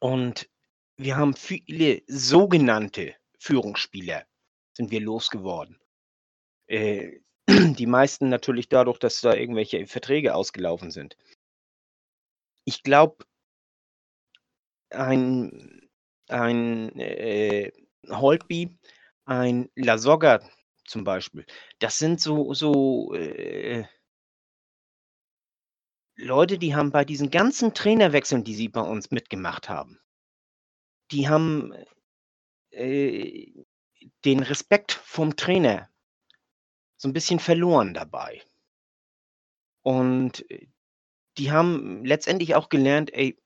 Und 0.00 0.48
wir 0.96 1.16
haben 1.16 1.34
viele 1.34 2.02
sogenannte 2.06 3.14
Führungsspieler 3.38 4.24
sind 4.72 4.90
wir 4.90 5.00
losgeworden. 5.00 5.78
Äh, 6.66 7.20
die 7.78 7.86
meisten 7.86 8.28
natürlich 8.28 8.68
dadurch, 8.68 8.98
dass 8.98 9.20
da 9.20 9.34
irgendwelche 9.34 9.86
Verträge 9.86 10.34
ausgelaufen 10.34 10.90
sind. 10.90 11.16
Ich 12.64 12.82
glaube, 12.82 13.24
ein, 14.90 15.88
ein 16.28 16.98
äh, 16.98 17.72
Holtby, 18.08 18.78
ein 19.26 19.70
Lasogga 19.74 20.40
zum 20.86 21.04
Beispiel, 21.04 21.46
das 21.78 21.98
sind 21.98 22.20
so, 22.20 22.54
so 22.54 23.14
äh, 23.14 23.84
Leute, 26.16 26.58
die 26.58 26.74
haben 26.74 26.92
bei 26.92 27.04
diesen 27.04 27.30
ganzen 27.30 27.74
Trainerwechseln, 27.74 28.44
die 28.44 28.54
sie 28.54 28.68
bei 28.68 28.80
uns 28.80 29.10
mitgemacht 29.10 29.68
haben, 29.68 30.00
die 31.10 31.28
haben 31.28 31.74
äh, 32.70 33.52
den 34.24 34.40
Respekt 34.40 34.92
vom 34.92 35.36
Trainer 35.36 35.88
so 36.96 37.08
ein 37.08 37.12
bisschen 37.12 37.38
verloren 37.40 37.94
dabei. 37.94 38.42
Und 39.82 40.48
äh, 40.50 40.68
die 41.38 41.52
haben 41.52 42.04
letztendlich 42.04 42.54
auch 42.54 42.68
gelernt, 42.68 43.12
ey, 43.12 43.38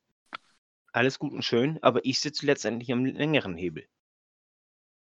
alles 0.92 1.18
gut 1.18 1.32
und 1.32 1.44
schön, 1.44 1.78
aber 1.82 2.04
ich 2.04 2.20
sitze 2.20 2.46
letztendlich 2.46 2.92
am 2.92 3.04
längeren 3.04 3.56
Hebel. 3.56 3.86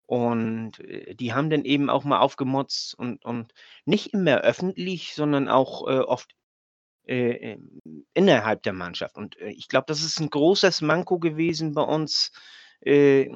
Und 0.07 0.81
äh, 0.81 1.15
die 1.15 1.33
haben 1.33 1.51
dann 1.51 1.65
eben 1.65 1.91
auch 1.91 2.05
mal 2.05 2.21
aufgemotzt 2.21 2.95
und, 2.95 3.25
und 3.25 3.53
nicht 3.85 4.13
immer 4.13 4.39
öffentlich, 4.41 5.15
sondern 5.15 5.49
auch 5.49 5.89
äh, 5.89 6.01
oft 6.01 6.35
äh, 7.07 7.59
innerhalb 8.15 8.63
der 8.63 8.73
Mannschaft. 8.73 9.17
Und 9.17 9.39
äh, 9.39 9.51
ich 9.51 9.69
glaube, 9.69 9.87
das 9.89 10.03
ist 10.03 10.21
ein 10.21 10.31
großes 10.31 10.83
Manko 10.83 11.19
gewesen 11.19 11.75
bei 11.75 11.83
uns, 11.83 12.33
äh, 12.81 13.31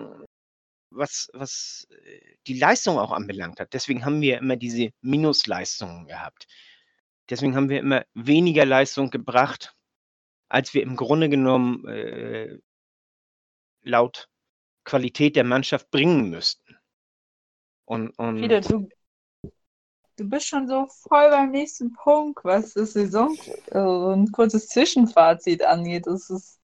was, 0.91 1.29
was 1.33 1.87
äh, 1.91 2.37
die 2.47 2.59
Leistung 2.59 2.99
auch 2.99 3.13
anbelangt 3.13 3.61
hat. 3.61 3.73
Deswegen 3.73 4.05
haben 4.05 4.21
wir 4.21 4.39
immer 4.39 4.57
diese 4.57 4.91
Minusleistungen 5.01 6.07
gehabt. 6.07 6.47
Deswegen 7.29 7.57
haben 7.57 7.69
wir 7.69 7.81
immer 7.81 8.05
weniger 8.15 8.65
Leistung 8.65 9.11
gebracht, 9.11 9.75
als 10.49 10.75
wir 10.75 10.83
im 10.83 10.97
Grunde 10.97 11.29
genommen 11.29 11.87
äh, 11.89 12.59
laut 13.83 14.29
Qualität 14.85 15.37
der 15.37 15.45
Mannschaft 15.45 15.91
bringen 15.91 16.31
müssten. 16.31 16.77
Und, 17.85 18.11
und 18.19 18.43
Wieder, 18.43 18.61
du, 18.61 18.89
du 20.17 20.29
bist 20.29 20.49
schon 20.49 20.69
so 20.69 20.87
voll 21.09 21.31
beim 21.31 21.51
nächsten 21.51 21.93
Punkt, 21.93 22.45
was 22.45 22.75
das 22.75 22.93
Saison, 22.93 23.37
also 23.71 24.11
ein 24.11 24.31
kurzes 24.33 24.69
Zwischenfazit 24.69 25.63
angeht. 25.63 26.07
Das 26.07 26.31
ist, 26.31 26.61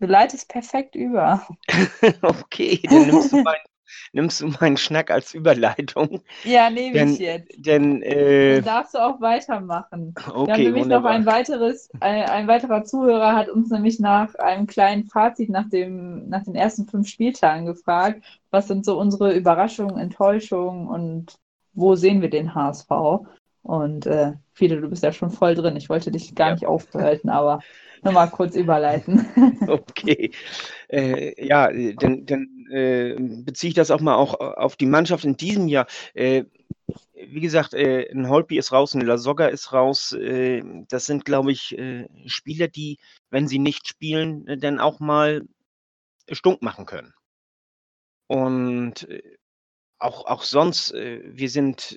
du 0.00 0.06
leitest 0.06 0.48
perfekt 0.48 0.94
über. 0.94 1.46
okay, 2.22 2.80
dann 2.84 3.06
nimmst 3.06 3.32
du 3.32 3.42
mein 3.42 3.56
nimmst 4.12 4.40
du 4.40 4.48
meinen 4.48 4.76
Schnack 4.76 5.10
als 5.10 5.34
Überleitung. 5.34 6.22
Ja, 6.44 6.70
nehme 6.70 7.04
ich 7.04 7.18
jetzt. 7.18 7.52
Denn, 7.56 8.02
äh, 8.02 8.56
Dann 8.56 8.64
darfst 8.64 8.94
du 8.94 8.98
auch 8.98 9.20
weitermachen. 9.20 10.14
Okay, 10.16 10.46
Wir 10.46 10.54
haben 10.54 10.62
nämlich 10.62 10.84
wunderbar. 10.84 11.12
noch 11.12 11.18
ein 11.18 11.26
weiteres, 11.26 11.90
ein, 12.00 12.22
ein, 12.24 12.48
weiterer 12.48 12.84
Zuhörer 12.84 13.34
hat 13.34 13.48
uns 13.48 13.70
nämlich 13.70 14.00
nach 14.00 14.34
einem 14.36 14.66
kleinen 14.66 15.04
Fazit 15.04 15.50
nach, 15.50 15.68
dem, 15.68 16.28
nach 16.28 16.44
den 16.44 16.54
ersten 16.54 16.86
fünf 16.86 17.08
Spieltagen 17.08 17.66
gefragt. 17.66 18.22
Was 18.50 18.68
sind 18.68 18.84
so 18.84 18.98
unsere 18.98 19.34
Überraschungen, 19.34 19.98
Enttäuschungen 19.98 20.88
und 20.88 21.38
wo 21.74 21.94
sehen 21.94 22.22
wir 22.22 22.30
den 22.30 22.54
HSV? 22.54 22.90
Und 23.62 24.06
äh, 24.06 24.32
Fiete, 24.52 24.80
du 24.80 24.88
bist 24.88 25.02
ja 25.02 25.12
schon 25.12 25.30
voll 25.30 25.54
drin. 25.54 25.76
Ich 25.76 25.88
wollte 25.88 26.10
dich 26.10 26.34
gar 26.34 26.48
ja. 26.48 26.54
nicht 26.54 26.66
aufhalten, 26.66 27.28
aber 27.28 27.60
nur 28.02 28.12
mal 28.12 28.28
kurz 28.28 28.56
überleiten. 28.56 29.26
okay. 29.66 30.30
Äh, 30.88 31.44
ja, 31.44 31.70
dann, 31.94 32.26
dann 32.26 32.66
äh, 32.70 33.16
beziehe 33.18 33.68
ich 33.68 33.74
das 33.74 33.90
auch 33.90 34.00
mal 34.00 34.16
auch 34.16 34.34
auf 34.34 34.76
die 34.76 34.86
Mannschaft 34.86 35.24
in 35.24 35.36
diesem 35.36 35.68
Jahr. 35.68 35.86
Äh, 36.14 36.44
wie 37.14 37.40
gesagt, 37.40 37.74
äh, 37.74 38.08
ein 38.10 38.28
Holpi 38.28 38.58
ist 38.58 38.72
raus, 38.72 38.94
ein 38.94 39.00
Lasogga 39.00 39.46
ist 39.46 39.72
raus. 39.72 40.12
Äh, 40.12 40.62
das 40.88 41.06
sind, 41.06 41.24
glaube 41.24 41.52
ich, 41.52 41.76
äh, 41.76 42.08
Spieler, 42.26 42.68
die, 42.68 42.98
wenn 43.30 43.48
sie 43.48 43.58
nicht 43.58 43.88
spielen, 43.88 44.44
dann 44.60 44.80
auch 44.80 45.00
mal 45.00 45.42
stunk 46.30 46.62
machen 46.62 46.86
können. 46.86 47.12
Und 48.28 49.06
auch, 49.98 50.26
auch 50.26 50.42
sonst, 50.42 50.92
wir 50.92 51.48
sind 51.48 51.96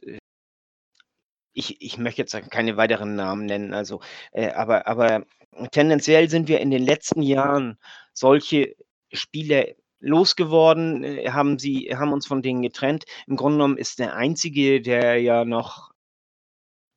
ich, 1.54 1.82
ich 1.82 1.98
möchte 1.98 2.22
jetzt 2.22 2.36
keine 2.52 2.78
weiteren 2.78 3.16
Namen 3.16 3.46
nennen, 3.46 3.74
also, 3.74 4.02
äh, 4.32 4.52
aber, 4.52 4.88
aber 4.88 5.26
tendenziell 5.72 6.30
sind 6.30 6.48
wir 6.48 6.60
in 6.60 6.72
den 6.72 6.84
letzten 6.84 7.22
Jahren 7.22 7.78
solche 8.14 8.76
Spieler 9.12 9.66
losgeworden, 10.00 11.04
äh, 11.04 11.30
haben 11.32 11.60
sie, 11.60 11.96
haben 11.96 12.14
uns 12.14 12.28
von 12.28 12.42
denen 12.42 12.62
getrennt. 12.62 13.06
Im 13.28 13.36
Grunde 13.36 13.58
genommen 13.58 13.78
ist 13.78 14.00
der 14.00 14.16
einzige, 14.16 14.82
der 14.82 15.22
ja 15.22 15.46
noch 15.46 15.92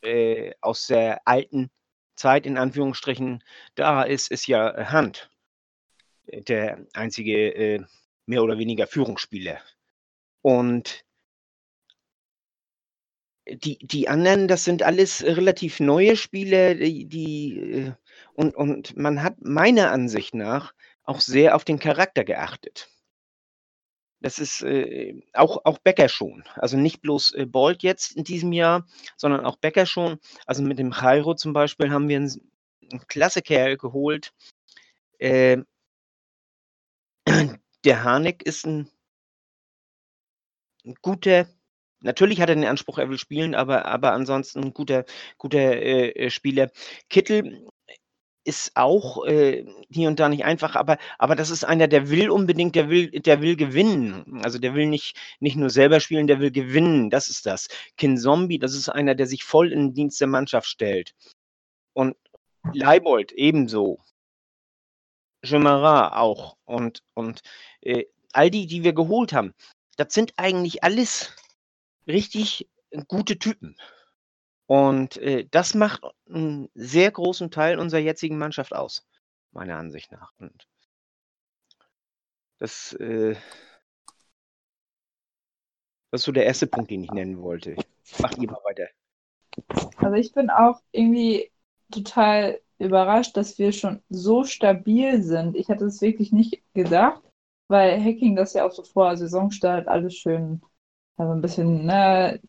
äh, 0.03 0.53
aus 0.61 0.87
der 0.87 1.27
alten 1.27 1.71
Zeit 2.17 2.47
in 2.47 2.59
Anführungsstrichen 2.59 3.43
da 3.75 4.03
ist, 4.03 4.31
ist 4.31 4.47
ja 4.47 4.91
Hand. 4.91 5.31
Der 6.27 6.87
einzige 6.93 7.55
äh, 7.55 7.85
mehr 8.27 8.43
oder 8.43 8.59
weniger 8.59 8.87
Führungsspieler. 8.87 9.61
Und 10.43 11.05
die, 13.49 13.79
die 13.79 14.09
anderen, 14.09 14.49
das 14.49 14.65
sind 14.65 14.83
alles 14.83 15.23
relativ 15.25 15.81
neue 15.81 16.17
Spiele, 16.17 16.77
die, 16.77 17.07
die 17.07 17.59
äh, 17.59 17.93
und, 18.35 18.55
und 18.55 18.97
man 18.97 19.23
hat 19.23 19.37
meiner 19.41 19.91
Ansicht 19.91 20.35
nach 20.35 20.73
auch 21.05 21.21
sehr 21.21 21.57
auf 21.57 21.65
den 21.65 21.79
Charakter 21.79 22.25
geachtet. 22.25 22.89
Das 24.21 24.39
ist 24.39 24.63
äh, 24.63 25.21
auch, 25.33 25.65
auch 25.65 25.79
Becker 25.79 26.09
schon. 26.09 26.45
Also 26.55 26.77
nicht 26.77 27.03
bloß 27.03 27.33
äh, 27.33 27.47
Bolt 27.47 27.83
jetzt 27.83 28.17
in 28.17 28.23
diesem 28.23 28.53
Jahr, 28.53 28.87
sondern 29.17 29.45
auch 29.45 29.57
Becker 29.57 29.85
schon. 29.85 30.21
Also 30.47 30.63
mit 30.63 30.79
dem 30.79 30.93
Jairo 30.93 31.35
zum 31.35 31.53
Beispiel 31.53 31.91
haben 31.91 32.09
wir 32.09 32.19
einen, 32.19 32.53
einen 32.91 33.07
klasse 33.09 33.43
geholt. 33.43 34.33
Äh, 35.19 35.59
der 37.85 38.05
Harnik 38.05 38.45
ist 38.45 38.65
ein, 38.65 38.89
ein 40.85 40.95
guter 41.03 41.49
Natürlich 42.03 42.41
hat 42.41 42.49
er 42.49 42.57
den 42.57 42.65
Anspruch, 42.65 42.99
er 42.99 43.09
will 43.09 43.19
spielen, 43.19 43.55
aber, 43.55 43.87
aber 43.87 44.13
ansonsten 44.13 44.61
ein 44.61 44.75
guter, 44.75 45.05
guter 45.39 45.59
äh, 45.59 46.11
äh, 46.11 46.31
Spieler. 46.31 46.71
Kittel 47.09 47.67
ist 48.45 48.73
auch 48.75 49.25
äh, 49.27 49.65
hier 49.89 50.09
und 50.09 50.19
da 50.19 50.29
nicht 50.29 50.45
einfach, 50.45 50.75
aber, 50.75 50.99
aber 51.19 51.37
das 51.37 51.51
ist 51.51 51.65
einer, 51.65 51.87
der 51.87 52.11
will 52.11 52.29
unbedingt, 52.31 52.75
der 52.75 52.89
will, 52.89 53.11
der 53.11 53.41
will 53.41 53.57
gewinnen. 53.57 54.41
Also 54.43 54.59
der 54.59 54.75
will 54.75 54.87
nicht, 54.87 55.17
nicht 55.41 55.57
nur 55.57 55.71
selber 55.71 56.01
spielen, 56.01 56.27
der 56.27 56.41
will 56.41 56.51
gewinnen. 56.51 57.11
Das 57.11 57.29
ist 57.29 57.47
das. 57.47 57.69
Kin 57.97 58.19
Zombie, 58.19 58.59
das 58.59 58.75
ist 58.75 58.89
einer, 58.89 59.15
der 59.15 59.27
sich 59.27 59.45
voll 59.45 59.73
in 59.73 59.89
den 59.89 59.95
Dienst 59.95 60.21
der 60.21 60.29
Mannschaft 60.29 60.67
stellt. 60.67 61.15
Und 61.95 62.17
Leibold 62.73 63.33
ebenso. 63.33 64.01
Gemara 65.43 66.19
auch. 66.19 66.57
Und, 66.65 67.03
und 67.15 67.43
äh, 67.81 68.05
all 68.33 68.51
die, 68.51 68.67
die 68.67 68.85
wir 68.85 68.93
geholt 68.93 69.33
haben, 69.33 69.55
das 69.97 70.15
sind 70.15 70.33
eigentlich 70.37 70.83
alles 70.85 71.35
richtig 72.07 72.69
gute 73.09 73.39
Typen. 73.39 73.77
Und 74.67 75.17
äh, 75.19 75.47
das 75.51 75.75
macht 75.75 76.03
einen 76.29 76.71
sehr 76.75 77.11
großen 77.11 77.51
Teil 77.51 77.79
unserer 77.79 78.01
jetzigen 78.01 78.39
Mannschaft 78.39 78.73
aus, 78.73 79.07
meiner 79.51 79.77
Ansicht 79.77 80.13
nach. 80.13 80.33
Und 80.39 80.67
das, 82.59 82.93
äh, 82.95 83.35
das 86.11 86.21
ist 86.21 86.25
so 86.25 86.33
der 86.33 86.47
erste 86.47 86.67
Punkt, 86.67 86.91
den 86.91 87.05
ich 87.05 87.11
nennen 87.11 87.43
wollte. 87.43 87.77
Mach 88.19 88.33
ihr 88.39 88.51
mal 88.51 88.61
weiter. 88.65 88.89
Also 89.97 90.17
ich 90.17 90.33
bin 90.33 90.49
auch 90.49 90.81
irgendwie 90.93 91.51
total 91.91 92.61
überrascht, 92.79 93.37
dass 93.37 93.59
wir 93.59 93.73
schon 93.73 94.03
so 94.09 94.45
stabil 94.45 95.23
sind. 95.23 95.57
Ich 95.57 95.69
hatte 95.69 95.85
es 95.85 96.01
wirklich 96.01 96.33
nicht 96.33 96.63
gedacht, 96.75 97.23
weil 97.69 98.03
Hacking 98.03 98.37
das 98.37 98.55
ja 98.55 98.67
auch 98.67 98.73
so 98.73 98.83
vor 98.83 99.17
Saisonstart 99.17 99.89
alles 99.89 100.15
schön 100.15 100.63
also 101.23 101.35
ein 101.35 101.41
bisschen 101.41 101.87
ne, 101.87 102.41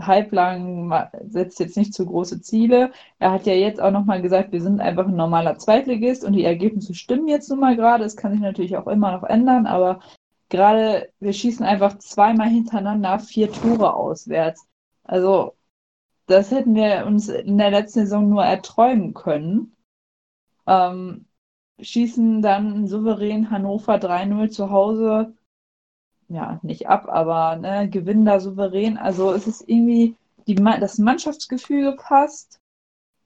halblang, 0.00 0.92
setzt 1.28 1.60
jetzt 1.60 1.76
nicht 1.76 1.94
zu 1.94 2.06
große 2.06 2.40
Ziele. 2.42 2.92
Er 3.18 3.32
hat 3.32 3.46
ja 3.46 3.54
jetzt 3.54 3.80
auch 3.80 3.90
nochmal 3.90 4.22
gesagt, 4.22 4.52
wir 4.52 4.62
sind 4.62 4.80
einfach 4.80 5.06
ein 5.06 5.16
normaler 5.16 5.58
Zweitligist 5.58 6.24
und 6.24 6.34
die 6.34 6.44
Ergebnisse 6.44 6.94
stimmen 6.94 7.28
jetzt 7.28 7.48
nun 7.50 7.60
mal 7.60 7.76
gerade. 7.76 8.04
Es 8.04 8.16
kann 8.16 8.32
sich 8.32 8.40
natürlich 8.40 8.76
auch 8.76 8.86
immer 8.86 9.12
noch 9.12 9.24
ändern, 9.24 9.66
aber 9.66 10.00
gerade 10.48 11.10
wir 11.20 11.32
schießen 11.32 11.64
einfach 11.64 11.98
zweimal 11.98 12.48
hintereinander 12.48 13.18
vier 13.18 13.50
Tore 13.52 13.94
auswärts. 13.94 14.66
Also 15.04 15.54
das 16.26 16.50
hätten 16.50 16.74
wir 16.74 17.06
uns 17.06 17.28
in 17.28 17.58
der 17.58 17.70
letzten 17.70 18.00
Saison 18.00 18.28
nur 18.28 18.44
erträumen 18.44 19.14
können. 19.14 19.76
Ähm, 20.66 21.26
schießen 21.80 22.42
dann 22.42 22.86
souverän 22.88 23.50
Hannover 23.50 23.96
3-0 23.96 24.50
zu 24.50 24.70
Hause 24.70 25.35
ja, 26.28 26.58
nicht 26.62 26.88
ab, 26.88 27.08
aber 27.08 27.56
ne, 27.56 27.88
gewinnen 27.88 28.24
da 28.24 28.40
souverän. 28.40 28.98
Also 28.98 29.32
es 29.32 29.46
ist 29.46 29.68
irgendwie, 29.68 30.16
die, 30.46 30.54
das 30.54 30.98
Mannschaftsgefüge 30.98 31.96
passt. 31.96 32.60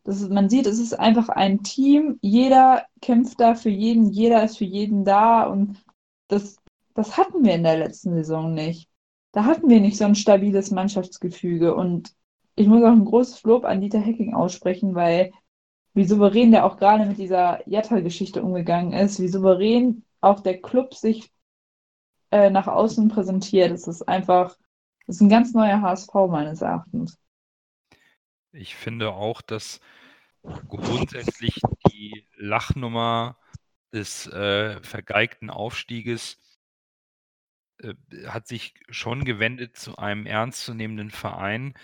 Das 0.04 0.20
ist, 0.20 0.30
man 0.30 0.48
sieht, 0.48 0.66
es 0.66 0.78
ist 0.78 0.98
einfach 0.98 1.28
ein 1.28 1.62
Team. 1.62 2.18
Jeder 2.22 2.86
kämpft 3.00 3.40
da 3.40 3.54
für 3.54 3.70
jeden, 3.70 4.10
jeder 4.10 4.44
ist 4.44 4.58
für 4.58 4.64
jeden 4.64 5.04
da 5.04 5.44
und 5.44 5.84
das, 6.28 6.56
das 6.94 7.16
hatten 7.16 7.44
wir 7.44 7.54
in 7.54 7.64
der 7.64 7.78
letzten 7.78 8.14
Saison 8.14 8.54
nicht. 8.54 8.88
Da 9.32 9.44
hatten 9.44 9.68
wir 9.68 9.80
nicht 9.80 9.96
so 9.96 10.04
ein 10.04 10.14
stabiles 10.14 10.70
Mannschaftsgefüge 10.70 11.74
und 11.74 12.14
ich 12.56 12.66
muss 12.66 12.82
auch 12.82 12.92
ein 12.92 13.04
großes 13.04 13.42
Lob 13.44 13.64
an 13.64 13.80
Dieter 13.80 14.00
Hecking 14.00 14.34
aussprechen, 14.34 14.94
weil 14.94 15.32
wie 15.94 16.04
souverän 16.04 16.50
der 16.50 16.66
auch 16.66 16.76
gerade 16.76 17.06
mit 17.06 17.18
dieser 17.18 17.66
Jatta-Geschichte 17.68 18.42
umgegangen 18.42 18.92
ist, 18.92 19.20
wie 19.20 19.28
souverän 19.28 20.04
auch 20.20 20.40
der 20.40 20.60
Club 20.60 20.94
sich 20.94 21.30
äh, 22.30 22.50
nach 22.50 22.66
außen 22.66 23.08
präsentiert. 23.08 23.70
Es 23.70 23.88
ist 23.88 24.02
einfach, 24.02 24.56
es 25.06 25.16
ist 25.16 25.20
ein 25.20 25.28
ganz 25.28 25.52
neuer 25.52 25.80
HSV 25.80 26.12
meines 26.28 26.62
Erachtens. 26.62 27.18
Ich 28.52 28.74
finde 28.74 29.12
auch, 29.12 29.42
dass 29.42 29.80
grundsätzlich 30.68 31.60
die 31.90 32.26
Lachnummer 32.36 33.36
des 33.92 34.26
äh, 34.26 34.80
vergeigten 34.82 35.50
Aufstieges 35.50 36.38
äh, 37.78 37.94
hat 38.26 38.46
sich 38.46 38.74
schon 38.88 39.24
gewendet 39.24 39.76
zu 39.76 39.96
einem 39.96 40.26
ernstzunehmenden 40.26 41.10
Verein, 41.10 41.74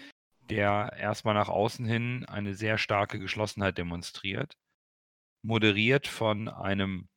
der 0.48 0.92
erstmal 0.98 1.34
nach 1.34 1.48
außen 1.48 1.84
hin 1.84 2.24
eine 2.26 2.54
sehr 2.54 2.78
starke 2.78 3.18
Geschlossenheit 3.18 3.78
demonstriert, 3.78 4.56
moderiert 5.42 6.06
von 6.06 6.48
einem 6.48 7.08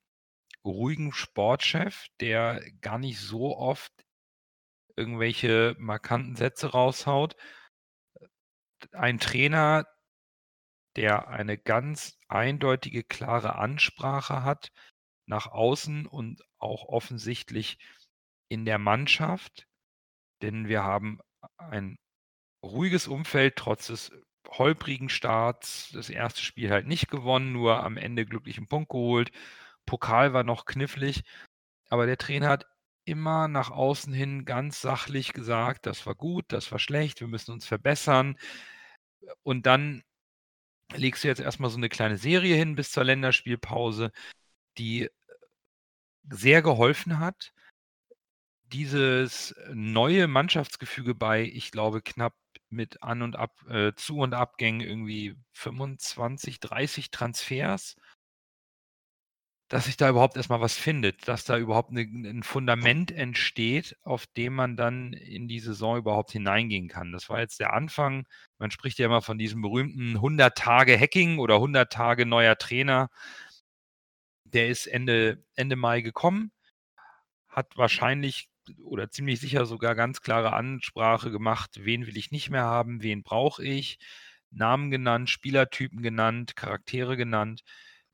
ruhigen 0.70 1.13
Sportchef, 1.13 2.07
der 2.20 2.61
gar 2.82 2.97
nicht 2.97 3.20
so 3.20 3.57
oft 3.57 3.91
irgendwelche 4.95 5.76
markanten 5.80 6.36
Sätze 6.36 6.72
raushaut. 6.72 7.36
Ein 8.91 9.20
Trainer, 9.20 9.86
der 10.95 11.30
eine 11.30 11.57
ganz 11.57 12.17
eindeutige, 12.28 13.03
klare 13.03 13.55
Ansprache 13.55 14.43
hat 14.43 14.72
nach 15.26 15.47
außen 15.47 16.05
und 16.07 16.41
auch 16.57 16.86
offensichtlich 16.86 17.78
in 18.49 18.65
der 18.65 18.80
Mannschaft. 18.80 19.67
Denn 20.41 20.67
wir 20.67 20.84
haben 20.84 21.20
ein 21.57 21.97
ruhiges 22.63 23.07
Umfeld 23.07 23.55
trotz 23.55 23.88
des 23.88 24.11
holprigen 24.47 25.09
Starts. 25.09 25.91
Das 25.93 26.09
erste 26.09 26.41
Spiel 26.41 26.72
halt 26.72 26.88
nicht 26.88 27.09
gewonnen, 27.09 27.51
nur 27.51 27.84
am 27.84 27.97
Ende 27.97 28.26
glücklichen 28.26 28.67
Punkt 28.67 28.89
geholt. 28.89 29.32
Pokal 29.89 30.33
war 30.33 30.43
noch 30.43 30.65
knifflig, 30.65 31.23
aber 31.89 32.05
der 32.05 32.19
Trainer 32.19 32.47
hat 32.47 32.67
immer 33.05 33.47
nach 33.47 33.71
außen 33.71 34.13
hin 34.13 34.45
ganz 34.45 34.81
sachlich 34.81 35.33
gesagt, 35.33 35.87
das 35.87 36.05
war 36.05 36.13
gut, 36.13 36.45
das 36.49 36.71
war 36.71 36.77
schlecht, 36.77 37.21
wir 37.21 37.27
müssen 37.27 37.51
uns 37.53 37.65
verbessern. 37.65 38.37
Und 39.41 39.65
dann 39.65 40.03
legst 40.93 41.23
du 41.23 41.27
jetzt 41.27 41.41
erstmal 41.41 41.71
so 41.71 41.77
eine 41.77 41.89
kleine 41.89 42.17
Serie 42.17 42.55
hin 42.55 42.75
bis 42.75 42.91
zur 42.91 43.03
Länderspielpause, 43.03 44.11
die 44.77 45.09
sehr 46.29 46.61
geholfen 46.61 47.17
hat. 47.17 47.51
Dieses 48.65 49.55
neue 49.73 50.27
Mannschaftsgefüge 50.27 51.15
bei, 51.15 51.41
ich 51.41 51.71
glaube, 51.71 52.03
knapp 52.03 52.35
mit 52.69 53.01
An- 53.01 53.23
und 53.23 53.35
Ab, 53.35 53.55
äh, 53.67 53.93
Zu- 53.95 54.19
und 54.19 54.35
Abgängen 54.35 54.81
irgendwie 54.81 55.35
25, 55.53 56.59
30 56.59 57.09
Transfers 57.09 57.95
dass 59.70 59.86
sich 59.86 59.97
da 59.97 60.09
überhaupt 60.09 60.36
erstmal 60.38 60.61
was 60.61 60.76
findet, 60.78 61.28
dass 61.28 61.45
da 61.45 61.57
überhaupt 61.57 61.91
'ne 61.91 62.01
'n 62.01 62.43
Fundament 62.43 63.11
entsteht, 63.11 63.95
auf 64.03 64.26
dem 64.38 64.55
man 64.55 64.76
dann 64.78 65.13
in 65.13 65.47
die 65.47 65.59
Saison 65.59 65.97
überhaupt 65.97 66.32
hineingehen 66.32 66.88
kann. 66.89 67.11
Das 67.11 67.30
war 67.30 67.39
jetzt 67.39 67.59
der 67.59 67.74
Anfang. 67.74 68.26
Man 68.59 68.72
spricht 68.72 68.99
ja 68.99 69.05
immer 69.05 69.22
von 69.22 69.38
diesem 69.38 69.61
berühmten 69.61 70.20
100 70.22 70.57
Tage 70.57 70.99
Hacking 70.99 71.39
oder 71.39 71.59
100 71.59 71.93
Tage 71.93 72.26
neuer 72.26 72.57
Trainer. 72.57 73.09
Der 74.45 74.67
ist 74.70 74.88
Ende 74.88 75.43
Ende 75.55 75.76
Mai 75.76 76.01
gekommen, 76.01 76.51
hat 77.49 77.78
wahrscheinlich 77.78 78.49
oder 78.84 79.09
ziemlich 79.11 79.39
sicher 79.39 79.65
sogar 79.65 79.95
ganz 79.95 80.22
klare 80.22 80.53
Ansprache 80.53 81.32
gemacht: 81.32 81.80
„Wen 81.84 82.07
will 82.07 82.17
ich 82.17 82.32
nicht 82.32 82.49
mehr 82.51 82.63
haben? 82.63 83.03
Wen 83.03 83.24
brauche 83.24 83.63
ich?“ 83.65 83.99
Namen 84.51 84.91
genannt, 84.91 85.30
Spielertypen 85.30 86.01
genannt, 86.03 86.55
Charaktere 86.55 87.17
genannt. 87.17 87.63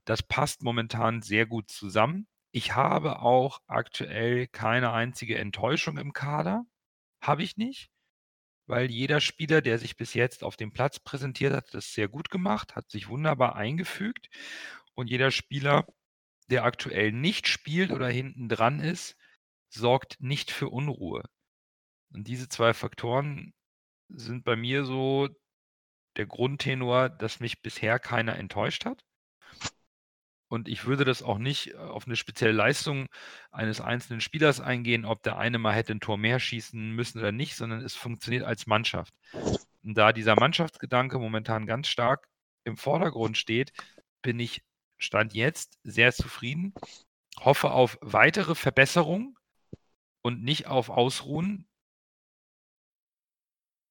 Das 0.05 0.23
passt 0.23 0.63
momentan 0.63 1.21
sehr 1.21 1.45
gut 1.45 1.69
zusammen. 1.69 2.27
Ich 2.51 2.75
habe 2.75 3.19
auch 3.19 3.61
aktuell 3.67 4.47
keine 4.47 4.93
einzige 4.93 5.37
Enttäuschung 5.37 5.97
im 5.97 6.13
Kader. 6.13 6.65
Habe 7.21 7.43
ich 7.43 7.57
nicht, 7.57 7.89
weil 8.67 8.89
jeder 8.89 9.19
Spieler, 9.19 9.61
der 9.61 9.79
sich 9.79 9.97
bis 9.97 10.13
jetzt 10.13 10.43
auf 10.43 10.55
dem 10.55 10.71
Platz 10.71 10.99
präsentiert 10.99 11.53
hat, 11.53 11.73
das 11.73 11.93
sehr 11.93 12.07
gut 12.07 12.29
gemacht, 12.29 12.75
hat 12.75 12.89
sich 12.89 13.09
wunderbar 13.09 13.55
eingefügt. 13.55 14.29
Und 14.93 15.09
jeder 15.09 15.31
Spieler, 15.31 15.87
der 16.49 16.63
aktuell 16.63 17.11
nicht 17.11 17.47
spielt 17.47 17.91
oder 17.91 18.07
hinten 18.07 18.47
dran 18.47 18.79
ist, 18.79 19.17
sorgt 19.69 20.21
nicht 20.21 20.51
für 20.51 20.69
Unruhe. 20.69 21.23
Und 22.13 22.27
diese 22.27 22.47
zwei 22.47 22.73
Faktoren 22.73 23.53
sind 24.09 24.43
bei 24.45 24.55
mir 24.55 24.85
so 24.85 25.29
der 26.17 26.27
Grundtenor, 26.27 27.09
dass 27.09 27.39
mich 27.39 27.61
bisher 27.61 27.99
keiner 27.99 28.37
enttäuscht 28.37 28.85
hat. 28.85 29.03
Und 30.47 30.67
ich 30.67 30.85
würde 30.85 31.05
das 31.05 31.23
auch 31.23 31.37
nicht 31.37 31.73
äh, 31.73 31.77
auf 31.77 32.05
eine 32.05 32.15
spezielle 32.15 32.53
Leistung 32.53 33.07
eines 33.51 33.81
einzelnen 33.81 34.21
Spielers 34.21 34.59
eingehen, 34.59 35.05
ob 35.05 35.23
der 35.23 35.37
eine 35.37 35.57
mal 35.57 35.73
hätte 35.73 35.93
ein 35.93 35.99
Tor 35.99 36.17
mehr 36.17 36.39
schießen 36.39 36.91
müssen 36.91 37.19
oder 37.19 37.31
nicht, 37.31 37.55
sondern 37.55 37.81
es 37.81 37.95
funktioniert 37.95 38.43
als 38.43 38.67
Mannschaft. 38.67 39.13
Und 39.83 39.97
da 39.97 40.13
dieser 40.13 40.35
Mannschaftsgedanke 40.35 41.19
momentan 41.19 41.65
ganz 41.65 41.87
stark 41.87 42.27
im 42.63 42.77
Vordergrund 42.77 43.37
steht, 43.37 43.73
bin 44.21 44.39
ich 44.39 44.63
Stand 44.97 45.33
jetzt 45.33 45.77
sehr 45.83 46.13
zufrieden, 46.13 46.73
hoffe 47.39 47.71
auf 47.71 47.97
weitere 48.01 48.55
Verbesserungen 48.55 49.35
und 50.21 50.41
nicht 50.41 50.67
auf 50.67 50.89
Ausruhen 50.89 51.67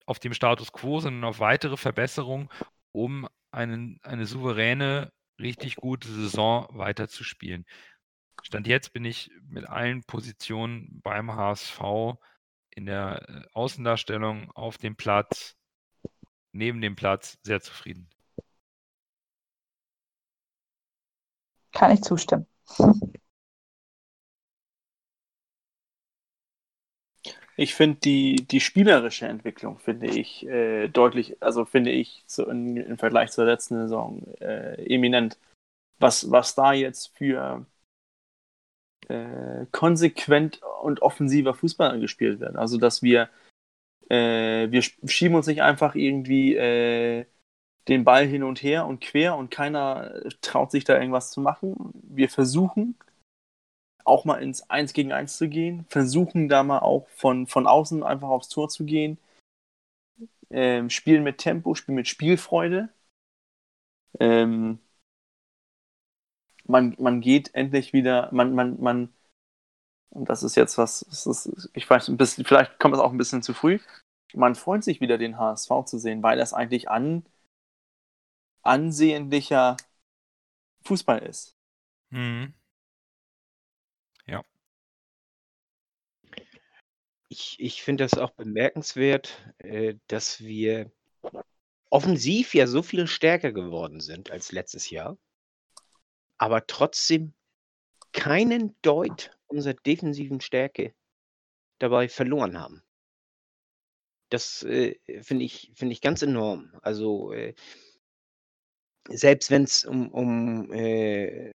auf 0.06 0.18
dem 0.18 0.34
Status 0.34 0.72
quo, 0.72 1.00
sondern 1.00 1.24
auf 1.24 1.40
weitere 1.40 1.76
Verbesserungen, 1.76 2.48
um 2.92 3.28
einen, 3.50 4.00
eine 4.02 4.26
souveräne 4.26 5.12
richtig 5.38 5.76
gute 5.76 6.08
Saison 6.08 6.68
weiterzuspielen. 6.70 7.66
Stand 8.42 8.66
jetzt 8.66 8.92
bin 8.92 9.04
ich 9.04 9.30
mit 9.48 9.68
allen 9.68 10.02
Positionen 10.04 11.00
beim 11.02 11.34
HSV 11.34 11.80
in 12.70 12.86
der 12.86 13.28
äh, 13.28 13.42
Außendarstellung 13.52 14.50
auf 14.52 14.78
dem 14.78 14.96
Platz, 14.96 15.56
neben 16.52 16.80
dem 16.80 16.96
Platz 16.96 17.38
sehr 17.42 17.60
zufrieden. 17.60 18.10
Kann 21.72 21.92
ich 21.92 22.02
zustimmen. 22.02 22.46
Ich 27.56 27.74
finde 27.74 27.98
die, 28.00 28.36
die 28.36 28.60
spielerische 28.60 29.26
Entwicklung, 29.26 29.78
finde 29.78 30.08
ich, 30.08 30.46
äh, 30.46 30.88
deutlich, 30.88 31.40
also 31.40 31.64
finde 31.64 31.90
ich 31.90 32.24
so 32.26 32.48
in, 32.48 32.76
im 32.76 32.98
Vergleich 32.98 33.30
zur 33.30 33.44
letzten 33.44 33.76
Saison 33.76 34.22
äh, 34.40 34.84
eminent. 34.92 35.38
Was, 35.98 36.30
was 36.30 36.56
da 36.56 36.72
jetzt 36.72 37.16
für 37.16 37.64
äh, 39.08 39.66
konsequent 39.70 40.60
und 40.82 41.02
offensiver 41.02 41.54
Fußball 41.54 42.00
gespielt 42.00 42.40
wird. 42.40 42.56
Also, 42.56 42.78
dass 42.78 43.02
wir, 43.02 43.28
äh, 44.08 44.70
wir 44.70 44.82
schieben 44.82 45.36
uns 45.36 45.46
nicht 45.46 45.62
einfach 45.62 45.94
irgendwie 45.94 46.56
äh, 46.56 47.26
den 47.88 48.04
Ball 48.04 48.26
hin 48.26 48.42
und 48.42 48.62
her 48.62 48.86
und 48.86 49.00
quer 49.00 49.36
und 49.36 49.50
keiner 49.50 50.22
traut 50.40 50.70
sich 50.70 50.84
da 50.84 50.98
irgendwas 50.98 51.30
zu 51.30 51.40
machen. 51.40 51.92
Wir 52.02 52.28
versuchen, 52.28 52.96
auch 54.04 54.24
mal 54.24 54.42
ins 54.42 54.68
1 54.70 54.92
gegen 54.92 55.12
1 55.12 55.36
zu 55.36 55.48
gehen, 55.48 55.84
versuchen 55.88 56.48
da 56.48 56.62
mal 56.62 56.80
auch 56.80 57.08
von, 57.08 57.46
von 57.46 57.66
außen 57.66 58.02
einfach 58.02 58.28
aufs 58.28 58.48
Tor 58.48 58.68
zu 58.68 58.84
gehen, 58.84 59.18
ähm, 60.50 60.90
spielen 60.90 61.22
mit 61.24 61.38
Tempo, 61.38 61.74
spielen 61.74 61.96
mit 61.96 62.08
Spielfreude. 62.08 62.90
Ähm, 64.20 64.78
man, 66.66 66.94
man 66.98 67.20
geht 67.20 67.54
endlich 67.54 67.92
wieder, 67.92 68.28
man, 68.32 68.54
man, 68.54 68.80
man, 68.80 69.12
und 70.10 70.28
das 70.28 70.42
ist 70.42 70.54
jetzt 70.54 70.78
was, 70.78 71.02
ist, 71.02 71.70
ich 71.74 71.88
weiß, 71.88 72.08
ein 72.08 72.16
bisschen, 72.16 72.44
vielleicht 72.44 72.78
kommt 72.78 72.94
es 72.94 73.00
auch 73.00 73.10
ein 73.10 73.18
bisschen 73.18 73.42
zu 73.42 73.52
früh, 73.54 73.78
man 74.34 74.54
freut 74.54 74.84
sich 74.84 75.00
wieder, 75.00 75.18
den 75.18 75.38
HSV 75.38 75.84
zu 75.86 75.98
sehen, 75.98 76.22
weil 76.22 76.38
das 76.38 76.52
eigentlich 76.52 76.88
an, 76.88 77.24
ansehnlicher 78.62 79.76
Fußball 80.84 81.20
ist. 81.20 81.56
Mhm. 82.10 82.54
Ich, 87.34 87.56
ich 87.58 87.82
finde 87.82 88.04
das 88.04 88.16
auch 88.16 88.30
bemerkenswert, 88.30 89.42
äh, 89.58 89.96
dass 90.06 90.44
wir 90.44 90.92
offensiv 91.90 92.54
ja 92.54 92.68
so 92.68 92.80
viel 92.80 93.08
stärker 93.08 93.50
geworden 93.50 93.98
sind 93.98 94.30
als 94.30 94.52
letztes 94.52 94.88
Jahr, 94.88 95.18
aber 96.38 96.64
trotzdem 96.68 97.34
keinen 98.12 98.80
Deut 98.82 99.36
unserer 99.48 99.74
defensiven 99.74 100.40
Stärke 100.40 100.94
dabei 101.80 102.08
verloren 102.08 102.56
haben. 102.56 102.84
Das 104.28 104.62
äh, 104.62 105.00
finde 105.20 105.44
ich, 105.44 105.72
find 105.74 105.90
ich 105.90 106.00
ganz 106.00 106.22
enorm. 106.22 106.72
Also 106.82 107.32
äh, 107.32 107.54
selbst 109.08 109.50
wenn 109.50 109.64
es 109.64 109.84
um, 109.84 110.08
um 110.12 110.72
äh, 110.72 111.50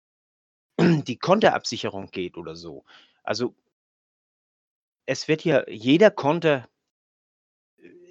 die 0.78 1.18
Konterabsicherung 1.18 2.12
geht 2.12 2.36
oder 2.36 2.54
so. 2.54 2.84
Also 3.24 3.56
es 5.07 5.28
wird 5.28 5.44
ja 5.44 5.68
jeder 5.68 6.11
Konter 6.11 6.68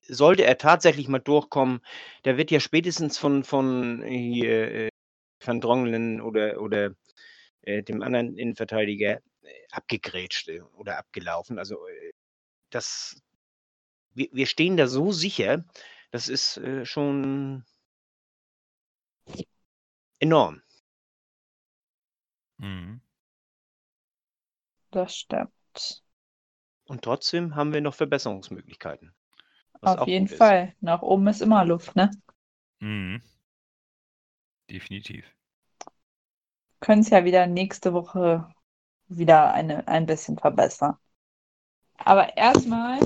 sollte 0.08 0.44
er 0.46 0.58
tatsächlich 0.58 1.08
mal 1.08 1.20
durchkommen, 1.20 1.82
der 2.26 2.38
wird 2.38 2.52
ja 2.52 2.60
spätestens 2.60 3.18
von 3.18 3.44
von 3.44 4.04
hier, 4.04 4.72
äh, 4.72 4.89
Van 5.46 5.62
Drongelen 5.62 6.22
oder 6.22 6.62
oder, 6.62 6.96
äh, 7.64 7.84
dem 7.84 8.02
anderen 8.04 8.38
Innenverteidiger, 8.38 9.18
äh, 9.44 9.50
abgegrätscht, 9.72 10.50
äh, 10.50 10.62
oder 10.78 10.98
abgelaufen. 11.00 11.60
Also, 11.60 11.88
äh, 11.88 12.12
das 12.72 13.22
wir 14.16 14.30
wir 14.34 14.48
stehen 14.48 14.78
da 14.78 14.88
so 14.88 15.12
sicher, 15.12 15.66
das 16.12 16.30
ist, 16.30 16.58
äh, 16.58 16.86
schon 16.86 17.66
enorm. 20.22 20.62
Mhm. 22.60 23.02
Das 24.94 25.16
stimmt. 25.18 26.03
Und 26.94 27.02
trotzdem 27.02 27.56
haben 27.56 27.74
wir 27.74 27.82
noch 27.82 27.96
Verbesserungsmöglichkeiten. 27.96 29.16
Auf 29.82 30.08
jeden 30.08 30.28
Fall. 30.28 30.76
Nach 30.80 31.02
oben 31.02 31.26
ist 31.26 31.41
immer 31.41 31.66
Luft, 31.66 31.96
ne? 31.96 32.12
Mhm. 32.82 33.20
Definitiv. 34.70 35.26
Können 36.82 37.02
es 37.02 37.10
ja 37.10 37.26
wieder 37.26 37.48
nächste 37.48 37.94
Woche 37.94 38.48
wieder 39.08 39.56
eine, 39.56 39.88
ein 39.88 40.06
bisschen 40.06 40.38
verbessern. 40.38 40.96
Aber 41.98 42.38
erstmal 42.38 43.00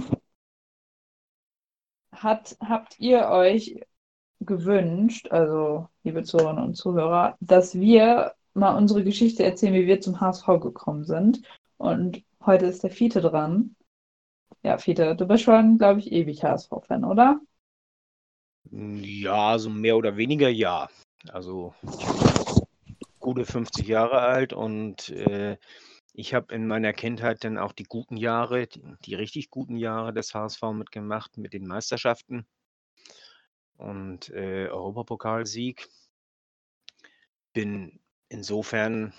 hat, 2.11 2.57
habt 2.59 2.99
ihr 2.99 3.29
euch 3.29 3.79
gewünscht, 4.41 5.29
also 5.31 5.87
liebe 6.03 6.23
Zuhörerinnen 6.23 6.65
und 6.65 6.75
Zuhörer, 6.75 7.37
dass 7.39 7.73
wir 7.73 8.33
mal 8.53 8.75
unsere 8.75 9.05
Geschichte 9.05 9.45
erzählen, 9.45 9.75
wie 9.75 9.87
wir 9.87 10.01
zum 10.01 10.19
HSV 10.19 10.45
gekommen 10.59 11.05
sind. 11.05 11.41
Und 11.77 12.21
heute 12.45 12.65
ist 12.65 12.83
der 12.83 12.91
Fiete 12.91 13.21
dran. 13.21 13.76
Ja, 14.63 14.77
Fiete, 14.77 15.15
du 15.15 15.25
bist 15.27 15.43
schon, 15.43 15.77
glaube 15.77 15.99
ich, 15.99 16.11
ewig 16.11 16.43
HSV-Fan, 16.43 17.03
oder? 17.05 17.39
Ja, 18.71 19.57
so 19.59 19.69
mehr 19.69 19.97
oder 19.97 20.17
weniger 20.17 20.49
ja. 20.49 20.89
Also 21.29 21.73
gute 23.19 23.45
50 23.45 23.87
Jahre 23.87 24.19
alt 24.19 24.53
und 24.53 25.09
äh, 25.09 25.57
ich 26.13 26.33
habe 26.33 26.53
in 26.55 26.67
meiner 26.67 26.93
Kindheit 26.93 27.43
dann 27.43 27.57
auch 27.57 27.73
die 27.73 27.83
guten 27.83 28.17
Jahre, 28.17 28.67
die, 28.67 28.81
die 29.05 29.15
richtig 29.15 29.49
guten 29.49 29.77
Jahre 29.77 30.13
des 30.13 30.33
HSV 30.33 30.61
mitgemacht 30.73 31.37
mit 31.37 31.53
den 31.53 31.67
Meisterschaften 31.67 32.47
und 33.77 34.29
äh, 34.29 34.67
Europapokalsieg. 34.69 35.87
Bin 37.53 37.99
insofern 38.29 39.13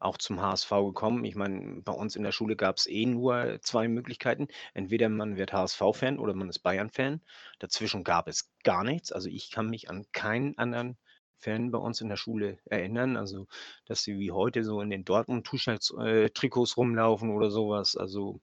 auch 0.00 0.16
zum 0.18 0.40
HSV 0.40 0.70
gekommen. 0.70 1.24
Ich 1.24 1.36
meine, 1.36 1.82
bei 1.82 1.92
uns 1.92 2.16
in 2.16 2.24
der 2.24 2.32
Schule 2.32 2.56
gab 2.56 2.78
es 2.78 2.86
eh 2.86 3.06
nur 3.06 3.60
zwei 3.62 3.86
Möglichkeiten. 3.86 4.48
Entweder 4.74 5.08
man 5.08 5.36
wird 5.36 5.52
HSV-Fan 5.52 6.18
oder 6.18 6.34
man 6.34 6.48
ist 6.48 6.60
Bayern-Fan. 6.60 7.20
Dazwischen 7.58 8.02
gab 8.02 8.26
es 8.26 8.50
gar 8.64 8.82
nichts. 8.82 9.12
Also 9.12 9.28
ich 9.28 9.50
kann 9.50 9.68
mich 9.68 9.90
an 9.90 10.06
keinen 10.12 10.56
anderen 10.58 10.96
Fan 11.38 11.70
bei 11.70 11.78
uns 11.78 12.00
in 12.00 12.08
der 12.08 12.16
Schule 12.16 12.58
erinnern. 12.64 13.16
Also, 13.16 13.46
dass 13.84 14.02
sie 14.02 14.18
wie 14.18 14.32
heute 14.32 14.64
so 14.64 14.80
in 14.80 14.90
den 14.90 15.04
Dortmund-Trikots 15.04 15.90
äh, 15.92 16.74
rumlaufen 16.76 17.30
oder 17.30 17.50
sowas. 17.50 17.96
Also 17.96 18.40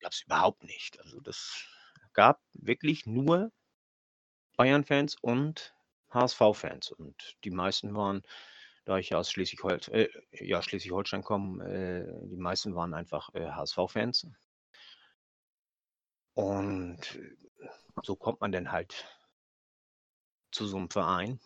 gab 0.00 0.12
es 0.12 0.22
überhaupt 0.22 0.62
nicht. 0.62 1.00
Also 1.00 1.20
das 1.20 1.64
gab 2.12 2.40
wirklich 2.52 3.04
nur 3.06 3.50
Bayern-Fans 4.56 5.16
und 5.20 5.74
HSV-Fans. 6.10 6.92
Und 6.92 7.36
die 7.42 7.50
meisten 7.50 7.94
waren 7.96 8.22
da 8.84 8.98
ich 8.98 9.14
aus 9.14 9.30
Schleswig-Holstein 9.30 9.94
äh, 9.94 10.08
ja, 10.32 10.62
Schleswig 10.62 10.92
komme, 11.24 11.64
äh, 11.64 12.28
die 12.28 12.36
meisten 12.36 12.74
waren 12.74 12.94
einfach 12.94 13.32
äh, 13.34 13.50
HSV-Fans. 13.50 14.28
Und 16.34 17.20
so 18.02 18.16
kommt 18.16 18.40
man 18.40 18.52
dann 18.52 18.72
halt 18.72 19.04
zu 20.50 20.66
so 20.66 20.76
einem 20.78 20.90
Verein. 20.90 21.40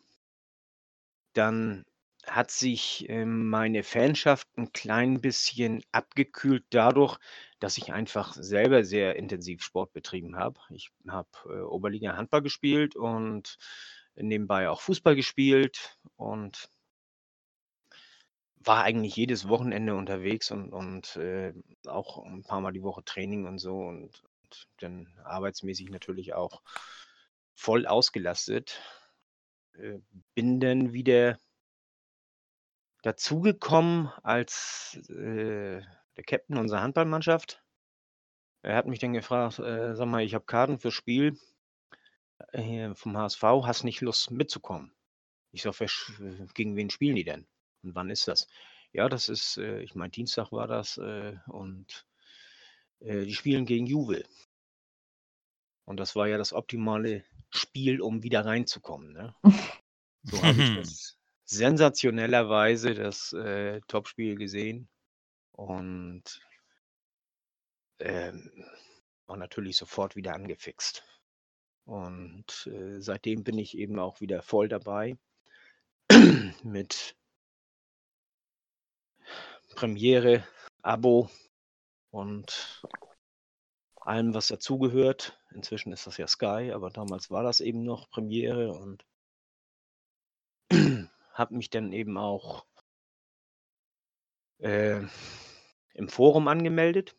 Dann 1.34 1.84
hat 2.26 2.50
sich 2.50 3.08
äh, 3.08 3.24
meine 3.24 3.82
Fanschaft 3.82 4.48
ein 4.56 4.72
klein 4.72 5.20
bisschen 5.20 5.82
abgekühlt 5.92 6.64
dadurch, 6.70 7.18
dass 7.60 7.78
ich 7.78 7.92
einfach 7.92 8.34
selber 8.34 8.84
sehr 8.84 9.16
intensiv 9.16 9.62
Sport 9.62 9.92
betrieben 9.92 10.36
habe. 10.36 10.60
Ich 10.70 10.90
habe 11.08 11.28
äh, 11.46 11.60
Oberliga 11.60 12.16
Handball 12.16 12.42
gespielt 12.42 12.96
und 12.96 13.58
nebenbei 14.16 14.68
auch 14.68 14.80
Fußball 14.80 15.14
gespielt 15.14 15.98
und 16.16 16.70
war 18.66 18.84
eigentlich 18.84 19.16
jedes 19.16 19.48
Wochenende 19.48 19.94
unterwegs 19.94 20.50
und 20.50 20.72
und, 20.72 21.16
äh, 21.16 21.52
auch 21.86 22.24
ein 22.24 22.42
paar 22.44 22.60
Mal 22.60 22.72
die 22.72 22.82
Woche 22.82 23.04
Training 23.04 23.46
und 23.46 23.58
so 23.58 23.78
und 23.78 24.22
und 24.44 24.68
dann 24.78 25.08
arbeitsmäßig 25.24 25.90
natürlich 25.90 26.34
auch 26.34 26.62
voll 27.56 27.86
ausgelastet. 27.86 28.80
Äh, 29.74 29.98
bin 30.34 30.60
dann 30.60 30.92
wieder 30.92 31.38
dazugekommen 33.02 34.08
als, 34.22 34.98
äh, 35.08 35.80
der 36.16 36.24
Captain 36.26 36.58
unserer 36.58 36.82
Handballmannschaft. 36.82 37.62
Er 38.60 38.76
hat 38.76 38.86
mich 38.86 38.98
dann 38.98 39.14
gefragt: 39.14 39.58
„Äh, 39.60 39.94
sag 39.94 40.08
mal, 40.08 40.22
ich 40.22 40.34
habe 40.34 40.44
Karten 40.44 40.78
fürs 40.78 40.92
Spiel, 40.92 41.38
äh, 42.52 42.92
vom 42.94 43.16
HSV. 43.16 43.42
Hast 43.64 43.84
nicht 43.84 44.00
Lust 44.00 44.30
mitzukommen?“ 44.32 44.92
Ich 45.52 45.62
sage: 45.62 45.86
gegen 46.54 46.76
wen 46.76 46.90
spielen 46.90 47.16
die 47.16 47.24
denn?“ 47.24 47.46
Und 47.82 47.94
wann 47.94 48.10
ist 48.10 48.28
das? 48.28 48.48
Ja, 48.92 49.08
das 49.08 49.28
ist, 49.28 49.58
äh, 49.58 49.80
ich 49.80 49.94
meine, 49.94 50.10
Dienstag 50.10 50.52
war 50.52 50.66
das 50.66 50.98
äh, 50.98 51.36
und 51.48 52.06
äh, 53.00 53.24
die 53.24 53.34
spielen 53.34 53.66
gegen 53.66 53.86
Juve. 53.86 54.24
Und 55.84 55.98
das 55.98 56.16
war 56.16 56.26
ja 56.26 56.38
das 56.38 56.52
optimale 56.52 57.24
Spiel, 57.50 58.00
um 58.00 58.22
wieder 58.22 58.44
reinzukommen. 58.44 59.12
Ne? 59.12 59.34
So 60.22 60.42
habe 60.42 60.62
ich 60.62 60.74
das 60.76 61.18
sensationellerweise 61.44 62.94
das 62.94 63.32
äh, 63.32 63.80
Topspiel 63.86 64.36
gesehen 64.36 64.88
und 65.52 66.40
ähm, 68.00 68.50
war 69.26 69.36
natürlich 69.36 69.76
sofort 69.76 70.16
wieder 70.16 70.34
angefixt. 70.34 71.04
Und 71.84 72.66
äh, 72.66 73.00
seitdem 73.00 73.44
bin 73.44 73.58
ich 73.58 73.78
eben 73.78 73.98
auch 73.98 74.20
wieder 74.20 74.42
voll 74.42 74.68
dabei 74.68 75.16
mit 76.64 77.15
Premiere, 79.76 80.44
Abo 80.82 81.30
und 82.10 82.82
allem, 84.00 84.34
was 84.34 84.48
dazugehört. 84.48 85.38
Inzwischen 85.52 85.92
ist 85.92 86.06
das 86.06 86.16
ja 86.16 86.26
Sky, 86.26 86.72
aber 86.74 86.90
damals 86.90 87.30
war 87.30 87.42
das 87.42 87.60
eben 87.60 87.84
noch 87.84 88.10
Premiere 88.10 88.72
und 88.72 89.06
habe 91.32 91.54
mich 91.54 91.70
dann 91.70 91.92
eben 91.92 92.18
auch 92.18 92.66
äh, 94.58 95.02
im 95.94 96.08
Forum 96.08 96.48
angemeldet, 96.48 97.14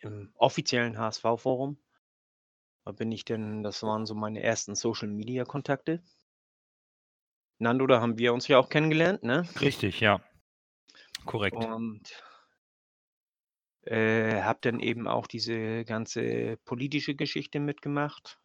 im 0.00 0.32
offiziellen 0.36 0.98
HSV-Forum. 0.98 1.78
Da 2.84 2.92
bin 2.92 3.10
ich 3.10 3.24
denn, 3.24 3.62
das 3.62 3.82
waren 3.82 4.06
so 4.06 4.14
meine 4.14 4.42
ersten 4.42 4.74
Social-Media-Kontakte. 4.74 6.02
Nando, 7.58 7.86
da 7.86 8.00
haben 8.00 8.18
wir 8.18 8.34
uns 8.34 8.48
ja 8.48 8.58
auch 8.58 8.68
kennengelernt, 8.68 9.22
ne? 9.22 9.48
Richtig, 9.60 10.00
ja. 10.00 10.20
Korrekt. 11.26 11.56
Und 11.56 12.22
äh, 13.82 14.42
habe 14.42 14.58
dann 14.62 14.80
eben 14.80 15.06
auch 15.06 15.26
diese 15.26 15.84
ganze 15.84 16.56
politische 16.64 17.14
Geschichte 17.14 17.60
mitgemacht. 17.60 18.38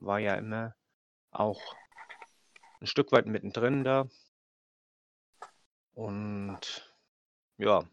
War 0.00 0.18
ja 0.18 0.34
immer 0.34 0.74
auch 1.30 1.60
ein 2.80 2.86
Stück 2.86 3.12
weit 3.12 3.26
mittendrin 3.26 3.84
da. 3.84 4.06
Und 5.94 6.94
ja, 7.58 7.84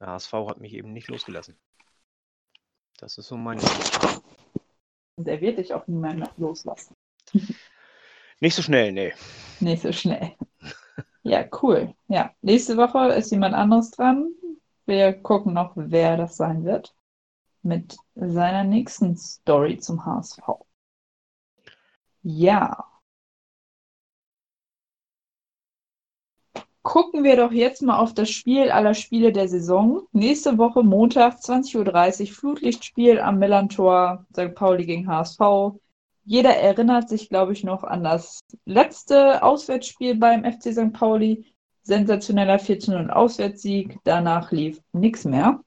der 0.00 0.08
HSV 0.08 0.32
hat 0.32 0.60
mich 0.60 0.74
eben 0.74 0.92
nicht 0.92 1.08
losgelassen. 1.08 1.58
Das 2.98 3.18
ist 3.18 3.28
so 3.28 3.36
meine 3.36 3.60
Geschichte. 3.60 4.22
Und 5.16 5.28
er 5.28 5.40
wird 5.40 5.58
dich 5.58 5.72
auch 5.72 5.86
nie 5.86 5.96
mehr 5.96 6.30
loslassen. 6.36 6.96
Nicht 8.40 8.56
so 8.56 8.62
schnell, 8.62 8.92
nee. 8.92 9.14
Nicht 9.60 9.82
so 9.82 9.92
schnell. 9.92 10.36
Ja, 11.24 11.44
cool. 11.62 11.94
Ja, 12.08 12.32
nächste 12.42 12.76
Woche 12.76 13.12
ist 13.14 13.30
jemand 13.30 13.54
anderes 13.54 13.90
dran. 13.90 14.32
Wir 14.86 15.12
gucken 15.14 15.54
noch, 15.54 15.72
wer 15.74 16.16
das 16.16 16.36
sein 16.36 16.64
wird. 16.64 16.94
Mit 17.62 17.96
seiner 18.14 18.64
nächsten 18.64 19.16
Story 19.16 19.78
zum 19.78 20.04
HSV. 20.04 20.40
Ja. 22.24 22.84
Gucken 26.82 27.24
wir 27.24 27.36
doch 27.36 27.52
jetzt 27.52 27.80
mal 27.80 27.98
auf 27.98 28.12
das 28.12 28.28
Spiel 28.30 28.70
aller 28.70 28.92
Spiele 28.94 29.32
der 29.32 29.48
Saison. 29.48 30.02
Nächste 30.12 30.58
Woche 30.58 30.82
Montag 30.82 31.36
20.30 31.38 32.28
Uhr 32.28 32.34
Flutlichtspiel 32.34 33.18
am 33.20 33.38
Millantor 33.38 34.26
St. 34.32 34.54
Pauli 34.54 34.84
gegen 34.84 35.08
HSV. 35.08 35.40
Jeder 36.24 36.56
erinnert 36.56 37.08
sich, 37.08 37.28
glaube 37.28 37.52
ich, 37.52 37.64
noch 37.64 37.84
an 37.84 38.02
das 38.02 38.40
letzte 38.64 39.42
Auswärtsspiel 39.42 40.16
beim 40.16 40.44
FC 40.44 40.72
St. 40.72 40.92
Pauli. 40.92 41.54
Sensationeller 41.82 42.58
14 42.58 43.10
Auswärtssieg. 43.10 43.98
Danach 44.04 44.50
lief 44.50 44.80
nichts 44.92 45.26
mehr. 45.26 45.60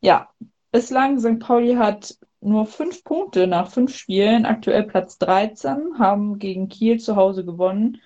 Ja, 0.00 0.28
bislang 0.72 1.18
St. 1.18 1.40
Pauli 1.40 1.74
hat 1.74 2.18
nur 2.40 2.66
fünf 2.66 3.02
Punkte 3.02 3.46
nach 3.46 3.70
fünf 3.70 3.96
Spielen, 3.96 4.44
aktuell 4.44 4.84
Platz 4.84 5.18
13, 5.18 5.98
haben 5.98 6.38
gegen 6.38 6.68
Kiel 6.68 7.00
zu 7.00 7.16
Hause 7.16 7.44
gewonnen. 7.44 8.00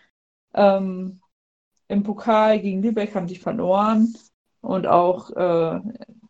Ähm, 0.55 1.21
Im 1.89 2.05
Pokal 2.05 2.61
gegen 2.61 2.83
Lübeck 2.83 3.15
haben 3.15 3.29
sie 3.29 3.37
verloren 3.37 4.15
und 4.61 4.87
auch 4.87 5.31
äh, 5.31 5.81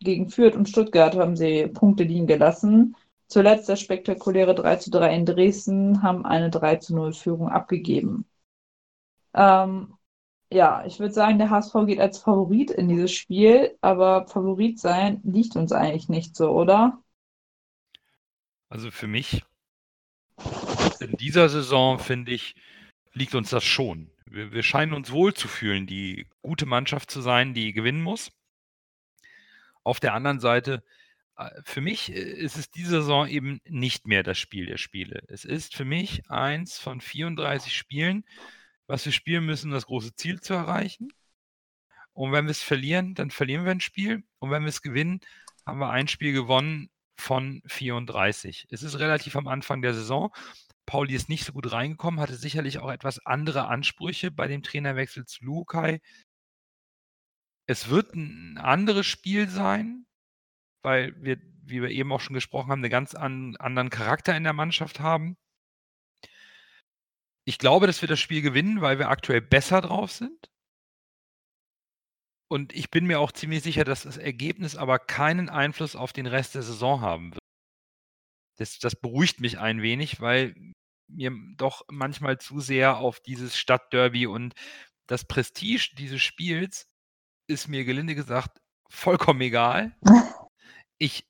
gegen 0.01 0.31
Fürth 0.31 0.57
und 0.57 0.68
Stuttgart 0.68 1.14
haben 1.14 1.37
sie 1.37 1.66
Punkte 1.68 2.05
liegen 2.05 2.27
gelassen. 2.27 2.97
Zuletzt 3.31 3.68
das 3.68 3.81
spektakuläre 3.81 4.57
3 4.57 4.76
zu 4.76 4.91
3 4.91 5.14
in 5.14 5.24
Dresden, 5.24 6.03
haben 6.03 6.26
eine 6.26 6.51
3 6.51 6.76
zu 6.76 6.97
0 6.97 7.12
Führung 7.12 7.49
abgegeben. 7.49 8.24
Ähm, 9.35 9.95
ja, 10.53 10.85
ich 10.85 10.99
würde 10.99 11.14
sagen, 11.14 11.39
der 11.39 11.49
HSV 11.49 11.72
geht 11.87 12.01
als 12.01 12.18
Favorit 12.18 12.72
in 12.72 12.89
dieses 12.89 13.12
Spiel, 13.12 13.78
aber 13.83 14.26
Favorit 14.26 14.81
sein 14.81 15.20
liegt 15.22 15.55
uns 15.55 15.70
eigentlich 15.70 16.09
nicht 16.09 16.35
so, 16.35 16.51
oder? 16.51 17.01
Also 18.68 18.91
für 18.91 19.07
mich 19.07 19.45
in 20.99 21.12
dieser 21.12 21.49
Saison, 21.49 22.01
finde 22.01 22.33
ich, 22.33 22.57
liegt 23.12 23.37
uns 23.37 23.51
das 23.51 23.62
schon. 23.62 24.11
Wir, 24.26 24.51
wir 24.51 24.64
scheinen 24.64 24.93
uns 24.93 25.12
wohl 25.12 25.35
zu 25.35 25.47
fühlen, 25.47 25.87
die 25.87 26.26
gute 26.43 26.66
Mannschaft 26.66 27.12
zu 27.12 27.20
sein, 27.20 27.55
die 27.55 27.72
gewinnen 27.72 28.03
muss. 28.03 28.33
Auf 29.85 30.01
der 30.01 30.14
anderen 30.14 30.41
Seite 30.41 30.83
für 31.64 31.80
mich 31.80 32.12
äh, 32.12 32.20
ist 32.20 32.57
es 32.57 32.70
diese 32.70 32.91
Saison 33.03 33.26
eben 33.28 33.61
nicht 33.66 34.07
mehr 34.07 34.22
das 34.22 34.38
Spiel 34.38 34.66
der 34.66 34.78
Spiele. 34.78 35.22
Es 35.28 35.45
ist 35.45 35.74
für 35.74 35.84
mich 35.84 36.28
eins 36.30 36.78
von 36.78 37.01
34 37.01 37.74
Spielen, 37.76 38.24
was 38.86 39.05
wir 39.05 39.12
spielen 39.12 39.47
müssen, 39.47 39.68
um 39.68 39.74
das 39.74 39.86
große 39.86 40.14
Ziel 40.14 40.41
zu 40.41 40.55
erreichen. 40.55 41.12
Und 42.12 42.32
wenn 42.32 42.47
wir 42.47 42.51
es 42.51 42.62
verlieren, 42.62 43.14
dann 43.14 43.30
verlieren 43.30 43.64
wir 43.64 43.70
ein 43.72 43.80
Spiel. 43.80 44.24
Und 44.38 44.51
wenn 44.51 44.62
wir 44.62 44.68
es 44.68 44.82
gewinnen, 44.82 45.20
haben 45.64 45.78
wir 45.78 45.91
ein 45.91 46.09
Spiel 46.09 46.32
gewonnen 46.32 46.91
von 47.16 47.62
34. 47.66 48.66
Es 48.70 48.82
ist 48.82 48.99
relativ 48.99 49.36
am 49.36 49.47
Anfang 49.49 49.82
der 49.82 49.95
Saison. 49.95 50.34
Pauli 50.86 51.14
ist 51.14 51.28
nicht 51.28 51.45
so 51.45 51.53
gut 51.53 51.70
reingekommen, 51.70 52.20
hatte 52.20 52.34
sicherlich 52.34 52.78
auch 52.78 52.91
etwas 52.91 53.24
andere 53.24 53.68
Ansprüche 53.68 54.30
bei 54.30 54.49
dem 54.49 54.62
Trainerwechsel 54.62 55.24
zu 55.24 55.45
Lukai. 55.45 56.01
Es 57.66 57.88
wird 57.88 58.14
ein 58.14 58.59
anderes 58.59 59.07
Spiel 59.07 59.49
sein, 59.49 60.07
weil 60.83 61.14
wir, 61.22 61.39
wie 61.62 61.83
wir 61.83 61.91
eben 61.91 62.12
auch 62.12 62.20
schon 62.20 62.35
gesprochen 62.35 62.70
haben, 62.70 62.81
einen 62.81 62.91
ganz 62.91 63.14
an, 63.14 63.57
anderen 63.57 63.91
Charakter 63.91 64.37
in 64.37 64.45
der 64.45 64.53
Mannschaft 64.53 65.01
haben. 65.01 65.37
Ich 67.47 67.59
glaube, 67.59 67.87
dass 67.87 68.01
wir 68.01 68.09
das 68.09 68.20
Spiel 68.20 68.43
gewinnen, 68.43 68.81
weil 68.81 68.99
wir 68.99 69.09
aktuell 69.09 69.41
besser 69.41 69.81
drauf 69.81 70.12
sind. 70.12 70.51
Und 72.49 72.72
ich 72.72 72.91
bin 72.91 73.07
mir 73.07 73.20
auch 73.20 73.33
ziemlich 73.33 73.62
sicher, 73.62 73.85
dass 73.85 74.03
das 74.03 74.16
Ergebnis 74.16 74.74
aber 74.76 74.99
keinen 74.99 75.49
Einfluss 75.49 75.95
auf 75.95 76.12
den 76.12 76.26
Rest 76.26 76.57
der 76.57 76.62
Saison 76.62 77.01
haben 77.01 77.33
wird. 77.33 77.41
Das, 78.59 78.78
das 78.78 78.97
beruhigt 78.97 79.41
mich 79.41 79.59
ein 79.59 79.83
wenig, 79.83 80.20
weil 80.20 80.55
mir 81.09 81.33
doch 81.57 81.83
manchmal 81.91 82.39
zu 82.39 82.61
sehr 82.61 82.99
auf 82.99 83.20
dieses 83.20 83.57
Stadtderby 83.57 84.26
und 84.26 84.55
das 85.07 85.24
Prestige 85.24 85.95
dieses 85.97 86.22
Spiels 86.22 86.89
ist 87.49 87.68
mir 87.68 87.85
gelinde 87.85 88.14
gesagt 88.14 88.61
vollkommen 88.89 89.41
egal. 89.41 89.97
Ich 91.03 91.26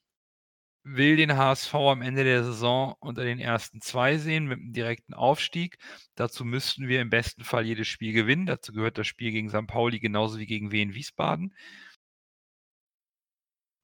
will 0.82 1.14
den 1.14 1.36
HSV 1.36 1.72
am 1.74 2.02
Ende 2.02 2.24
der 2.24 2.42
Saison 2.42 2.96
unter 2.98 3.22
den 3.22 3.38
ersten 3.38 3.80
zwei 3.80 4.18
sehen 4.18 4.46
mit 4.46 4.58
einem 4.58 4.72
direkten 4.72 5.14
Aufstieg. 5.14 5.78
Dazu 6.16 6.44
müssten 6.44 6.88
wir 6.88 7.00
im 7.00 7.08
besten 7.08 7.44
Fall 7.44 7.64
jedes 7.64 7.86
Spiel 7.86 8.12
gewinnen. 8.12 8.46
Dazu 8.46 8.72
gehört 8.72 8.98
das 8.98 9.06
Spiel 9.06 9.30
gegen 9.30 9.48
St. 9.48 9.68
Pauli 9.68 10.00
genauso 10.00 10.38
wie 10.38 10.46
gegen 10.46 10.72
Wien 10.72 10.94
Wiesbaden. 10.94 11.54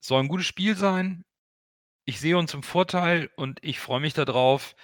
Soll 0.00 0.22
ein 0.24 0.28
gutes 0.28 0.46
Spiel 0.46 0.76
sein. 0.76 1.24
Ich 2.04 2.18
sehe 2.18 2.36
uns 2.36 2.52
im 2.52 2.64
Vorteil 2.64 3.30
und 3.36 3.60
ich 3.62 3.78
freue 3.78 4.00
mich 4.00 4.14
darauf, 4.14 4.74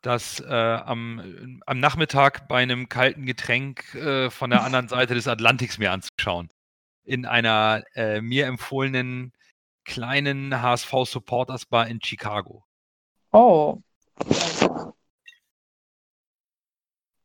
das 0.00 0.38
äh, 0.40 0.46
am, 0.46 1.60
am, 1.66 1.80
Nachmittag 1.80 2.46
bei 2.48 2.62
einem 2.62 2.88
kalten 2.88 3.26
Getränk 3.26 3.94
äh, 3.94 4.30
von 4.30 4.50
der 4.50 4.62
anderen 4.64 4.88
Seite 4.88 5.14
des 5.14 5.26
Atlantiks 5.26 5.78
mir 5.78 5.90
anzuschauen. 5.90 6.50
In 7.04 7.26
einer 7.26 7.84
äh, 7.94 8.20
mir 8.20 8.46
empfohlenen 8.46 9.32
kleinen 9.84 10.62
HSV-Supporters 10.62 11.66
Bar 11.66 11.88
in 11.88 12.00
Chicago. 12.02 12.64
Oh. 13.32 13.78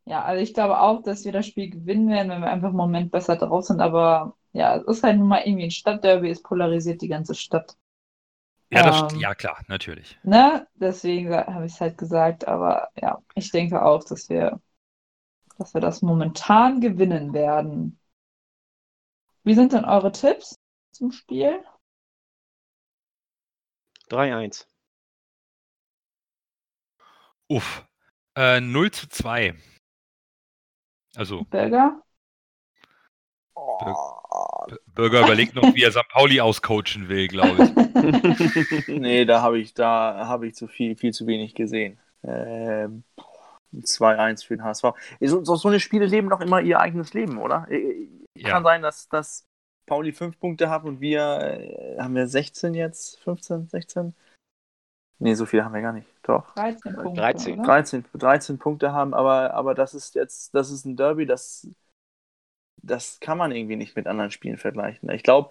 Ja, 0.06 0.24
also 0.24 0.42
ich 0.42 0.54
glaube 0.54 0.80
auch, 0.80 1.04
dass 1.04 1.26
wir 1.26 1.34
das 1.34 1.46
Spiel 1.48 1.70
gewinnen 1.70 2.10
werden, 2.10 2.30
wenn 2.30 2.42
wir 2.42 2.50
einfach 2.50 2.70
im 2.70 2.76
Moment 2.78 3.12
besser 3.12 3.36
drauf 3.36 3.66
sind. 3.66 3.82
Aber 3.82 4.38
ja, 4.54 4.78
es 4.78 4.86
ist 4.88 5.04
halt 5.04 5.18
nun 5.18 5.28
mal 5.28 5.42
irgendwie 5.46 5.66
ein 5.66 5.72
Stadtderby, 5.72 6.30
es 6.30 6.42
polarisiert 6.42 7.02
die 7.02 7.10
ganze 7.10 7.36
Stadt. 7.36 7.76
Ja, 8.70 8.84
das, 8.84 9.14
ähm, 9.14 9.20
ja 9.20 9.36
klar, 9.36 9.62
natürlich. 9.68 10.18
Ne? 10.24 10.68
Deswegen 10.76 11.34
habe 11.34 11.66
ich 11.66 11.74
es 11.74 11.82
halt 11.82 11.98
gesagt. 11.98 12.48
Aber 12.48 12.90
ja, 13.02 13.22
ich 13.36 13.52
denke 13.52 13.84
auch, 13.84 14.04
dass 14.04 14.30
wir, 14.30 14.62
dass 15.58 15.74
wir 15.74 15.82
das 15.82 16.02
momentan 16.02 16.80
gewinnen 16.80 17.34
werden. 17.34 18.00
Wie 19.44 19.56
sind 19.56 19.74
denn 19.74 19.86
eure 19.86 20.12
Tipps 20.12 20.58
zum 20.92 21.12
Spiel? 21.12 21.64
3-1. 24.10 24.66
Uff. 27.50 27.86
Äh, 28.36 28.60
0 28.62 28.92
zu 28.92 29.08
2. 29.10 29.56
Also. 31.16 31.44
Bürger? 31.46 32.02
Bürger 34.94 35.22
überlegt 35.22 35.56
noch, 35.56 35.74
wie 35.74 35.84
er 35.84 35.92
St. 35.92 36.08
Pauli 36.10 36.42
auscoachen 36.42 37.10
will, 37.10 37.28
glaube 37.28 37.64
ich. 37.64 38.88
nee, 38.88 39.26
da 39.26 39.42
habe 39.42 39.60
ich, 39.60 39.74
da 39.74 40.28
habe 40.28 40.48
ich 40.48 40.56
zu 40.56 40.68
viel, 40.68 40.96
viel 40.96 41.14
zu 41.14 41.26
wenig 41.26 41.56
gesehen. 41.56 41.98
Ähm, 42.24 43.04
2-1 43.74 44.46
für 44.46 44.58
den 44.58 44.64
HSV. 44.64 44.86
So, 45.22 45.44
so, 45.44 45.68
eine 45.68 45.80
Spiele 45.80 46.06
leben 46.06 46.30
doch 46.30 46.42
immer 46.42 46.62
ihr 46.62 46.80
eigenes 46.80 47.14
Leben, 47.14 47.38
oder? 47.38 47.68
Äh, 47.70 48.08
ja. 48.36 48.50
Kann 48.50 48.64
sein, 48.64 48.82
dass, 48.82 49.10
dass 49.10 49.47
Pauli 49.88 50.12
5 50.12 50.40
Punkte 50.40 50.70
hat 50.70 50.84
und 50.84 51.02
wir 51.02 51.22
äh, 51.40 51.98
haben 52.00 52.14
wir 52.14 52.28
16 52.28 52.76
jetzt, 52.76 53.20
15, 53.22 53.70
16? 53.70 54.14
Nee, 55.20 55.34
so 55.34 55.48
viele 55.48 55.66
haben 55.66 55.74
wir 55.74 55.82
gar 55.82 55.94
nicht. 55.94 56.08
Doch. 56.22 56.54
13 56.54 56.94
Punkte. 56.94 57.22
13, 57.22 57.64
13, 57.64 58.06
13 58.14 58.60
Punkte 58.60 58.92
haben, 58.94 59.16
aber, 59.16 59.56
aber 59.56 59.74
das 59.74 59.96
ist 59.96 60.14
jetzt, 60.14 60.54
das 60.54 60.70
ist 60.70 60.86
ein 60.86 60.96
Derby, 60.96 61.26
das 61.26 61.68
das 62.88 63.20
kann 63.20 63.38
man 63.38 63.52
irgendwie 63.52 63.76
nicht 63.76 63.96
mit 63.96 64.08
anderen 64.08 64.32
Spielen 64.32 64.58
vergleichen. 64.58 65.10
Ich 65.10 65.24
glaube, 65.24 65.50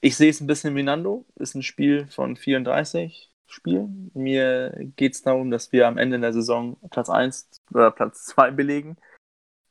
ich 0.00 0.16
sehe 0.16 0.30
es 0.30 0.40
ein 0.40 0.46
bisschen 0.46 0.76
wie 0.76 0.82
Nando. 0.82 1.26
Ist 1.36 1.54
ein 1.54 1.62
Spiel 1.62 2.06
von 2.06 2.36
34 2.36 3.30
Spielen. 3.46 4.10
Mir 4.14 4.74
geht 4.96 5.14
es 5.14 5.22
darum, 5.22 5.50
dass 5.50 5.72
wir 5.72 5.88
am 5.88 5.98
Ende 5.98 6.20
der 6.20 6.32
Saison 6.32 6.76
Platz 6.90 7.08
1 7.08 7.48
oder 7.72 7.90
Platz 7.90 8.26
2 8.26 8.50
belegen. 8.52 8.96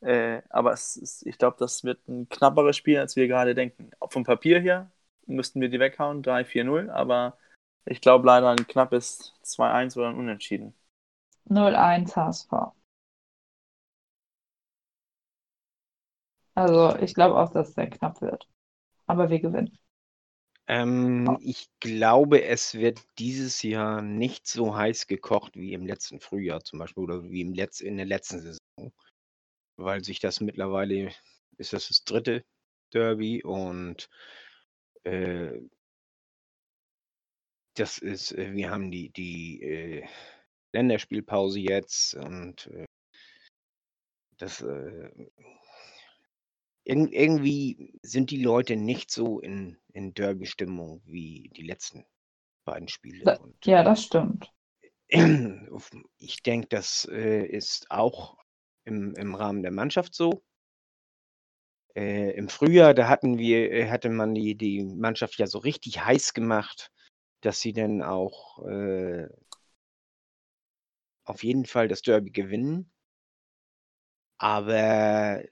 Äh, 0.00 0.42
aber 0.48 0.72
ist, 0.72 1.26
ich 1.26 1.38
glaube, 1.38 1.56
das 1.58 1.84
wird 1.84 2.06
ein 2.08 2.28
knapperes 2.28 2.76
Spiel, 2.76 2.98
als 2.98 3.16
wir 3.16 3.26
gerade 3.26 3.54
denken. 3.54 3.90
Vom 4.08 4.24
Papier 4.24 4.60
her 4.60 4.90
müssten 5.26 5.60
wir 5.60 5.68
die 5.68 5.80
weghauen, 5.80 6.22
3-4-0, 6.22 6.88
aber 6.90 7.36
ich 7.84 8.00
glaube 8.00 8.26
leider 8.26 8.50
ein 8.50 8.66
knappes 8.66 9.34
2-1 9.42 9.96
oder 9.96 10.08
ein 10.08 10.16
Unentschieden. 10.16 10.74
0-1 11.48 12.14
HSV. 12.14 12.52
Also 16.54 16.96
ich 16.96 17.14
glaube 17.14 17.36
auch, 17.36 17.52
dass 17.52 17.68
es 17.68 17.74
sehr 17.74 17.88
knapp 17.88 18.20
wird. 18.20 18.48
Aber 19.06 19.30
wir 19.30 19.40
gewinnen. 19.40 19.78
Ähm, 20.66 21.38
ich 21.40 21.70
glaube, 21.80 22.44
es 22.44 22.74
wird 22.74 23.00
dieses 23.18 23.62
Jahr 23.62 24.02
nicht 24.02 24.46
so 24.46 24.76
heiß 24.76 25.06
gekocht 25.06 25.56
wie 25.56 25.72
im 25.72 25.86
letzten 25.86 26.20
Frühjahr 26.20 26.60
zum 26.62 26.78
Beispiel 26.78 27.04
oder 27.04 27.22
wie 27.22 27.40
im 27.40 27.54
Letz 27.54 27.80
in 27.80 27.96
der 27.96 28.06
letzten 28.06 28.40
Saison. 28.40 28.92
Weil 29.78 30.04
sich 30.04 30.18
das 30.18 30.40
mittlerweile, 30.40 31.12
ist 31.56 31.72
das 31.72 31.88
das 31.88 32.04
dritte 32.04 32.44
Derby 32.92 33.42
und 33.44 34.08
äh, 35.04 35.60
das 37.74 37.98
ist, 37.98 38.32
äh, 38.32 38.52
wir 38.54 38.70
haben 38.70 38.90
die, 38.90 39.10
die 39.10 39.62
äh, 39.62 40.06
Länderspielpause 40.72 41.60
jetzt 41.60 42.14
und 42.14 42.66
äh, 42.66 42.86
das 44.38 44.62
äh, 44.62 45.10
Irg 46.84 47.12
irgendwie 47.12 47.92
sind 48.02 48.30
die 48.30 48.42
Leute 48.42 48.74
nicht 48.76 49.10
so 49.10 49.40
in, 49.40 49.76
in 49.92 50.14
Derby-Stimmung 50.14 51.02
wie 51.04 51.50
die 51.54 51.62
letzten 51.62 52.04
beiden 52.64 52.88
Spiele. 52.88 53.24
Da, 53.24 53.36
Und, 53.36 53.64
ja, 53.66 53.82
das 53.82 54.04
stimmt. 54.04 54.52
Ich 56.18 56.42
denke, 56.42 56.66
das 56.68 57.08
äh, 57.10 57.46
ist 57.46 57.90
auch 57.90 58.36
im, 58.88 59.14
im 59.14 59.34
Rahmen 59.34 59.62
der 59.62 59.70
Mannschaft 59.72 60.14
so. 60.14 60.42
Äh, 61.94 62.32
Im 62.32 62.48
Frühjahr, 62.48 62.94
da 62.94 63.08
hatten 63.08 63.38
wir, 63.38 63.70
äh, 63.72 63.88
hatte 63.90 64.08
man 64.10 64.34
die, 64.34 64.56
die 64.56 64.84
Mannschaft 64.84 65.38
ja 65.38 65.46
so 65.46 65.58
richtig 65.58 66.04
heiß 66.04 66.34
gemacht, 66.34 66.90
dass 67.42 67.60
sie 67.60 67.72
dann 67.72 68.02
auch 68.02 68.64
äh, 68.66 69.28
auf 71.24 71.44
jeden 71.44 71.66
Fall 71.66 71.88
das 71.88 72.02
Derby 72.02 72.30
gewinnen. 72.30 72.90
Aber 74.38 75.42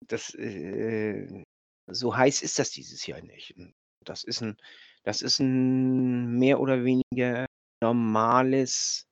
das, 0.00 0.34
äh, 0.34 1.44
so 1.86 2.16
heiß 2.16 2.42
ist 2.42 2.58
das 2.58 2.70
dieses 2.70 3.06
Jahr 3.06 3.22
nicht. 3.22 3.54
Das 4.04 4.24
ist 4.24 4.42
ein, 4.42 4.56
das 5.04 5.22
ist 5.22 5.40
ein 5.40 6.38
mehr 6.38 6.60
oder 6.60 6.84
weniger 6.84 7.46
normales 7.82 9.06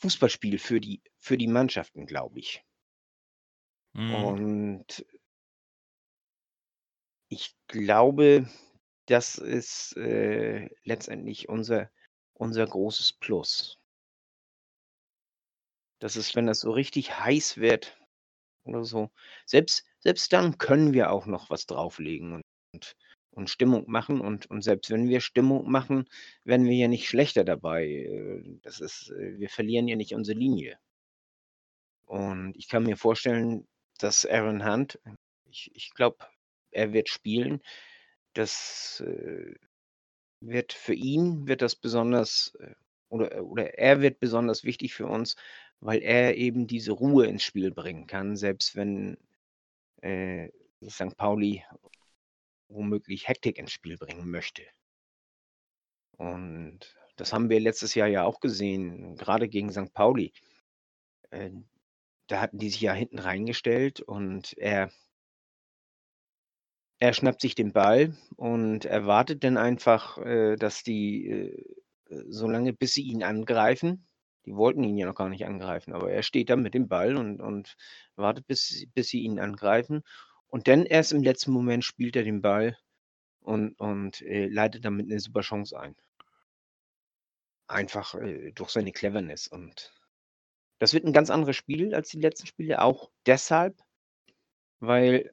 Fußballspiel 0.00 0.58
für 0.58 0.80
die, 0.80 1.02
für 1.24 1.38
die 1.38 1.48
Mannschaften, 1.48 2.04
glaube 2.04 2.38
ich. 2.38 2.62
Mhm. 3.94 4.14
Und 4.14 5.06
ich 7.30 7.56
glaube, 7.66 8.46
das 9.06 9.38
ist 9.38 9.96
äh, 9.96 10.68
letztendlich 10.82 11.48
unser, 11.48 11.90
unser 12.34 12.66
großes 12.66 13.14
Plus. 13.14 13.78
Das 15.98 16.16
ist, 16.16 16.36
wenn 16.36 16.46
das 16.46 16.60
so 16.60 16.72
richtig 16.72 17.18
heiß 17.18 17.56
wird, 17.56 17.98
oder 18.64 18.84
so. 18.84 19.10
Selbst, 19.46 19.86
selbst 20.00 20.30
dann 20.32 20.58
können 20.58 20.92
wir 20.92 21.10
auch 21.10 21.24
noch 21.24 21.48
was 21.48 21.64
drauflegen 21.66 22.42
und, 22.72 22.96
und, 23.30 23.48
Stimmung 23.48 23.84
machen. 23.90 24.20
Und, 24.20 24.44
und 24.50 24.60
selbst 24.60 24.90
wenn 24.90 25.08
wir 25.08 25.20
Stimmung 25.20 25.70
machen, 25.70 26.06
werden 26.44 26.66
wir 26.66 26.74
ja 26.74 26.88
nicht 26.88 27.08
schlechter 27.08 27.44
dabei. 27.44 27.86
Äh, 27.86 28.58
das 28.62 28.80
ist, 28.80 29.10
äh, 29.10 29.38
wir 29.38 29.48
verlieren 29.48 29.88
ja 29.88 29.96
nicht 29.96 30.14
unsere 30.14 30.38
Linie. 30.38 30.78
Und 32.06 32.54
ich 32.56 32.68
kann 32.68 32.84
mir 32.84 32.96
vorstellen, 32.96 33.66
dass 33.98 34.26
Aaron 34.26 34.64
Hunt, 34.64 34.98
ich, 35.46 35.70
ich 35.74 35.90
glaube, 35.94 36.18
er 36.70 36.92
wird 36.92 37.08
spielen, 37.08 37.62
dass 38.34 39.02
äh, 39.06 39.54
wird 40.40 40.72
für 40.72 40.94
ihn 40.94 41.46
wird 41.46 41.62
das 41.62 41.76
besonders 41.76 42.54
äh, 42.60 42.74
oder, 43.08 43.44
oder 43.44 43.78
er 43.78 44.00
wird 44.00 44.18
besonders 44.20 44.64
wichtig 44.64 44.94
für 44.94 45.06
uns, 45.06 45.36
weil 45.80 46.02
er 46.02 46.36
eben 46.36 46.66
diese 46.66 46.92
Ruhe 46.92 47.26
ins 47.26 47.44
Spiel 47.44 47.70
bringen 47.70 48.06
kann, 48.06 48.36
selbst 48.36 48.74
wenn 48.76 49.16
äh, 50.02 50.48
St. 50.88 51.16
Pauli 51.16 51.64
womöglich 52.68 53.28
Hektik 53.28 53.58
ins 53.58 53.72
Spiel 53.72 53.96
bringen 53.96 54.30
möchte. 54.30 54.62
Und 56.16 56.80
das 57.16 57.32
haben 57.32 57.50
wir 57.50 57.60
letztes 57.60 57.94
Jahr 57.94 58.08
ja 58.08 58.24
auch 58.24 58.40
gesehen, 58.40 59.16
gerade 59.16 59.48
gegen 59.48 59.70
St. 59.72 59.92
Pauli. 59.92 60.32
Äh, 62.24 62.28
da 62.28 62.40
hatten 62.40 62.58
die 62.58 62.70
sich 62.70 62.80
ja 62.80 62.92
hinten 62.92 63.18
reingestellt 63.18 64.00
und 64.00 64.56
er, 64.58 64.90
er 66.98 67.12
schnappt 67.12 67.40
sich 67.40 67.54
den 67.54 67.72
Ball 67.72 68.16
und 68.36 68.84
erwartet 68.84 69.44
dann 69.44 69.56
einfach, 69.56 70.18
äh, 70.18 70.56
dass 70.56 70.82
die 70.82 71.28
äh, 71.28 71.74
so 72.28 72.48
lange, 72.48 72.72
bis 72.72 72.94
sie 72.94 73.02
ihn 73.02 73.22
angreifen. 73.22 74.06
Die 74.46 74.54
wollten 74.54 74.84
ihn 74.84 74.98
ja 74.98 75.06
noch 75.06 75.14
gar 75.14 75.28
nicht 75.30 75.46
angreifen, 75.46 75.94
aber 75.94 76.10
er 76.12 76.22
steht 76.22 76.50
da 76.50 76.56
mit 76.56 76.74
dem 76.74 76.88
Ball 76.88 77.16
und, 77.16 77.40
und 77.40 77.76
wartet, 78.16 78.46
bis, 78.46 78.86
bis 78.94 79.08
sie 79.08 79.20
ihn 79.22 79.40
angreifen. 79.40 80.02
Und 80.48 80.68
dann 80.68 80.84
erst 80.84 81.12
im 81.12 81.22
letzten 81.22 81.52
Moment 81.52 81.84
spielt 81.84 82.14
er 82.16 82.24
den 82.24 82.42
Ball 82.42 82.76
und, 83.40 83.78
und 83.80 84.22
äh, 84.22 84.46
leitet 84.48 84.84
damit 84.84 85.06
eine 85.06 85.20
super 85.20 85.40
Chance 85.40 85.78
ein. 85.78 85.96
Einfach 87.66 88.14
äh, 88.16 88.52
durch 88.52 88.70
seine 88.70 88.92
Cleverness. 88.92 89.48
Und 89.48 89.92
das 90.84 90.92
wird 90.92 91.06
ein 91.06 91.14
ganz 91.14 91.30
anderes 91.30 91.56
Spiel 91.56 91.94
als 91.94 92.10
die 92.10 92.20
letzten 92.20 92.46
Spiele, 92.46 92.82
auch 92.82 93.10
deshalb, 93.24 93.80
weil 94.80 95.32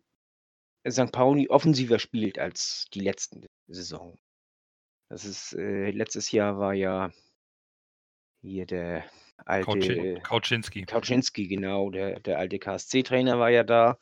St. 0.89 1.11
Pauli 1.11 1.49
offensiver 1.49 1.99
spielt 1.99 2.39
als 2.39 2.87
die 2.93 3.01
letzten 3.01 3.45
Saison. 3.67 4.17
Das 5.09 5.25
ist, 5.25 5.51
äh, 5.51 5.91
letztes 5.91 6.31
Jahr 6.31 6.57
war 6.57 6.73
ja 6.73 7.11
hier 8.41 8.65
der 8.65 9.03
alte 9.35 10.21
Kauczynski. 10.23 10.85
Kauczynski, 10.85 11.47
genau, 11.49 11.89
der, 11.89 12.21
der 12.21 12.39
alte 12.39 12.57
KSC-Trainer 12.57 13.37
war 13.37 13.49
ja 13.49 13.65
da. 13.65 13.97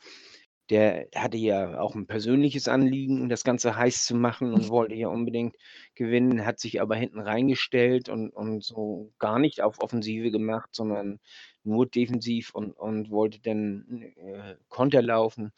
Der 0.69 1.07
hatte 1.15 1.37
ja 1.37 1.79
auch 1.79 1.95
ein 1.95 2.05
persönliches 2.05 2.67
Anliegen, 2.67 3.27
das 3.29 3.43
Ganze 3.43 3.75
heiß 3.75 4.05
zu 4.05 4.15
machen 4.15 4.53
und 4.53 4.69
wollte 4.69 4.93
ja 4.95 5.07
unbedingt 5.07 5.55
gewinnen, 5.95 6.45
hat 6.45 6.59
sich 6.59 6.79
aber 6.79 6.95
hinten 6.95 7.19
reingestellt 7.19 8.07
und, 8.09 8.29
und 8.29 8.63
so 8.63 9.11
gar 9.17 9.39
nicht 9.39 9.61
auf 9.61 9.79
Offensive 9.79 10.29
gemacht, 10.29 10.69
sondern 10.71 11.19
nur 11.63 11.87
defensiv 11.87 12.53
und, 12.53 12.73
und 12.73 13.09
wollte 13.09 13.39
dann 13.41 14.13
äh, 14.17 14.55
Konter 14.67 15.01
laufen, 15.01 15.51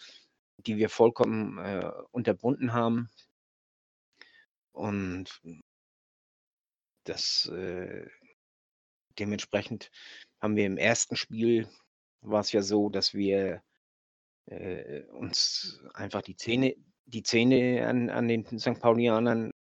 die 0.58 0.78
wir 0.78 0.90
vollkommen 0.90 1.58
äh, 1.58 1.92
unterbunden 2.12 2.74
haben. 2.74 3.10
Und 4.72 5.42
das 7.04 7.48
äh, 7.48 8.08
dementsprechend 9.20 9.92
haben 10.42 10.56
wir 10.56 10.66
im 10.66 10.78
ersten 10.78 11.16
Spiel 11.16 11.68
war 12.22 12.42
es 12.42 12.52
ja 12.52 12.62
so, 12.62 12.90
dass 12.90 13.14
wir 13.14 13.62
äh, 14.52 15.04
uns 15.12 15.82
einfach 15.94 16.22
die 16.22 16.36
Zähne, 16.36 16.76
die 17.06 17.24
Zähne 17.24 17.88
an, 17.88 18.10
an 18.10 18.28
den 18.28 18.46
St. 18.60 18.80
Paulianern 18.80 19.52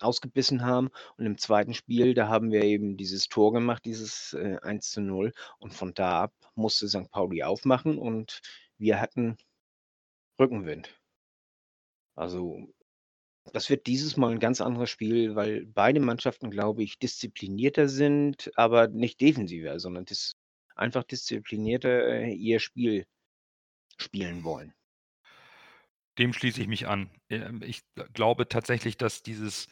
ausgebissen 0.00 0.64
haben. 0.64 0.90
Und 1.16 1.26
im 1.26 1.38
zweiten 1.38 1.74
Spiel, 1.74 2.14
da 2.14 2.28
haben 2.28 2.50
wir 2.50 2.62
eben 2.62 2.96
dieses 2.96 3.28
Tor 3.28 3.52
gemacht, 3.52 3.84
dieses 3.84 4.32
äh, 4.34 4.58
1 4.62 4.90
zu 4.90 5.00
0. 5.00 5.32
Und 5.58 5.74
von 5.74 5.94
da 5.94 6.22
ab 6.22 6.34
musste 6.54 6.88
St. 6.88 7.10
Pauli 7.10 7.42
aufmachen 7.42 7.98
und 7.98 8.40
wir 8.78 9.00
hatten 9.00 9.36
Rückenwind. 10.38 10.98
Also 12.14 12.68
das 13.52 13.70
wird 13.70 13.86
dieses 13.86 14.16
Mal 14.16 14.32
ein 14.32 14.38
ganz 14.40 14.60
anderes 14.60 14.90
Spiel, 14.90 15.34
weil 15.34 15.66
beide 15.66 16.00
Mannschaften, 16.00 16.50
glaube 16.50 16.82
ich, 16.82 16.98
disziplinierter 16.98 17.88
sind, 17.88 18.50
aber 18.56 18.88
nicht 18.88 19.20
defensiver, 19.20 19.78
sondern 19.80 20.04
dis 20.04 20.36
einfach 20.76 21.04
disziplinierter 21.04 22.06
äh, 22.06 22.32
ihr 22.32 22.60
Spiel 22.60 23.06
spielen 24.00 24.44
wollen. 24.44 24.72
Dem 26.18 26.32
schließe 26.32 26.60
ich 26.60 26.68
mich 26.68 26.86
an. 26.86 27.10
Ähm, 27.28 27.62
ich 27.62 27.82
glaube 28.12 28.48
tatsächlich, 28.48 28.96
dass 28.96 29.22
dieses 29.22 29.68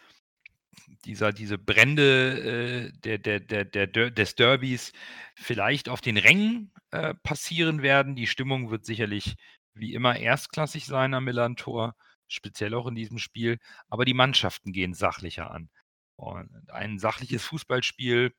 dieser 1.04 1.32
diese 1.32 1.58
Brände, 1.58 2.90
äh, 2.92 2.98
der 3.00 3.18
der 3.18 3.40
der 3.40 3.64
der 3.64 4.10
des 4.10 4.34
Derbys 4.36 4.92
vielleicht 5.34 5.88
auf 5.88 6.00
den 6.00 6.16
Rängen, 6.16 6.72
äh, 6.90 7.14
passieren 7.14 7.82
werden. 7.82 8.14
Die 8.16 8.26
Stimmung 8.26 8.70
wird 8.70 8.84
sicherlich 8.84 9.34
wie 9.74 9.94
immer 9.94 10.16
erstklassig 10.16 10.86
sein 10.86 11.14
am 11.14 11.24
Millerntor 11.24 11.94
speziell 12.28 12.74
auch 12.74 12.86
in 12.86 12.94
diesem 12.94 13.18
Spiel, 13.18 13.58
aber 13.88 14.04
die 14.04 14.14
Mannschaften 14.14 14.72
gehen 14.72 14.94
sachlicher 14.94 15.50
an. 15.50 15.70
Und 16.16 16.70
ein 16.70 16.98
sachliches 16.98 17.44
Fußballspiel 17.44 18.32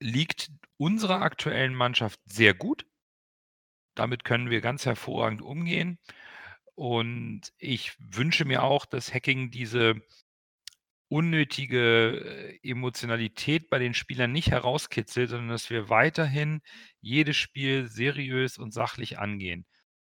liegt 0.00 0.50
unserer 0.76 1.22
aktuellen 1.22 1.74
Mannschaft 1.74 2.20
sehr 2.26 2.54
gut. 2.54 2.86
Damit 3.96 4.24
können 4.24 4.50
wir 4.50 4.60
ganz 4.60 4.86
hervorragend 4.86 5.42
umgehen. 5.42 5.98
Und 6.76 7.52
ich 7.58 7.94
wünsche 7.98 8.44
mir 8.44 8.62
auch, 8.62 8.86
dass 8.86 9.12
Hacking 9.12 9.50
diese 9.50 9.96
unnötige 11.08 12.58
äh, 12.62 12.70
Emotionalität 12.70 13.70
bei 13.70 13.78
den 13.78 13.94
Spielern 13.94 14.32
nicht 14.32 14.50
herauskitzelt, 14.50 15.30
sondern 15.30 15.48
dass 15.50 15.70
wir 15.70 15.88
weiterhin 15.88 16.62
jedes 17.00 17.36
Spiel 17.36 17.88
seriös 17.88 18.58
und 18.58 18.72
sachlich 18.72 19.18
angehen 19.18 19.66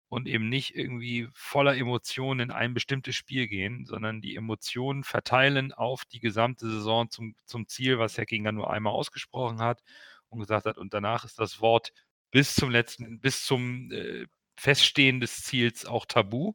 und 0.08 0.28
eben 0.28 0.48
nicht 0.48 0.76
irgendwie 0.76 1.28
voller 1.34 1.76
Emotionen 1.76 2.40
in 2.40 2.50
ein 2.52 2.74
bestimmtes 2.74 3.16
Spiel 3.16 3.48
gehen, 3.48 3.84
sondern 3.86 4.20
die 4.20 4.36
Emotionen 4.36 5.04
verteilen 5.04 5.72
auf 5.72 6.04
die 6.04 6.20
gesamte 6.20 6.68
Saison 6.70 7.10
zum, 7.10 7.34
zum 7.44 7.66
Ziel, 7.66 7.98
was 7.98 8.16
Hacking 8.18 8.44
dann 8.44 8.54
nur 8.54 8.70
einmal 8.70 8.92
ausgesprochen 8.92 9.60
hat 9.60 9.82
und 10.28 10.40
gesagt 10.40 10.66
hat, 10.66 10.78
und 10.78 10.94
danach 10.94 11.24
ist 11.24 11.38
das 11.38 11.60
Wort 11.60 11.92
bis 12.30 12.54
zum 12.54 12.70
letzten, 12.70 13.20
bis 13.20 13.44
zum 13.44 13.90
äh, 13.92 14.26
Feststehen 14.56 15.20
des 15.20 15.42
Ziels 15.42 15.86
auch 15.86 16.06
tabu. 16.06 16.54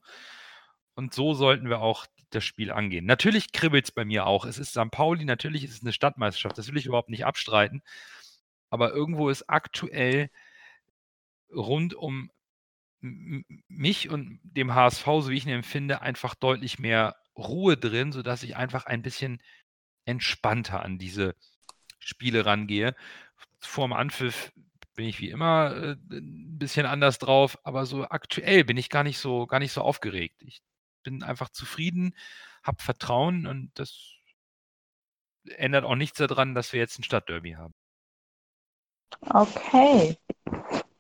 Und 0.96 1.14
so 1.14 1.34
sollten 1.34 1.70
wir 1.70 1.82
auch 1.82 2.06
das 2.32 2.44
Spiel 2.44 2.72
angehen. 2.72 3.06
Natürlich 3.06 3.52
kribbelt 3.52 3.86
es 3.86 3.92
bei 3.92 4.06
mir 4.06 4.26
auch. 4.26 4.46
Es 4.46 4.58
ist 4.58 4.72
St. 4.72 4.92
Pauli, 4.92 5.26
natürlich 5.26 5.64
ist 5.64 5.74
es 5.74 5.82
eine 5.82 5.94
Stadtmeisterschaft, 5.94 6.58
das 6.58 6.68
will 6.68 6.78
ich 6.78 6.86
überhaupt 6.86 7.10
nicht 7.10 7.26
abstreiten. 7.26 7.82
Aber 8.70 8.94
irgendwo 8.94 9.30
ist 9.30 9.50
aktuell 9.50 10.30
rund 11.54 11.94
um 11.94 12.32
mich 13.02 14.10
und 14.10 14.40
dem 14.44 14.74
HSV, 14.74 15.06
so 15.06 15.30
wie 15.30 15.38
ich 15.38 15.46
ihn 15.46 15.52
empfinde, 15.52 16.02
einfach 16.02 16.36
deutlich 16.36 16.80
mehr 16.80 17.16
Ruhe 17.36 17.76
drin, 17.78 18.12
sodass 18.12 18.44
ich 18.44 18.56
einfach 18.56 18.86
ein 18.86 19.02
bisschen 19.02 19.42
entspannter 20.06 20.84
an 20.84 21.00
diese 21.00 21.36
Spiele 22.00 22.46
rangehe. 22.46 22.96
Vorm 23.60 23.94
Anpfiff 23.94 24.52
bin 24.96 25.06
ich 25.06 25.20
wie 25.20 25.30
immer 25.30 25.76
äh, 25.76 25.92
ein 26.12 26.58
bisschen 26.58 26.86
anders 26.86 27.20
drauf, 27.20 27.58
aber 27.64 27.86
so 27.86 28.04
aktuell 28.04 28.64
bin 28.64 28.78
ich 28.78 28.90
gar 28.90 29.04
nicht 29.04 29.20
so, 29.20 29.48
gar 29.48 29.60
nicht 29.60 29.72
so 29.72 29.82
aufgeregt. 29.82 30.42
Ich 30.44 30.62
bin 31.04 31.24
einfach 31.24 31.50
zufrieden, 31.50 32.16
habe 32.64 32.82
Vertrauen 32.82 33.48
und 33.48 33.72
das 33.76 34.14
ändert 35.56 35.86
auch 35.86 35.96
nichts 35.96 36.18
daran, 36.18 36.54
dass 36.54 36.74
wir 36.74 36.80
jetzt 36.80 37.00
ein 37.00 37.04
Stadtderby 37.04 37.54
haben. 37.54 37.74
Okay. 39.30 40.18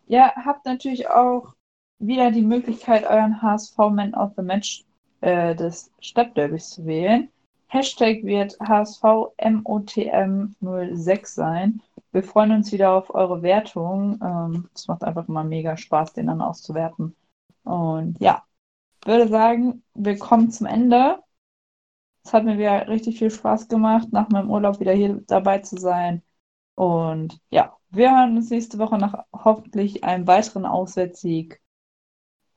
Ja, 0.07 0.33
habt 0.35 0.65
natürlich 0.65 1.07
auch 1.09 1.53
wieder 1.99 2.31
die 2.31 2.41
Möglichkeit, 2.41 3.05
euren 3.05 3.41
HSV 3.41 3.77
Man 3.77 4.13
of 4.15 4.33
the 4.35 4.41
Match 4.41 4.83
äh, 5.21 5.55
des 5.55 5.91
Stadtderbys 5.99 6.71
zu 6.71 6.85
wählen. 6.85 7.29
Hashtag 7.71 8.23
wird 8.25 8.59
HSVMOTM06 8.59 11.25
sein. 11.25 11.81
Wir 12.11 12.21
freuen 12.21 12.51
uns 12.51 12.73
wieder 12.73 12.91
auf 12.91 13.15
eure 13.15 13.43
Wertung. 13.43 14.19
Ähm, 14.21 14.69
es 14.75 14.89
macht 14.89 15.05
einfach 15.05 15.29
immer 15.29 15.45
mega 15.45 15.77
Spaß, 15.77 16.11
den 16.11 16.27
dann 16.27 16.41
auszuwerten. 16.41 17.15
Und 17.63 18.19
ja, 18.19 18.43
würde 19.05 19.29
sagen, 19.29 19.83
wir 19.93 20.19
kommen 20.19 20.51
zum 20.51 20.67
Ende. 20.67 21.23
Es 22.25 22.33
hat 22.33 22.43
mir 22.43 22.57
wieder 22.57 22.89
richtig 22.89 23.19
viel 23.19 23.31
Spaß 23.31 23.69
gemacht, 23.69 24.11
nach 24.11 24.27
meinem 24.27 24.51
Urlaub 24.51 24.81
wieder 24.81 24.91
hier 24.91 25.21
dabei 25.27 25.59
zu 25.59 25.77
sein. 25.77 26.23
Und 26.75 27.39
ja, 27.51 27.77
wir 27.89 28.11
hören 28.11 28.35
uns 28.35 28.49
nächste 28.49 28.79
Woche 28.79 28.97
nach 28.97 29.23
hoffentlich 29.31 30.03
einem 30.03 30.27
weiteren 30.27 30.65
Auswärtssieg 30.65 31.61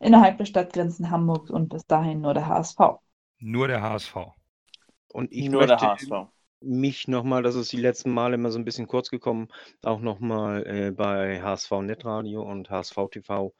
innerhalb 0.00 0.38
der 0.38 0.46
Stadtgrenzen 0.46 1.12
Hamburgs 1.12 1.52
und 1.52 1.68
bis 1.68 1.86
dahin 1.86 2.20
nur 2.20 2.34
der 2.34 2.48
HSV. 2.48 2.98
Nur 3.38 3.68
der 3.68 3.80
HSV. 3.80 4.34
Und 5.14 5.30
ich 5.30 5.48
nur 5.48 5.60
möchte 5.60 5.76
der 5.76 5.92
HSV. 5.92 6.28
mich 6.60 7.06
nochmal, 7.06 7.44
das 7.44 7.54
ist 7.54 7.70
die 7.70 7.76
letzten 7.76 8.10
Male 8.10 8.34
immer 8.34 8.50
so 8.50 8.58
ein 8.58 8.64
bisschen 8.64 8.88
kurz 8.88 9.10
gekommen, 9.10 9.46
auch 9.84 10.00
nochmal 10.00 10.66
äh, 10.66 10.90
bei 10.90 11.40
HSV 11.40 11.70
Netradio 11.82 12.42
und 12.42 12.68
HSV 12.68 12.96
TV 13.12 13.54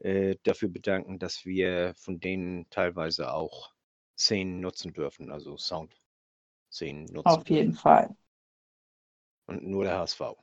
äh, 0.00 0.36
dafür 0.42 0.68
bedanken, 0.68 1.18
dass 1.18 1.46
wir 1.46 1.94
von 1.96 2.20
denen 2.20 2.68
teilweise 2.68 3.32
auch 3.32 3.72
Szenen 4.18 4.60
nutzen 4.60 4.92
dürfen, 4.92 5.30
also 5.30 5.56
Sound-Szenen 5.56 7.06
nutzen. 7.06 7.26
Auf 7.26 7.48
jeden 7.48 7.72
Fall. 7.72 8.14
Und 9.46 9.62
nur 9.66 9.84
der 9.84 10.00
HSV. 10.00 10.36